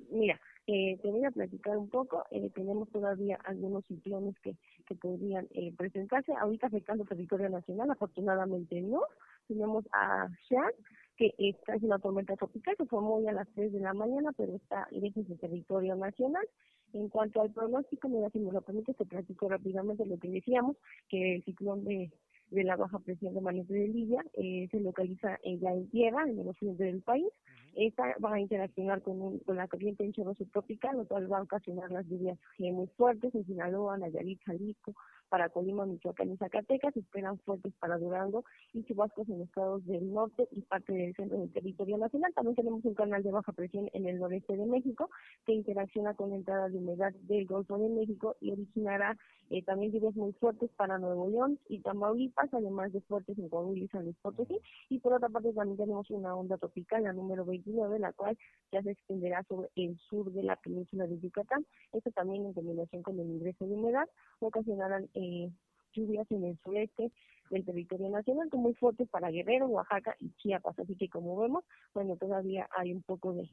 Mira, 0.09 0.39
eh, 0.68 0.99
te 1.01 1.09
voy 1.09 1.24
a 1.24 1.32
platicar 1.32 1.78
un 1.78 1.89
poco. 1.89 2.26
Eh, 2.30 2.51
tenemos 2.53 2.89
todavía 2.89 3.39
algunos 3.45 3.86
ciclones 3.86 4.38
que, 4.41 4.55
que 4.86 4.95
podrían 4.95 5.47
eh, 5.51 5.74
presentarse. 5.78 6.34
Ahorita 6.34 6.68
afectando 6.68 7.05
territorio 7.05 7.49
nacional, 7.49 7.89
afortunadamente 7.89 8.82
no. 8.82 9.01
Tenemos 9.47 9.86
a 9.93 10.28
Shan, 10.49 10.72
que 11.15 11.34
esta 11.38 11.76
es 11.76 11.84
una 11.84 11.99
tormenta 11.99 12.36
tropical 12.36 12.76
que 12.76 12.86
formó 12.86 13.15
hoy 13.15 13.28
a 13.28 13.32
las 13.32 13.47
3 13.55 13.72
de 13.72 13.80
la 13.80 13.93
mañana, 13.93 14.34
pero 14.36 14.55
está 14.55 14.88
lejos 14.91 15.26
del 15.30 15.39
territorio 15.39 15.95
nacional. 15.95 16.45
En 16.91 17.07
cuanto 17.07 17.41
al 17.41 17.51
pronóstico, 17.51 18.09
mira, 18.09 18.30
si 18.30 18.39
me 18.39 18.51
lo 18.51 18.61
permite, 18.61 18.93
te 18.93 19.05
platico 19.05 19.47
rápidamente 19.47 20.05
lo 20.05 20.20
que 20.20 20.30
decíamos, 20.30 20.76
que 21.07 21.36
el 21.36 21.43
ciclón 21.45 21.86
de 21.86 22.11
de 22.49 22.63
la 22.63 22.75
baja 22.75 22.99
presión 22.99 23.35
remanente 23.35 23.73
de 23.73 23.87
Libia 23.87 24.23
eh, 24.33 24.67
se 24.71 24.79
localiza 24.79 25.37
ya 25.43 25.71
en 25.71 25.89
tierra, 25.89 26.23
en 26.23 26.39
el 26.39 26.47
occidente 26.47 26.85
del 26.85 27.01
país. 27.01 27.27
Esta 27.75 28.15
va 28.23 28.33
a 28.33 28.39
interaccionar 28.39 29.01
con, 29.01 29.39
con 29.39 29.55
la 29.55 29.67
corriente 29.67 30.03
en 30.03 30.13
chorro 30.13 30.33
subtropical, 30.33 30.97
lo 30.97 31.05
cual 31.05 31.31
va 31.31 31.39
a 31.39 31.43
ocasionar 31.43 31.91
las 31.91 32.07
lluvias 32.07 32.39
muy 32.57 32.87
fuertes 32.97 33.35
en 33.35 33.45
Sinaloa, 33.45 33.97
Nayarit, 33.97 34.41
Jalisco, 34.45 34.95
para 35.30 35.49
Colima, 35.49 35.86
Michoacán 35.86 36.32
y 36.32 36.38
Zacatecas, 36.38 36.95
esperan 36.95 37.39
fuertes 37.39 37.73
para 37.80 37.97
Durango 37.97 38.43
y 38.73 38.84
chubascos 38.84 39.28
en 39.30 39.41
estados 39.41 39.86
del 39.86 40.11
norte 40.11 40.47
y 40.51 40.61
parte 40.61 40.93
del 40.93 41.15
centro 41.15 41.39
del 41.39 41.51
territorio 41.51 41.97
nacional. 41.97 42.34
También 42.34 42.55
tenemos 42.55 42.84
un 42.86 42.93
canal 42.93 43.23
de 43.23 43.32
baja 43.32 43.51
presión 43.51 43.89
en 43.93 44.07
el 44.07 44.19
noreste 44.19 44.55
de 44.55 44.65
México 44.65 45.09
que 45.45 45.53
interacciona 45.53 46.13
con 46.13 46.30
la 46.30 46.38
entrada 46.38 46.69
de 46.69 46.78
humedad 46.78 47.13
del 47.21 47.45
Golfo 47.45 47.78
de 47.78 47.89
México 47.89 48.36
y 48.41 48.51
originará 48.51 49.17
eh, 49.49 49.63
también 49.63 49.91
lluvias 49.91 50.15
muy 50.15 50.34
fuertes 50.34 50.69
para 50.75 50.97
Nuevo 50.97 51.30
León 51.30 51.59
y 51.69 51.80
Tamaulipas, 51.80 52.53
además 52.53 52.91
de 52.91 53.01
fuertes 53.01 53.38
en 53.38 53.47
Coahuila 53.49 53.86
y 53.86 53.88
San 53.88 54.03
Luis 54.03 54.17
Potosí. 54.21 54.59
Y 54.89 54.99
por 54.99 55.13
otra 55.13 55.30
parte 55.30 55.53
también 55.53 55.78
tenemos 55.78 56.09
una 56.09 56.36
onda 56.36 56.57
tropical, 56.57 57.03
la 57.03 57.13
número 57.13 57.45
29, 57.45 57.99
la 57.99 58.11
cual 58.13 58.38
ya 58.71 58.82
se 58.82 58.91
extenderá 58.91 59.43
sobre 59.43 59.69
el 59.75 59.97
sur 60.09 60.32
de 60.32 60.43
la 60.43 60.55
península 60.57 61.07
de 61.07 61.19
Yucatán. 61.19 61.65
Esto 61.93 62.11
también 62.11 62.45
en 62.45 62.53
combinación 62.53 63.01
con 63.03 63.19
el 63.19 63.28
ingreso 63.28 63.65
de 63.65 63.73
humedad 63.73 64.07
ocasionarán 64.39 65.09
eh, 65.18 65.49
lluvias 65.93 66.30
en 66.32 66.45
el 66.45 66.57
sureste 66.63 67.11
del 67.49 67.65
territorio 67.65 68.09
nacional, 68.09 68.49
muy 68.53 68.74
fuertes 68.76 69.07
para 69.09 69.32
Guerrero, 69.32 69.68
Oaxaca 69.68 70.15
y 70.20 70.30
Chiapas. 70.38 70.78
Así 70.80 70.95
que 70.95 71.09
como 71.09 71.38
vemos, 71.38 71.63
bueno, 71.93 72.15
todavía 72.18 72.68
hay 72.78 72.91
un 72.91 73.01
poco 73.01 73.34
de, 73.34 73.47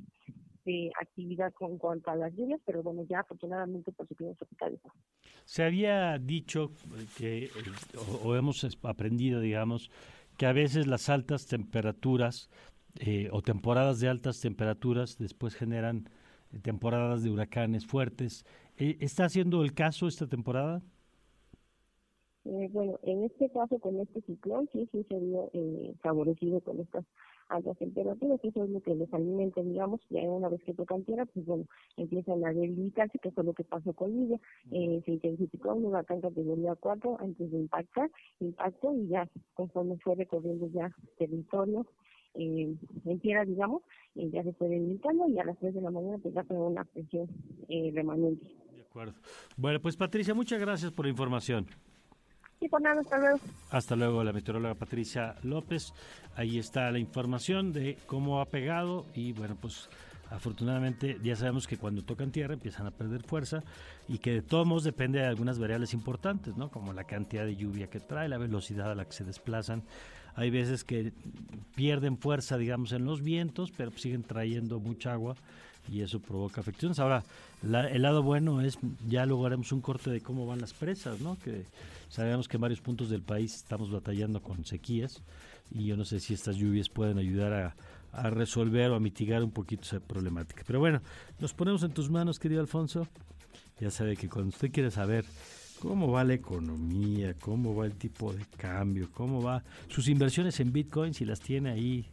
actividad 1.01 1.53
con 1.53 1.77
cuanto 1.77 2.11
a 2.11 2.17
las 2.17 2.35
lluvias, 2.35 2.61
pero 2.65 2.83
bueno, 2.83 3.05
ya 3.09 3.21
afortunadamente 3.21 3.93
por 3.93 4.09
su 4.09 4.15
tropicales. 4.15 4.81
Se 5.45 5.62
había 5.62 6.19
dicho 6.19 6.71
que, 7.19 7.51
o, 8.25 8.35
hemos 8.35 8.67
aprendido, 8.83 9.41
digamos, 9.41 9.91
que 10.39 10.47
a 10.47 10.53
veces 10.53 10.87
las 10.87 11.11
altas 11.11 11.47
temperaturas 11.47 12.51
eh, 12.99 13.29
o 13.31 13.43
temporadas 13.43 14.01
de 14.01 14.09
altas 14.09 14.41
temperaturas 14.41 15.19
después 15.19 15.55
generan 15.55 16.09
temporadas 16.62 17.23
de 17.23 17.31
huracanes 17.31 17.87
fuertes. 17.87 18.47
Eh, 18.77 18.97
¿Está 19.01 19.29
siendo 19.29 19.62
el 19.65 19.75
caso 19.75 20.09
esta 20.09 20.27
temporada? 20.27 20.83
Eh, 22.47 22.68
bueno, 22.72 22.99
en 23.03 23.24
este 23.24 23.49
caso 23.51 23.78
con 23.78 23.99
este 24.01 24.20
ciclón 24.22 24.68
sí, 24.70 24.86
sí 24.92 25.05
se 25.09 25.18
vio 25.18 25.51
eh, 25.55 25.95
favorecido 26.03 26.61
con 26.61 26.78
estas 26.78 27.05
altas 27.49 27.76
temperaturas, 27.78 28.40
eso 28.42 28.64
es 28.64 28.70
lo 28.70 28.80
que 28.80 28.95
les 28.95 29.12
alimenta, 29.14 29.62
digamos, 29.62 30.01
ya 30.11 30.20
una 30.22 30.49
vez 30.49 30.62
que 30.62 30.74
tocan 30.74 31.05
tierra, 31.05 31.24
pues 31.26 31.45
bueno, 31.47 31.64
empiezan 31.97 32.45
a 32.45 32.53
debilitarse, 32.53 33.18
que 33.18 33.30
fue 33.30 33.45
lo 33.45 33.55
que 33.55 33.64
pasó 33.64 33.92
con 33.95 34.14
Lidia, 34.14 34.38
eh, 34.70 35.03
se 35.05 35.12
intensificó 35.12 35.74
un 35.74 35.86
huracán 35.86 36.20
categoría 36.20 36.74
4 36.74 37.16
antes 37.20 37.51
de 37.51 37.59
impactar, 37.59 38.11
impacto 38.40 38.95
y 38.95 39.09
ya 39.09 39.28
conforme 39.55 39.99
fue 39.99 40.14
recorriendo 40.14 40.68
ya 40.68 40.95
territorio, 41.18 41.86
eh, 42.34 42.74
en 43.05 43.20
tierra, 43.20 43.45
digamos, 43.45 43.82
eh, 44.16 44.28
ya 44.30 44.42
se 44.42 44.53
fue 44.55 44.68
debilitando 44.68 45.28
y 45.28 45.38
a 45.38 45.45
las 45.45 45.59
3 45.59 45.74
de 45.74 45.80
la 45.80 45.90
mañana 45.90 46.18
pues 46.18 46.34
ya 46.34 46.45
fue 46.45 46.59
una 46.59 46.84
presión 46.84 47.28
eh, 47.68 47.90
remanente. 47.95 48.45
De 48.74 48.82
acuerdo. 48.82 49.14
Bueno, 49.57 49.80
pues 49.80 49.97
Patricia, 49.97 50.34
muchas 50.34 50.61
gracias 50.61 50.92
por 50.92 51.07
la 51.07 51.11
información 51.11 51.66
hasta 53.00 53.18
luego. 53.18 53.40
Hasta 53.70 53.96
luego, 53.96 54.24
la 54.24 54.32
meteoróloga 54.32 54.74
Patricia 54.74 55.36
López. 55.42 55.92
Ahí 56.36 56.59
está 56.59 56.90
la 56.90 56.98
información 56.98 57.72
de 57.72 57.98
cómo 58.07 58.40
ha 58.40 58.46
pegado 58.46 59.07
y 59.14 59.32
bueno, 59.32 59.57
pues 59.61 59.88
afortunadamente 60.30 61.18
ya 61.22 61.36
sabemos 61.36 61.66
que 61.66 61.76
cuando 61.76 62.02
tocan 62.02 62.32
tierra 62.32 62.55
empiezan 62.55 62.86
a 62.86 62.90
perder 62.90 63.22
fuerza 63.22 63.62
y 64.09 64.18
que 64.18 64.32
de 64.32 64.42
todos 64.42 64.66
modos 64.66 64.84
depende 64.84 65.20
de 65.20 65.26
algunas 65.26 65.59
variables 65.59 65.94
importantes, 65.94 66.57
¿no? 66.57 66.70
Como 66.70 66.92
la 66.92 67.05
cantidad 67.05 67.44
de 67.44 67.57
lluvia 67.57 67.88
que 67.88 68.00
trae, 68.00 68.28
la 68.28 68.38
velocidad 68.38 68.90
a 68.90 68.94
la 68.94 69.05
que 69.05 69.12
se 69.12 69.24
desplazan. 69.24 69.82
Hay 70.34 70.50
veces 70.50 70.82
que 70.82 71.12
pierden 71.76 72.18
fuerza, 72.18 72.59
digamos, 72.59 72.92
en 72.92 73.05
los 73.05 73.22
vientos, 73.22 73.70
pero 73.76 73.92
siguen 73.92 74.24
trayendo 74.24 74.80
mucha 74.80 75.12
agua 75.12 75.36
y 75.89 76.01
eso 76.01 76.20
provoca 76.20 76.61
afecciones. 76.61 76.99
Ahora, 76.99 77.24
el 77.62 78.03
lado 78.03 78.22
bueno 78.22 78.61
es, 78.61 78.78
ya 79.09 79.26
luego 79.26 79.47
haremos 79.47 79.72
un 79.72 79.80
corte 79.80 80.11
de 80.11 80.20
cómo 80.20 80.47
van 80.47 80.61
las 80.61 80.72
presas, 80.72 81.20
¿no? 81.20 81.39
Que 81.39 81.64
sabemos 82.09 82.49
que 82.49 82.57
en 82.57 82.62
varios 82.62 82.80
puntos 82.80 83.11
del 83.11 83.22
país 83.22 83.55
estamos 83.55 83.91
batallando 83.91 84.43
con 84.43 84.64
sequías 84.64 85.22
y 85.70 85.87
yo 85.87 85.97
no 85.97 86.05
sé 86.05 86.20
si 86.20 86.35
estas 86.35 86.57
lluvias 86.57 86.89
pueden 86.89 87.18
ayudar 87.18 87.53
a, 87.53 87.76
a 88.12 88.30
resolver 88.30 88.91
o 88.91 88.97
a 88.97 89.01
mitigar 89.01 89.43
un 89.43 89.51
poquito 89.51 89.82
esa 89.82 90.01
problemática. 90.01 90.62
Pero 90.66 90.78
bueno, 90.78 91.01
nos 91.39 91.53
ponemos 91.53 91.82
en 91.82 91.93
tus 91.93 92.11
manos, 92.11 92.39
querido 92.39 92.61
Alfonso. 92.61 93.07
Ya 93.80 93.91
sabe 93.91 94.16
que 94.16 94.28
cuando 94.28 94.51
usted 94.51 94.70
quiere 94.70 94.91
saber 94.91 95.24
cómo 95.80 96.11
va 96.11 96.24
la 96.24 96.35
economía, 96.35 97.35
cómo 97.35 97.74
va 97.74 97.87
el 97.87 97.95
tipo 97.95 98.32
de 98.32 98.45
cambio, 98.57 99.11
cómo 99.12 99.43
va 99.43 99.64
sus 99.89 100.09
inversiones 100.09 100.61
en 100.61 100.72
Bitcoin, 100.72 101.12
si 101.12 101.24
las 101.24 101.41
tiene 101.41 101.70
ahí 101.70 102.07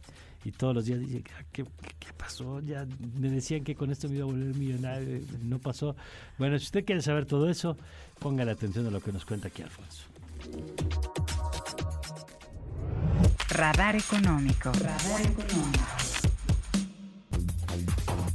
y 0.44 0.52
todos 0.52 0.74
los 0.74 0.84
días 0.84 1.00
dice, 1.00 1.22
ah, 1.38 1.44
¿qué, 1.52 1.64
qué, 1.98 2.12
pasó? 2.16 2.60
Ya 2.60 2.86
me 3.18 3.30
decían 3.30 3.64
que 3.64 3.74
con 3.74 3.90
esto 3.90 4.08
me 4.08 4.16
iba 4.16 4.24
a 4.24 4.26
volver 4.26 4.54
millonario, 4.54 5.20
no 5.42 5.58
pasó. 5.58 5.96
Bueno, 6.38 6.58
si 6.58 6.64
usted 6.64 6.84
quiere 6.84 7.02
saber 7.02 7.26
todo 7.26 7.48
eso, 7.48 7.76
ponga 8.18 8.44
la 8.44 8.52
atención 8.52 8.86
a 8.86 8.90
lo 8.90 9.00
que 9.00 9.12
nos 9.12 9.24
cuenta 9.24 9.48
aquí 9.48 9.62
Alfonso. 9.62 10.04
Radar 13.48 13.96
Económico. 13.96 14.72
Radar 14.72 15.20
Económico. 15.20 16.01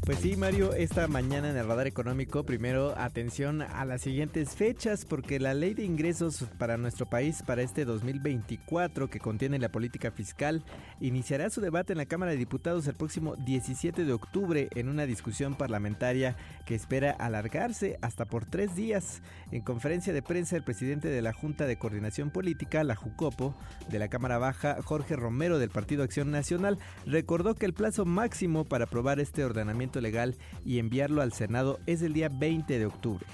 Pues 0.08 0.20
sí, 0.20 0.38
Mario, 0.38 0.74
esta 0.74 1.10
mañana 1.10 1.50
en 1.50 1.58
el 1.58 1.68
radar 1.68 1.86
económico, 1.86 2.46
primero 2.46 2.98
atención 2.98 3.62
a 3.62 3.84
las 3.84 4.04
siguientes 4.04 4.56
fechas, 4.56 5.04
porque 5.04 5.38
la 5.38 5.54
ley 5.54 5.74
de 5.74 5.84
ingresos 5.84 6.46
para 6.58 6.78
nuestro 6.78 7.06
país 7.08 7.44
para 7.46 7.62
este 7.62 7.84
2024, 7.84 9.10
que 9.10 9.20
contiene 9.20 9.60
la 9.60 9.68
política 9.68 10.12
fiscal, 10.12 10.64
iniciará 11.02 11.50
su 11.50 11.60
debate 11.60 11.92
en 11.92 11.98
la 11.98 12.06
Cámara 12.06 12.32
de 12.32 12.38
Diputados 12.38 12.88
el 12.88 12.96
próximo 12.96 13.36
17 13.36 14.06
de 14.06 14.14
octubre 14.14 14.70
en 14.76 14.88
una 14.88 15.06
discusión 15.06 15.56
parlamentaria 15.56 16.38
que 16.66 16.76
espera 16.76 17.12
alargarse 17.12 18.00
hasta 18.02 18.24
por 18.24 18.46
tres 18.46 18.78
días. 18.78 19.22
En 19.52 19.62
conferencia 19.62 20.14
de 20.14 20.22
prensa, 20.22 20.56
el 20.56 20.64
presidente 20.64 21.10
de 21.10 21.22
la 21.22 21.34
Junta 21.34 21.66
de 21.66 21.78
Coordinación 21.78 22.30
Política, 22.30 22.86
la 22.86 22.96
JUCOPO, 22.96 23.58
de 23.90 24.00
la 24.00 24.08
Cámara 24.08 24.38
Baja, 24.38 24.82
Jorge 24.84 25.18
Romero 25.18 25.60
del 25.60 25.70
Partido 25.70 26.04
Acción 26.04 26.32
Nacional, 26.32 26.80
recordó 27.06 27.56
que 27.56 27.66
el 27.66 27.74
plazo 27.74 28.06
máximo 28.06 28.64
para 28.64 28.86
aprobar 28.86 29.20
este 29.20 29.44
ordenamiento 29.44 29.97
legal 30.02 30.36
y 30.66 30.80
enviarlo 30.80 31.22
al 31.22 31.34
Senado 31.34 31.80
es 31.86 32.02
el 32.02 32.14
día 32.14 32.30
20 32.30 32.80
de 32.80 32.86
octubre. 32.86 33.26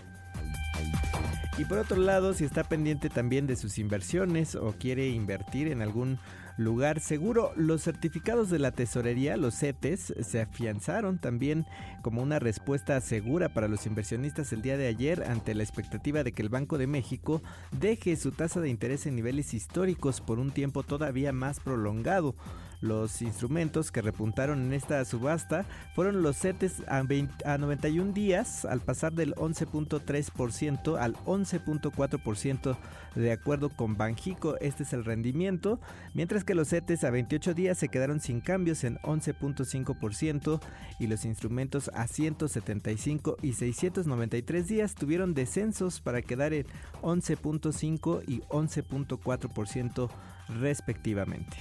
Y 1.58 1.66
por 1.66 1.78
otro 1.78 1.98
lado, 1.98 2.34
si 2.34 2.46
está 2.46 2.64
pendiente 2.64 3.10
también 3.10 3.46
de 3.46 3.56
sus 3.56 3.78
inversiones 3.78 4.56
o 4.56 4.74
quiere 4.74 5.10
invertir 5.10 5.68
en 5.68 5.84
algún 5.84 6.18
lugar 6.58 7.00
seguro, 7.00 7.52
los 7.56 7.84
certificados 7.84 8.50
de 8.50 8.60
la 8.60 8.72
tesorería, 8.72 9.38
los 9.38 9.56
CETES, 9.56 10.16
se 10.22 10.42
afianzaron 10.42 11.20
también 11.20 11.66
como 12.02 12.22
una 12.22 12.40
respuesta 12.40 13.00
segura 13.02 13.50
para 13.50 13.68
los 13.68 13.86
inversionistas 13.86 14.52
el 14.52 14.62
día 14.62 14.78
de 14.78 14.88
ayer 14.88 15.24
ante 15.24 15.54
la 15.54 15.64
expectativa 15.64 16.24
de 16.24 16.32
que 16.32 16.42
el 16.42 16.50
Banco 16.50 16.78
de 16.78 16.88
México 16.88 17.42
deje 17.72 18.16
su 18.16 18.32
tasa 18.32 18.60
de 18.60 18.70
interés 18.70 19.06
en 19.06 19.16
niveles 19.16 19.54
históricos 19.54 20.22
por 20.22 20.40
un 20.40 20.52
tiempo 20.52 20.84
todavía 20.84 21.34
más 21.34 21.60
prolongado. 21.60 22.36
Los 22.84 23.22
instrumentos 23.22 23.94
que 23.94 24.02
repuntaron 24.02 24.62
en 24.62 24.74
esta 24.74 25.06
subasta 25.06 25.66
fueron 25.96 26.22
los 26.22 26.36
CETES 26.36 26.84
a, 26.90 27.58
91 27.58 28.12
días 28.12 28.66
al 28.66 28.82
pasar 28.82 29.14
del 29.14 29.34
11.3% 29.36 31.00
al 31.00 31.16
11.4% 31.24 32.78
de 33.16 33.32
acuerdo 33.32 33.70
con 33.70 33.96
Banjico. 33.96 34.58
Este 34.60 34.84
es 34.84 34.92
el 34.92 35.06
rendimiento, 35.06 35.80
mientras 36.14 36.44
que 36.44 36.56
los 36.56 36.72
CETES 36.72 37.06
a 37.06 37.10
28 37.10 37.54
días 37.54 37.78
se 37.78 37.88
quedaron 37.88 38.20
sin 38.20 38.42
cambios 38.42 38.84
en 38.84 38.98
11.5% 38.98 40.60
y 41.00 41.08
los 41.08 41.24
instrumentos 41.24 41.90
a 41.94 42.06
175 42.06 43.38
y 43.42 43.54
693 43.54 44.68
días 44.68 44.94
tuvieron 44.96 45.34
descensos 45.34 46.02
para 46.02 46.22
quedar 46.22 46.52
en 46.52 46.66
11.5 47.02 48.24
y 48.28 48.42
11.4% 48.42 50.10
respectivamente. 50.48 51.58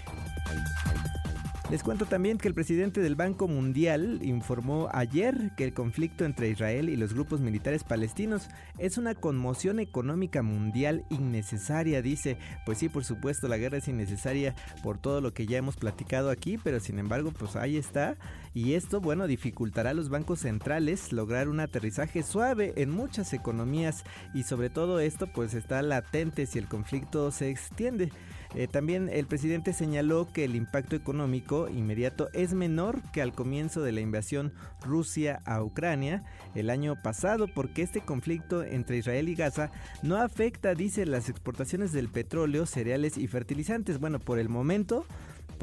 Les 1.73 1.83
cuento 1.83 2.05
también 2.05 2.37
que 2.37 2.49
el 2.49 2.55
presidente 2.55 3.01
del 3.01 3.15
Banco 3.15 3.49
Mundial 3.49 4.19
informó 4.23 4.91
ayer 4.93 5.53
que 5.57 5.65
el 5.65 5.73
conflicto 5.73 6.27
entre 6.27 6.51
Israel 6.51 6.91
y 6.91 6.99
los 6.99 7.15
grupos 7.15 7.41
militares 7.41 7.83
palestinos 7.83 8.49
es 8.77 8.99
una 8.99 9.15
conmoción 9.15 9.81
económica 9.81 10.43
mundial 10.43 11.07
innecesaria, 11.09 12.03
dice. 12.03 12.37
Pues 12.67 12.77
sí, 12.77 12.91
por 12.91 13.07
supuesto, 13.07 13.49
la 13.49 13.57
guerra 13.57 13.79
es 13.79 13.89
innecesaria 13.89 14.55
por 14.83 14.99
todo 14.99 15.23
lo 15.23 15.33
que 15.33 15.47
ya 15.47 15.57
hemos 15.57 15.77
platicado 15.77 16.29
aquí, 16.29 16.59
pero 16.59 16.79
sin 16.79 16.99
embargo, 16.99 17.33
pues 17.33 17.57
ahí 17.57 17.79
está. 17.79 18.19
Y 18.53 18.75
esto, 18.75 19.01
bueno, 19.01 19.27
dificultará 19.27 19.91
a 19.91 19.95
los 19.95 20.11
bancos 20.11 20.41
centrales 20.41 21.11
lograr 21.11 21.49
un 21.49 21.61
aterrizaje 21.61 22.23
suave 22.23 22.75
en 22.77 22.91
muchas 22.91 23.33
economías 23.33 24.05
y 24.35 24.43
sobre 24.43 24.69
todo 24.69 25.01
esto 25.01 25.27
pues 25.27 25.55
está 25.55 25.81
latente 25.81 26.45
si 26.45 26.59
el 26.59 26.69
conflicto 26.69 27.31
se 27.31 27.49
extiende. 27.49 28.13
Eh, 28.55 28.67
también 28.67 29.09
el 29.09 29.27
presidente 29.27 29.73
señaló 29.73 30.29
que 30.33 30.45
el 30.45 30.55
impacto 30.57 30.95
económico 30.95 31.69
inmediato 31.69 32.29
es 32.33 32.53
menor 32.53 33.01
que 33.13 33.23
al 33.23 33.33
comienzo 33.33 33.83
de 33.83 33.93
la 33.93 34.01
invasión 34.01 34.53
Rusia 34.83 35.41
a 35.47 35.63
Ucrania 35.63 36.23
el 36.55 36.69
año 36.69 36.97
pasado 37.03 37.47
porque 37.49 37.83
este 37.83 38.03
conflicto 38.03 38.63
entre 38.63 38.99
Israel 38.99 39.29
y 39.29 39.35
Gaza 39.35 39.71
no 40.03 40.17
afecta, 40.17 40.75
dice, 40.75 41.07
las 41.07 41.29
exportaciones 41.29 41.93
del 41.93 42.09
petróleo, 42.09 42.67
cereales 42.67 43.17
y 43.17 43.27
fertilizantes. 43.27 43.99
Bueno, 43.99 44.19
por 44.19 44.39
el 44.39 44.49
momento 44.49 45.07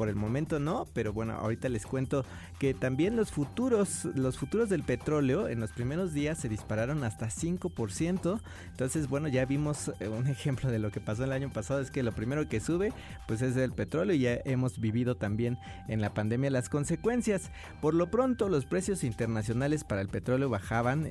por 0.00 0.08
el 0.08 0.16
momento 0.16 0.58
no, 0.58 0.88
pero 0.94 1.12
bueno, 1.12 1.34
ahorita 1.34 1.68
les 1.68 1.84
cuento 1.84 2.24
que 2.58 2.72
también 2.72 3.16
los 3.16 3.30
futuros, 3.30 4.06
los 4.14 4.38
futuros 4.38 4.70
del 4.70 4.82
petróleo 4.82 5.46
en 5.46 5.60
los 5.60 5.72
primeros 5.72 6.14
días 6.14 6.38
se 6.38 6.48
dispararon 6.48 7.04
hasta 7.04 7.26
5%. 7.26 8.40
Entonces, 8.70 9.08
bueno, 9.10 9.28
ya 9.28 9.44
vimos 9.44 9.92
eh, 10.00 10.08
un 10.08 10.26
ejemplo 10.26 10.70
de 10.70 10.78
lo 10.78 10.90
que 10.90 11.02
pasó 11.02 11.24
el 11.24 11.32
año 11.32 11.50
pasado, 11.52 11.80
es 11.80 11.90
que 11.90 12.02
lo 12.02 12.12
primero 12.12 12.48
que 12.48 12.60
sube 12.60 12.94
pues 13.28 13.42
es 13.42 13.58
el 13.58 13.72
petróleo 13.72 14.16
y 14.16 14.20
ya 14.20 14.38
hemos 14.46 14.80
vivido 14.80 15.18
también 15.18 15.58
en 15.86 16.00
la 16.00 16.14
pandemia 16.14 16.48
las 16.48 16.70
consecuencias. 16.70 17.50
Por 17.82 17.92
lo 17.92 18.10
pronto, 18.10 18.48
los 18.48 18.64
precios 18.64 19.04
internacionales 19.04 19.84
para 19.84 20.00
el 20.00 20.08
petróleo 20.08 20.48
bajaban, 20.48 21.10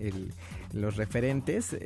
los 0.74 0.96
referentes 0.96 1.78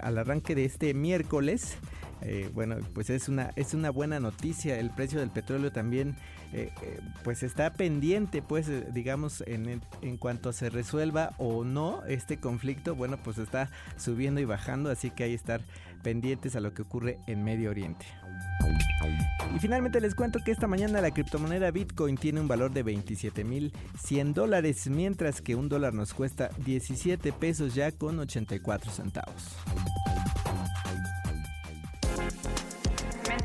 al 0.00 0.18
arranque 0.18 0.54
de 0.54 0.64
este 0.64 0.94
miércoles. 0.94 1.76
Eh, 2.22 2.50
bueno, 2.54 2.76
pues 2.94 3.10
es 3.10 3.28
una, 3.28 3.50
es 3.56 3.74
una 3.74 3.90
buena 3.90 4.20
noticia. 4.20 4.78
El 4.78 4.90
precio 4.90 5.20
del 5.20 5.30
petróleo 5.30 5.70
también 5.70 6.16
eh, 6.52 6.70
eh, 6.82 7.00
pues 7.24 7.42
está 7.42 7.72
pendiente, 7.72 8.42
pues 8.42 8.70
digamos, 8.92 9.42
en, 9.46 9.82
en 10.00 10.16
cuanto 10.16 10.52
se 10.52 10.70
resuelva 10.70 11.34
o 11.38 11.64
no 11.64 12.04
este 12.06 12.38
conflicto, 12.38 12.94
bueno, 12.94 13.18
pues 13.22 13.38
está 13.38 13.70
subiendo 13.96 14.40
y 14.40 14.44
bajando, 14.44 14.90
así 14.90 15.10
que 15.10 15.24
hay 15.24 15.30
que 15.30 15.36
estar 15.36 15.60
pendientes 16.02 16.54
a 16.56 16.60
lo 16.60 16.72
que 16.72 16.82
ocurre 16.82 17.18
en 17.26 17.42
Medio 17.42 17.70
Oriente. 17.70 18.06
Y 19.54 19.58
finalmente 19.58 20.00
les 20.00 20.14
cuento 20.14 20.38
que 20.44 20.50
esta 20.50 20.66
mañana 20.66 21.00
la 21.00 21.10
criptomoneda 21.10 21.70
Bitcoin 21.70 22.16
tiene 22.16 22.40
un 22.40 22.48
valor 22.48 22.72
de 22.72 22.84
27.100 22.84 24.32
dólares, 24.32 24.88
mientras 24.88 25.40
que 25.40 25.54
un 25.54 25.68
dólar 25.68 25.94
nos 25.94 26.14
cuesta 26.14 26.50
17 26.64 27.32
pesos 27.32 27.74
ya 27.74 27.92
con 27.92 28.18
84 28.18 28.90
centavos. 28.92 29.56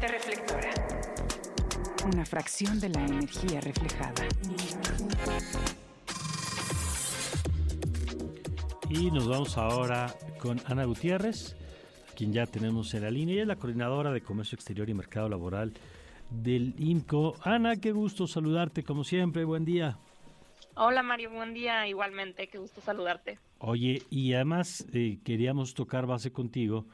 Reflectora. 0.07 0.71
Una 2.05 2.25
fracción 2.25 2.79
de 2.79 2.89
la 2.89 3.05
energía 3.05 3.61
reflejada. 3.61 4.27
Y 8.89 9.11
nos 9.11 9.27
vamos 9.27 9.57
ahora 9.57 10.13
con 10.39 10.59
Ana 10.65 10.85
Gutiérrez, 10.85 11.55
quien 12.15 12.33
ya 12.33 12.45
tenemos 12.45 12.93
en 12.93 13.03
la 13.03 13.11
línea. 13.11 13.33
Ella 13.33 13.43
es 13.43 13.47
la 13.47 13.55
coordinadora 13.55 14.11
de 14.11 14.21
Comercio 14.21 14.55
Exterior 14.55 14.89
y 14.89 14.93
Mercado 14.93 15.29
Laboral 15.29 15.73
del 16.29 16.75
IMCO. 16.77 17.35
Ana, 17.43 17.77
qué 17.77 17.91
gusto 17.91 18.27
saludarte 18.27 18.83
como 18.83 19.03
siempre. 19.03 19.45
Buen 19.45 19.65
día. 19.65 19.97
Hola 20.75 21.03
Mario, 21.03 21.31
buen 21.31 21.53
día. 21.53 21.87
Igualmente, 21.87 22.47
qué 22.47 22.57
gusto 22.57 22.81
saludarte. 22.81 23.37
Oye, 23.59 24.01
y 24.09 24.33
además 24.33 24.85
eh, 24.93 25.19
queríamos 25.23 25.73
tocar 25.73 26.05
base 26.05 26.31
contigo 26.31 26.85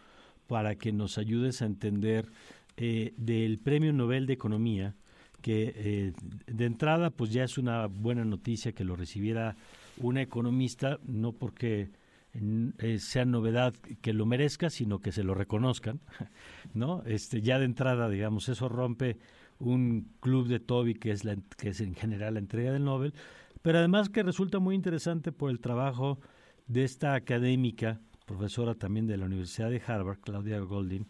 para 0.48 0.76
que 0.76 0.92
nos 0.92 1.18
ayudes 1.18 1.62
a 1.62 1.66
entender 1.66 2.30
eh, 2.78 3.14
del 3.18 3.60
Premio 3.60 3.94
Nobel 3.94 4.26
de 4.26 4.34
Economía, 4.34 4.96
que 5.42 5.74
eh, 5.76 6.14
de 6.48 6.66
entrada 6.66 7.10
pues 7.10 7.32
ya 7.32 7.44
es 7.44 7.58
una 7.58 7.88
buena 7.88 8.26
noticia 8.26 8.72
que 8.72 8.84
lo 8.84 8.96
recibiera 8.96 9.56
una 9.98 10.22
economista, 10.22 11.00
no 11.06 11.32
porque 11.32 11.90
eh, 12.34 13.00
sea 13.00 13.26
novedad 13.26 13.74
que 14.02 14.14
lo 14.14 14.26
merezca, 14.26 14.70
sino 14.70 15.00
que 15.00 15.12
se 15.12 15.24
lo 15.24 15.34
reconozcan, 15.34 16.00
¿no? 16.74 17.04
Este, 17.06 17.42
ya 17.42 17.60
de 17.60 17.66
entrada, 17.66 18.10
digamos, 18.10 18.50
eso 18.50 18.70
rompe 18.70 19.18
un 19.60 20.12
club 20.20 20.48
de 20.48 20.60
Toby 20.60 20.94
que 20.94 21.12
es, 21.12 21.24
la, 21.26 21.36
que 21.58 21.70
es 21.70 21.82
en 21.82 21.96
general 21.96 22.36
la 22.36 22.40
entrega 22.40 22.72
del 22.72 22.84
Nobel, 22.84 23.14
pero 23.62 23.80
además 23.80 24.10
que 24.10 24.24
resulta 24.24 24.60
muy 24.60 24.76
interesante 24.76 25.32
por 25.32 25.50
el 25.50 25.60
trabajo 25.60 26.20
de 26.68 26.84
esta 26.84 27.16
académica, 27.16 28.00
profesora 28.28 28.76
también 28.76 29.08
de 29.08 29.18
la 29.18 29.26
Universidad 29.26 29.72
de 29.72 29.82
Harvard, 29.84 30.20
Claudia 30.20 30.60
Goldin, 30.60 31.08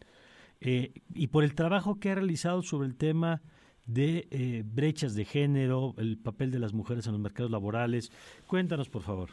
eh, 0.61 0.93
y 1.13 1.27
por 1.27 1.43
el 1.43 1.55
trabajo 1.55 1.99
que 1.99 2.11
ha 2.11 2.15
realizado 2.15 2.61
sobre 2.61 2.87
el 2.87 2.95
tema 2.95 3.41
de 3.85 4.27
eh, 4.31 4.63
brechas 4.65 5.15
de 5.15 5.25
género, 5.25 5.95
el 5.97 6.17
papel 6.17 6.51
de 6.51 6.59
las 6.59 6.73
mujeres 6.73 7.07
en 7.07 7.13
los 7.13 7.21
mercados 7.21 7.51
laborales. 7.51 8.11
Cuéntanos, 8.45 8.89
por 8.89 9.01
favor. 9.01 9.31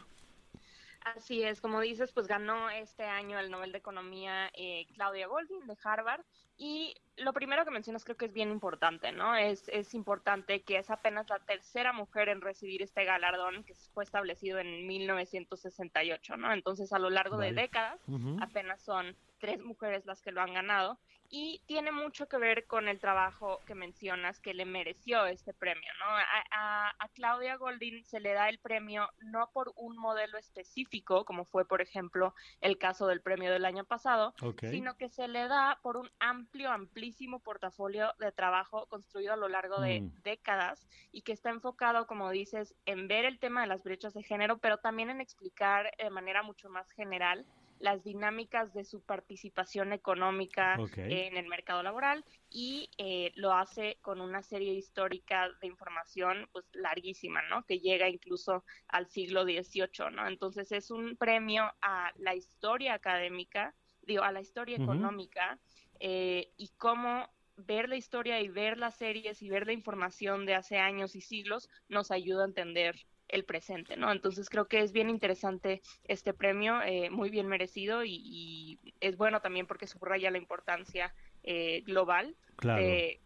Así 1.05 1.43
es, 1.43 1.61
como 1.61 1.81
dices, 1.81 2.11
pues 2.11 2.25
ganó 2.25 2.67
este 2.71 3.03
año 3.03 3.37
el 3.37 3.51
Nobel 3.51 3.71
de 3.71 3.77
Economía 3.77 4.49
eh, 4.55 4.87
Claudia 4.95 5.27
Goldin 5.27 5.67
de 5.67 5.77
Harvard 5.83 6.21
y 6.57 6.95
lo 7.17 7.31
primero 7.31 7.63
que 7.63 7.69
mencionas 7.69 8.03
creo 8.03 8.17
que 8.17 8.25
es 8.25 8.33
bien 8.33 8.49
importante, 8.49 9.11
¿no? 9.11 9.35
Es, 9.35 9.69
es 9.69 9.93
importante 9.93 10.63
que 10.63 10.79
es 10.79 10.89
apenas 10.89 11.29
la 11.29 11.37
tercera 11.37 11.93
mujer 11.93 12.29
en 12.29 12.41
recibir 12.41 12.81
este 12.81 13.05
galardón 13.05 13.63
que 13.65 13.75
fue 13.93 14.03
establecido 14.03 14.57
en 14.57 14.87
1968, 14.87 16.37
¿no? 16.37 16.51
Entonces 16.51 16.91
a 16.91 16.97
lo 16.97 17.11
largo 17.11 17.37
de 17.37 17.53
décadas 17.53 18.01
apenas 18.41 18.81
son 18.81 19.15
tres 19.37 19.63
mujeres 19.63 20.07
las 20.07 20.23
que 20.23 20.31
lo 20.31 20.41
han 20.41 20.55
ganado 20.55 20.97
y 21.29 21.61
tiene 21.65 21.91
mucho 21.91 22.27
que 22.27 22.37
ver 22.37 22.65
con 22.65 22.87
el 22.87 22.99
trabajo 22.99 23.59
que 23.65 23.75
mencionas 23.75 24.39
que 24.39 24.53
le 24.53 24.65
mereció 24.65 25.25
este 25.25 25.53
premio, 25.53 25.89
¿no? 25.99 26.05
A, 26.51 26.91
Claudia 27.13 27.55
Goldin 27.55 28.03
se 28.03 28.19
le 28.19 28.33
da 28.33 28.49
el 28.49 28.59
premio 28.59 29.09
no 29.21 29.49
por 29.53 29.71
un 29.77 29.97
modelo 29.97 30.37
específico, 30.37 31.23
como 31.23 31.45
fue, 31.45 31.65
por 31.65 31.81
ejemplo, 31.81 32.35
el 32.59 32.77
caso 32.77 33.07
del 33.07 33.21
premio 33.21 33.51
del 33.53 33.63
año 33.63 33.85
pasado, 33.85 34.33
sino 34.59 34.97
que 34.97 35.07
se 35.07 35.29
le 35.29 35.47
da 35.47 35.79
por 35.81 35.95
un 35.95 36.11
amplio, 36.19 36.71
amplísimo 36.71 37.39
portafolio 37.39 38.13
de 38.19 38.33
trabajo 38.33 38.85
construido 38.87 39.31
a 39.31 39.37
lo 39.37 39.47
largo 39.47 39.79
de 39.79 40.01
mm. 40.01 40.23
décadas 40.23 40.85
y 41.13 41.21
que 41.21 41.31
está 41.31 41.51
enfocado, 41.51 42.05
como 42.05 42.29
dices, 42.31 42.75
en 42.85 43.07
ver 43.07 43.23
el 43.23 43.39
tema 43.39 43.61
de 43.61 43.67
las 43.67 43.83
brechas 43.83 44.13
de 44.13 44.23
género, 44.23 44.57
pero 44.57 44.77
también 44.77 45.09
en 45.09 45.21
explicar 45.21 45.89
de 45.97 46.09
manera 46.09 46.43
mucho 46.43 46.69
más 46.69 46.91
general 46.91 47.45
las 47.79 48.03
dinámicas 48.03 48.73
de 48.73 48.83
su 48.83 49.01
participación 49.01 49.93
económica 49.93 50.77
en 50.95 51.37
el 51.37 51.47
mercado 51.47 51.83
laboral 51.83 52.23
y 52.49 52.89
eh, 52.97 53.31
lo 53.35 53.51
hace 53.53 53.97
con 54.01 54.21
una 54.21 54.41
serie 54.41 54.73
histórica 54.73 55.49
de 55.61 55.67
información 55.67 56.47
pues 56.51 56.65
larguísima, 56.73 57.41
¿no? 57.49 57.63
Que 57.65 57.79
llega 57.79 58.09
incluso 58.09 58.63
al 58.87 59.07
siglo 59.07 59.43
XVIII, 59.43 60.11
¿no? 60.13 60.27
Entonces 60.27 60.71
es 60.71 60.91
un 60.91 61.17
premio 61.17 61.71
a 61.81 62.11
la 62.17 62.35
historia 62.35 62.93
académica, 62.93 63.75
digo, 64.01 64.23
a 64.23 64.31
la 64.31 64.41
historia 64.41 64.77
económica 64.77 65.59
eh, 65.99 66.51
y 66.57 66.69
cómo 66.77 67.29
ver 67.57 67.89
la 67.89 67.95
historia 67.95 68.41
y 68.41 68.49
ver 68.49 68.77
las 68.77 68.97
series 68.97 69.41
y 69.41 69.49
ver 69.49 69.65
la 69.65 69.73
información 69.73 70.45
de 70.45 70.55
hace 70.55 70.77
años 70.77 71.15
y 71.15 71.21
siglos 71.21 71.69
nos 71.87 72.11
ayuda 72.11 72.43
a 72.43 72.47
entender 72.47 72.95
el 73.27 73.43
presente, 73.43 73.97
¿no? 73.97 74.11
Entonces 74.11 74.49
creo 74.49 74.67
que 74.67 74.81
es 74.81 74.91
bien 74.91 75.09
interesante 75.09 75.81
este 76.07 76.33
premio, 76.33 76.81
eh, 76.81 77.09
muy 77.09 77.29
bien 77.29 77.47
merecido 77.47 78.03
y, 78.03 78.79
es 79.01 79.17
bueno 79.17 79.41
también 79.41 79.67
porque 79.67 79.87
subraya 79.87 80.31
la 80.31 80.37
importancia 80.37 81.13
eh, 81.43 81.81
global 81.85 82.35
de 82.61 83.19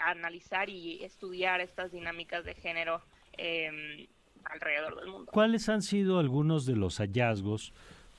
analizar 0.00 0.68
y 0.68 1.04
estudiar 1.04 1.60
estas 1.60 1.92
dinámicas 1.92 2.44
de 2.44 2.54
género 2.54 3.02
em, 3.34 4.06
alrededor 4.44 4.96
del 4.96 5.08
mundo. 5.08 5.30
¿Cuáles 5.30 5.68
han 5.68 5.82
sido 5.82 6.18
algunos 6.18 6.66
de 6.66 6.76
los 6.76 6.98
hallazgos 6.98 7.72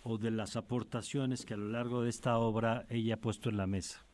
o 0.04 0.18
de 0.18 0.32
las 0.32 0.56
aportaciones 0.56 1.46
que 1.46 1.56
a 1.56 1.58
lo 1.58 1.70
largo 1.70 2.04
de 2.04 2.10
esta 2.10 2.38
obra 2.38 2.86
ella 2.90 3.16
ha 3.16 3.18
puesto 3.18 3.50
en 3.50 3.58
la 3.58 3.68
mesa? 3.68 4.06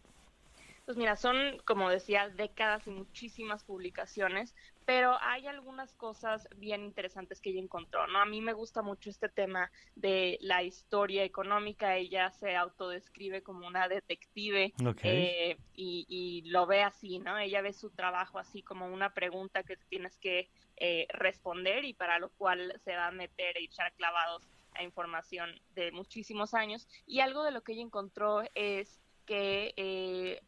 Pues 0.85 0.97
mira, 0.97 1.15
son, 1.15 1.59
como 1.65 1.89
decía, 1.89 2.29
décadas 2.29 2.87
y 2.87 2.89
muchísimas 2.89 3.63
publicaciones, 3.63 4.55
pero 4.89 5.15
hay 5.21 5.45
algunas 5.45 5.93
cosas 5.93 6.47
bien 6.55 6.83
interesantes 6.83 7.39
que 7.39 7.51
ella 7.51 7.61
encontró, 7.61 8.07
¿no? 8.07 8.19
A 8.19 8.25
mí 8.25 8.41
me 8.41 8.53
gusta 8.53 8.81
mucho 8.81 9.11
este 9.11 9.29
tema 9.29 9.71
de 9.93 10.39
la 10.41 10.63
historia 10.63 11.23
económica, 11.23 11.95
ella 11.95 12.31
se 12.31 12.55
autodescribe 12.55 13.43
como 13.43 13.67
una 13.67 13.87
detective 13.87 14.73
eh, 15.03 15.57
y, 15.75 16.41
lo 16.47 16.65
ve 16.65 16.81
así, 16.81 17.19
¿no? 17.19 17.37
Ella 17.37 17.61
ve 17.61 17.71
su 17.71 17.91
trabajo 17.91 18.39
así 18.39 18.63
como 18.63 18.87
una 18.87 19.13
pregunta 19.13 19.61
que 19.61 19.77
tienes 19.77 20.17
que 20.17 20.49
eh, 20.77 21.05
responder 21.09 21.85
y 21.85 21.93
para 21.93 22.17
lo 22.17 22.29
cual 22.29 22.73
se 22.83 22.95
va 22.95 23.09
a 23.09 23.11
meter 23.11 23.57
e 23.57 23.65
echar 23.65 23.93
clavados 23.93 24.49
a 24.73 24.81
información 24.81 25.51
de 25.75 25.91
muchísimos 25.91 26.55
años. 26.55 26.87
Y 27.05 27.19
algo 27.19 27.43
de 27.43 27.51
lo 27.51 27.61
que 27.61 27.73
ella 27.73 27.83
encontró 27.83 28.41
es 28.55 28.98
que 29.29 29.75
eh, 29.77 30.41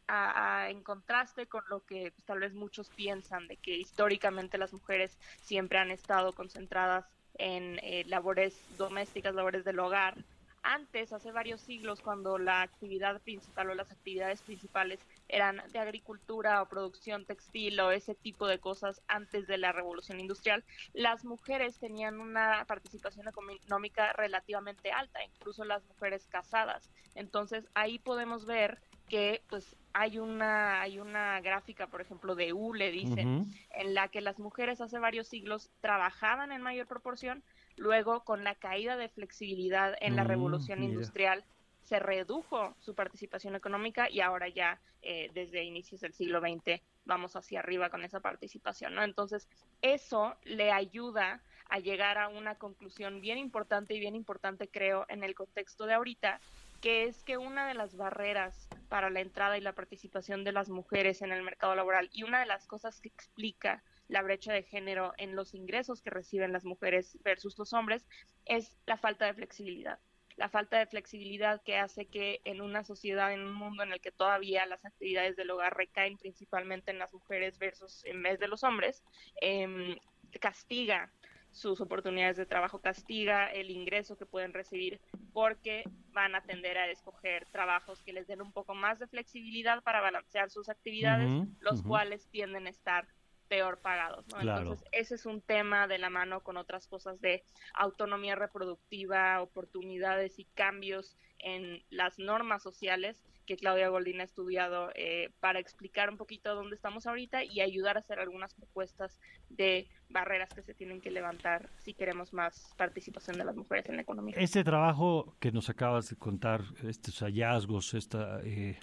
en 0.68 0.82
contraste 0.82 1.46
con 1.46 1.62
lo 1.70 1.86
que 1.86 2.10
pues, 2.10 2.26
tal 2.26 2.40
vez 2.40 2.52
muchos 2.52 2.88
piensan 2.88 3.46
de 3.46 3.56
que 3.56 3.76
históricamente 3.76 4.58
las 4.58 4.72
mujeres 4.72 5.16
siempre 5.40 5.78
han 5.78 5.92
estado 5.92 6.32
concentradas 6.32 7.04
en 7.38 7.78
eh, 7.84 8.02
labores 8.08 8.60
domésticas, 8.76 9.36
labores 9.36 9.64
del 9.64 9.78
hogar, 9.78 10.16
antes, 10.64 11.12
hace 11.12 11.32
varios 11.32 11.60
siglos, 11.60 12.00
cuando 12.00 12.38
la 12.38 12.62
actividad 12.62 13.20
principal 13.20 13.70
o 13.70 13.74
las 13.74 13.90
actividades 13.90 14.42
principales 14.42 15.00
eran 15.32 15.62
de 15.72 15.78
agricultura 15.78 16.62
o 16.62 16.68
producción 16.68 17.24
textil 17.24 17.80
o 17.80 17.90
ese 17.90 18.14
tipo 18.14 18.46
de 18.46 18.58
cosas 18.58 19.02
antes 19.08 19.46
de 19.46 19.58
la 19.58 19.72
revolución 19.72 20.20
industrial, 20.20 20.64
las 20.92 21.24
mujeres 21.24 21.78
tenían 21.78 22.20
una 22.20 22.64
participación 22.66 23.26
económica 23.28 24.12
relativamente 24.12 24.92
alta, 24.92 25.24
incluso 25.24 25.64
las 25.64 25.84
mujeres 25.86 26.26
casadas. 26.28 26.90
Entonces 27.14 27.64
ahí 27.74 27.98
podemos 27.98 28.46
ver 28.46 28.78
que 29.08 29.42
pues 29.48 29.76
hay 29.92 30.18
una 30.18 30.80
hay 30.80 30.98
una 30.98 31.40
gráfica 31.40 31.86
por 31.86 32.00
ejemplo 32.00 32.34
de 32.34 32.54
U 32.54 32.72
le 32.72 32.90
dicen 32.90 33.52
en 33.72 33.94
la 33.94 34.08
que 34.08 34.22
las 34.22 34.38
mujeres 34.38 34.80
hace 34.80 34.98
varios 34.98 35.26
siglos 35.26 35.70
trabajaban 35.80 36.50
en 36.50 36.62
mayor 36.62 36.86
proporción 36.86 37.42
Luego, 37.76 38.24
con 38.24 38.44
la 38.44 38.54
caída 38.54 38.96
de 38.96 39.08
flexibilidad 39.08 39.94
en 40.00 40.16
la 40.16 40.24
mm, 40.24 40.28
revolución 40.28 40.82
industrial, 40.82 41.44
se 41.82 41.98
redujo 41.98 42.74
su 42.80 42.94
participación 42.94 43.54
económica 43.54 44.08
y 44.10 44.20
ahora 44.20 44.48
ya 44.48 44.80
eh, 45.02 45.30
desde 45.34 45.64
inicios 45.64 46.00
del 46.00 46.14
siglo 46.14 46.40
XX 46.40 46.80
vamos 47.04 47.34
hacia 47.36 47.60
arriba 47.60 47.90
con 47.90 48.04
esa 48.04 48.20
participación, 48.20 48.94
¿no? 48.94 49.02
Entonces, 49.02 49.48
eso 49.80 50.36
le 50.44 50.70
ayuda 50.70 51.42
a 51.68 51.78
llegar 51.78 52.18
a 52.18 52.28
una 52.28 52.56
conclusión 52.56 53.20
bien 53.20 53.38
importante 53.38 53.94
y 53.94 54.00
bien 54.00 54.14
importante, 54.14 54.68
creo, 54.68 55.06
en 55.08 55.24
el 55.24 55.34
contexto 55.34 55.86
de 55.86 55.94
ahorita, 55.94 56.40
que 56.80 57.04
es 57.04 57.22
que 57.24 57.38
una 57.38 57.66
de 57.66 57.74
las 57.74 57.96
barreras 57.96 58.68
para 58.88 59.08
la 59.08 59.20
entrada 59.20 59.56
y 59.56 59.60
la 59.60 59.74
participación 59.74 60.44
de 60.44 60.52
las 60.52 60.68
mujeres 60.68 61.22
en 61.22 61.32
el 61.32 61.42
mercado 61.42 61.74
laboral 61.74 62.10
y 62.12 62.24
una 62.24 62.40
de 62.40 62.46
las 62.46 62.66
cosas 62.66 63.00
que 63.00 63.08
explica 63.08 63.82
la 64.08 64.22
brecha 64.22 64.52
de 64.52 64.64
género 64.64 65.14
en 65.16 65.34
los 65.34 65.54
ingresos 65.54 66.02
que 66.02 66.10
reciben 66.10 66.52
las 66.52 66.64
mujeres 66.64 67.18
versus 67.24 67.56
los 67.58 67.72
hombres 67.72 68.06
es 68.44 68.76
la 68.86 68.98
falta 68.98 69.24
de 69.26 69.34
flexibilidad. 69.34 69.98
La 70.42 70.48
falta 70.48 70.76
de 70.76 70.86
flexibilidad 70.86 71.62
que 71.62 71.76
hace 71.76 72.06
que 72.06 72.40
en 72.44 72.60
una 72.62 72.82
sociedad, 72.82 73.32
en 73.32 73.42
un 73.42 73.54
mundo 73.54 73.84
en 73.84 73.92
el 73.92 74.00
que 74.00 74.10
todavía 74.10 74.66
las 74.66 74.84
actividades 74.84 75.36
del 75.36 75.52
hogar 75.52 75.76
recaen 75.76 76.18
principalmente 76.18 76.90
en 76.90 76.98
las 76.98 77.14
mujeres 77.14 77.60
versus 77.60 78.04
en 78.06 78.24
vez 78.24 78.40
de 78.40 78.48
los 78.48 78.64
hombres, 78.64 79.04
eh, 79.40 79.96
castiga 80.40 81.12
sus 81.52 81.80
oportunidades 81.80 82.38
de 82.38 82.44
trabajo, 82.44 82.80
castiga 82.80 83.52
el 83.52 83.70
ingreso 83.70 84.16
que 84.16 84.26
pueden 84.26 84.52
recibir 84.52 85.00
porque 85.32 85.84
van 86.08 86.34
a 86.34 86.42
tender 86.42 86.76
a 86.76 86.90
escoger 86.90 87.46
trabajos 87.52 88.02
que 88.02 88.12
les 88.12 88.26
den 88.26 88.42
un 88.42 88.50
poco 88.50 88.74
más 88.74 88.98
de 88.98 89.06
flexibilidad 89.06 89.80
para 89.84 90.00
balancear 90.00 90.50
sus 90.50 90.68
actividades, 90.68 91.30
los 91.60 91.84
cuales 91.84 92.26
tienden 92.32 92.66
a 92.66 92.70
estar 92.70 93.06
peor 93.52 93.80
pagados, 93.80 94.24
¿no? 94.28 94.40
Entonces, 94.40 94.82
ese 94.92 95.14
es 95.14 95.26
un 95.26 95.42
tema 95.42 95.86
de 95.86 95.98
la 95.98 96.08
mano 96.08 96.42
con 96.42 96.56
otras 96.56 96.86
cosas 96.86 97.20
de 97.20 97.44
autonomía 97.74 98.34
reproductiva, 98.34 99.42
oportunidades 99.42 100.38
y 100.38 100.46
cambios 100.54 101.18
en 101.38 101.82
las 101.90 102.18
normas 102.18 102.62
sociales 102.62 103.22
que 103.44 103.58
Claudia 103.58 103.90
Goldín 103.90 104.22
ha 104.22 104.24
estudiado 104.24 104.88
eh, 104.94 105.34
para 105.40 105.58
explicar 105.58 106.08
un 106.08 106.16
poquito 106.16 106.54
dónde 106.54 106.76
estamos 106.76 107.06
ahorita 107.06 107.44
y 107.44 107.60
ayudar 107.60 107.96
a 107.96 108.00
hacer 108.00 108.20
algunas 108.20 108.54
propuestas 108.54 109.20
de 109.50 109.86
barreras 110.08 110.54
que 110.54 110.62
se 110.62 110.72
tienen 110.72 111.02
que 111.02 111.10
levantar 111.10 111.68
si 111.76 111.92
queremos 111.92 112.32
más 112.32 112.72
participación 112.78 113.36
de 113.36 113.44
las 113.44 113.54
mujeres 113.54 113.86
en 113.90 113.96
la 113.96 114.02
economía. 114.02 114.34
Este 114.38 114.64
trabajo 114.64 115.36
que 115.40 115.52
nos 115.52 115.68
acabas 115.68 116.08
de 116.08 116.16
contar, 116.16 116.62
estos 116.84 117.20
hallazgos, 117.20 117.92
esta, 117.92 118.40
eh, 118.44 118.78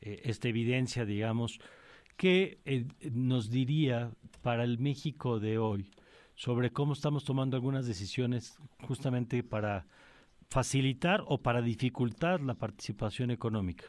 eh, 0.00 0.22
esta 0.24 0.48
evidencia, 0.48 1.04
digamos, 1.04 1.60
¿qué 2.18 2.58
eh, 2.66 2.84
nos 3.12 3.48
diría 3.48 4.10
para 4.42 4.64
el 4.64 4.78
México 4.78 5.38
de 5.38 5.56
hoy 5.56 5.90
sobre 6.34 6.70
cómo 6.70 6.92
estamos 6.92 7.24
tomando 7.24 7.56
algunas 7.56 7.86
decisiones 7.86 8.58
justamente 8.86 9.42
para 9.42 9.86
facilitar 10.50 11.22
o 11.26 11.38
para 11.38 11.62
dificultar 11.62 12.42
la 12.42 12.54
participación 12.54 13.30
económica? 13.30 13.86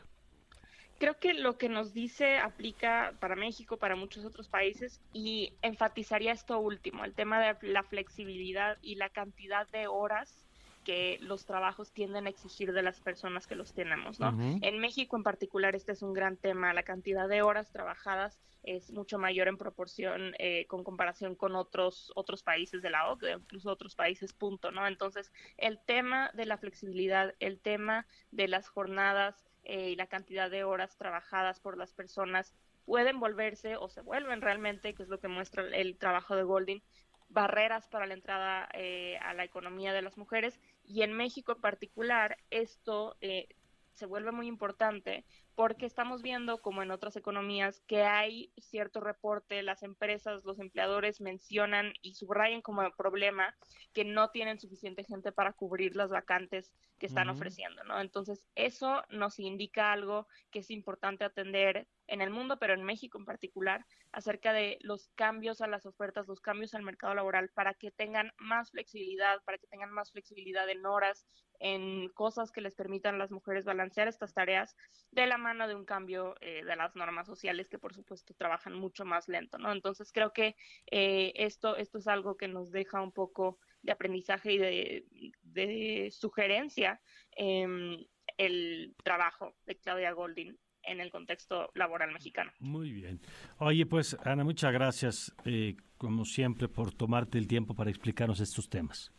Creo 1.00 1.18
que 1.18 1.34
lo 1.34 1.58
que 1.58 1.70
nos 1.70 1.94
dice 1.94 2.38
aplica 2.38 3.14
para 3.20 3.36
México, 3.36 3.78
para 3.78 3.96
muchos 3.96 4.26
otros 4.26 4.48
países 4.48 5.02
y 5.12 5.54
enfatizaría 5.62 6.34
esto 6.34 6.60
último, 6.60 7.06
el 7.06 7.14
tema 7.14 7.40
de 7.40 7.56
la 7.68 7.84
flexibilidad 7.84 8.78
y 8.82 8.96
la 8.96 9.10
cantidad 9.10 9.68
de 9.70 9.88
horas 9.88 10.46
que 10.90 11.20
los 11.22 11.46
trabajos 11.46 11.92
tienden 11.92 12.26
a 12.26 12.32
exigir 12.32 12.74
de 12.74 12.82
las 12.82 13.00
personas 13.00 13.46
que 13.46 13.54
los 13.54 13.74
tenemos, 13.74 14.20
¿no? 14.20 14.36
En 14.42 14.80
México 14.80 15.16
en 15.16 15.22
particular 15.22 15.76
este 15.76 15.92
es 15.92 16.02
un 16.02 16.14
gran 16.14 16.36
tema, 16.36 16.74
la 16.74 16.82
cantidad 16.82 17.30
de 17.30 17.44
horas 17.44 17.72
trabajadas 17.72 18.40
es 18.64 18.92
mucho 18.92 19.20
mayor 19.20 19.48
en 19.48 19.60
proporción 19.60 20.34
eh, 20.40 20.66
con 20.66 20.84
comparación 20.84 21.36
con 21.36 21.56
otros 21.56 22.12
otros 22.16 22.42
países 22.42 22.82
de 22.82 22.90
la 22.90 23.08
OCDE, 23.12 23.34
incluso 23.34 23.70
otros 23.70 23.94
países, 23.94 24.34
punto, 24.34 24.72
¿no? 24.72 24.88
Entonces, 24.88 25.32
el 25.58 25.78
tema 25.78 26.32
de 26.34 26.48
la 26.48 26.58
flexibilidad, 26.58 27.36
el 27.40 27.60
tema 27.60 28.08
de 28.32 28.48
las 28.48 28.68
jornadas 28.68 29.48
eh, 29.66 29.92
y 29.92 29.96
la 29.96 30.08
cantidad 30.08 30.50
de 30.50 30.64
horas 30.64 30.98
trabajadas 30.98 31.60
por 31.60 31.78
las 31.78 31.94
personas 31.94 32.56
pueden 32.86 33.20
volverse 33.20 33.78
o 33.78 33.90
se 33.90 34.02
vuelven 34.02 34.42
realmente, 34.42 34.96
que 34.96 35.04
es 35.04 35.10
lo 35.10 35.20
que 35.20 35.28
muestra 35.28 35.68
el 35.72 35.98
trabajo 35.98 36.36
de 36.36 36.42
Golding, 36.42 36.82
barreras 37.30 37.88
para 37.88 38.08
la 38.08 38.16
entrada 38.16 38.68
eh, 38.74 39.18
a 39.22 39.34
la 39.34 39.44
economía 39.44 39.94
de 39.94 40.02
las 40.02 40.18
mujeres 40.18 40.60
y 40.90 41.04
en 41.04 41.14
México 41.14 41.54
en 41.54 41.62
particular 41.62 42.38
esto 42.50 43.16
eh, 43.22 43.48
se 43.94 44.08
vuelve 44.08 44.32
muy 44.32 44.48
importante 44.48 45.24
porque 45.54 45.86
estamos 45.86 46.22
viendo, 46.22 46.62
como 46.62 46.82
en 46.82 46.90
otras 46.90 47.18
economías, 47.18 47.82
que 47.86 48.04
hay 48.04 48.54
cierto 48.58 49.02
reporte, 49.02 49.62
las 49.62 49.84
empresas, 49.84 50.46
los 50.46 50.58
empleadores 50.58 51.20
mencionan 51.20 51.92
y 52.02 52.14
subrayan 52.16 52.62
como 52.62 52.90
problema 52.92 53.54
que 53.92 54.06
no 54.06 54.30
tienen 54.30 54.58
suficiente 54.58 55.04
gente 55.04 55.34
para 55.34 55.52
cubrir 55.52 55.98
las 55.98 56.12
vacantes 56.12 56.72
que 56.98 57.08
están 57.08 57.30
ofreciendo, 57.30 57.84
¿no? 57.84 58.00
Entonces, 58.00 58.48
eso 58.56 59.04
nos 59.10 59.38
indica 59.38 59.92
algo 59.92 60.28
que 60.50 60.60
es 60.60 60.72
importante 60.72 61.26
atender 61.26 61.88
en 62.10 62.22
el 62.22 62.30
mundo, 62.30 62.58
pero 62.60 62.74
en 62.74 62.84
México 62.84 63.18
en 63.18 63.26
particular, 63.26 63.86
acerca 64.12 64.54
de 64.54 64.78
los 64.82 65.10
cambios 65.16 65.62
a 65.62 65.68
las 65.68 65.86
ofertas, 65.86 66.28
los 66.28 66.42
cambios 66.42 66.74
al 66.74 66.84
mercado 66.84 67.14
laboral 67.14 67.50
para 67.50 67.74
que 67.74 67.92
tengan 67.92 68.32
más 68.38 68.72
flexibilidad, 68.72 69.42
para 69.46 69.58
que 69.58 69.68
tengan 69.68 69.92
más 69.92 70.12
flexibilidad 70.12 70.70
en 70.70 70.86
horas, 70.86 71.26
en 71.60 72.10
cosas 72.10 72.52
que 72.52 72.62
les 72.62 72.76
permitan 72.76 73.16
a 73.16 73.18
las 73.20 73.32
mujeres 73.32 73.66
balancear 73.66 74.08
estas 74.08 74.34
tareas 74.34 74.76
de 75.12 75.28
la 75.28 75.38
mano 75.38 75.68
de 75.68 75.76
un 75.76 75.86
cambio 75.86 76.36
eh, 76.42 76.64
de 76.64 76.76
las 76.76 76.96
normas 76.96 77.28
sociales 77.28 77.70
que 77.70 77.80
por 77.80 77.94
supuesto 77.94 78.34
trabajan 78.34 78.74
mucho 78.74 79.06
más 79.06 79.28
lento, 79.28 79.58
¿no? 79.58 79.72
Entonces 79.72 80.12
creo 80.12 80.32
que 80.32 80.56
eh, 80.90 81.34
esto, 81.36 81.76
esto 81.76 81.98
es 81.98 82.08
algo 82.08 82.38
que 82.38 82.48
nos 82.48 82.72
deja 82.72 83.02
un 83.02 83.12
poco 83.12 83.60
de 83.82 83.92
aprendizaje 83.92 84.54
y 84.54 84.58
de, 84.58 86.10
sugerencia 86.12 87.02
eh, 87.36 88.08
el 88.38 88.96
trabajo 89.04 89.56
de 89.66 89.78
Claudia 89.78 90.12
Golding 90.12 90.58
en 90.90 91.00
el 91.00 91.12
contexto 91.12 91.70
laboral 91.76 92.12
mexicano. 92.12 92.52
Muy 92.60 92.92
bien. 92.92 93.20
Oye, 93.58 93.86
pues 93.86 94.18
Ana, 94.26 94.44
muchas 94.44 94.74
gracias, 94.74 95.34
eh, 95.46 95.76
como 95.98 96.26
siempre, 96.26 96.68
por 96.68 96.92
tomarte 96.92 97.38
el 97.38 97.48
tiempo 97.48 97.74
para 97.74 97.90
explicarnos 97.90 98.40
estos 98.40 98.70
temas. 98.70 99.12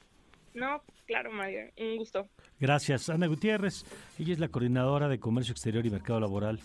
No, 0.53 0.83
claro, 1.07 1.31
Mario, 1.31 1.71
un 1.79 1.97
gusto. 1.97 2.29
Gracias. 2.59 3.09
Ana 3.09 3.27
Gutiérrez, 3.29 3.85
ella 4.19 4.33
es 4.33 4.41
la 4.41 4.49
coordinadora 4.49 5.09
de 5.09 5.21
Comercio 5.21 5.53
Exterior 5.53 5.87
y 5.87 5.91
Mercado 5.91 6.21
Laboral 6.21 6.61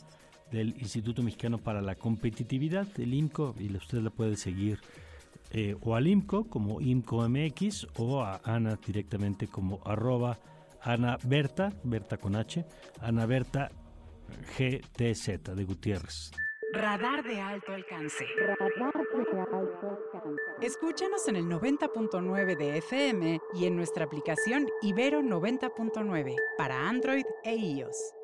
del 0.52 0.70
Instituto 0.80 1.22
Mexicano 1.22 1.58
para 1.60 1.82
la 1.82 1.96
Competitividad, 1.96 2.88
el 3.00 3.14
IMCO, 3.14 3.56
y 3.60 3.76
usted 3.76 4.00
la 4.00 4.10
puede 4.10 4.38
seguir 4.38 4.80
eh, 5.52 5.76
o 5.82 5.96
al 5.96 6.08
IMCO 6.08 6.50
como 6.50 6.82
IMCO 6.82 7.30
MX 7.30 7.88
o 7.98 8.22
a 8.22 8.42
Ana 8.44 8.78
directamente 8.86 9.48
como 9.48 9.80
arroba 9.86 10.38
Ana 10.82 11.18
Berta, 11.24 11.72
Berta 11.84 12.18
con 12.18 12.36
H, 12.36 12.66
Ana 13.02 13.26
Berta 13.26 13.72
GTZ 14.58 15.56
de 15.56 15.64
Gutiérrez. 15.64 16.32
Radar 16.74 17.24
de 17.24 17.40
alto 17.40 17.72
alcance. 17.72 18.26
Radar 18.38 18.94
de 19.32 19.40
alto 19.40 19.90
alcance. 19.90 20.40
Escúchanos 20.62 21.28
en 21.28 21.36
el 21.38 21.46
90.9 21.46 22.58
de 22.58 22.78
FM 22.78 23.40
y 23.54 23.66
en 23.66 23.76
nuestra 23.76 24.06
aplicación 24.06 24.68
Ibero 24.82 25.22
90.9 25.22 26.36
para 26.58 26.90
Android 26.90 27.26
e 27.44 27.56
iOS. 27.56 28.15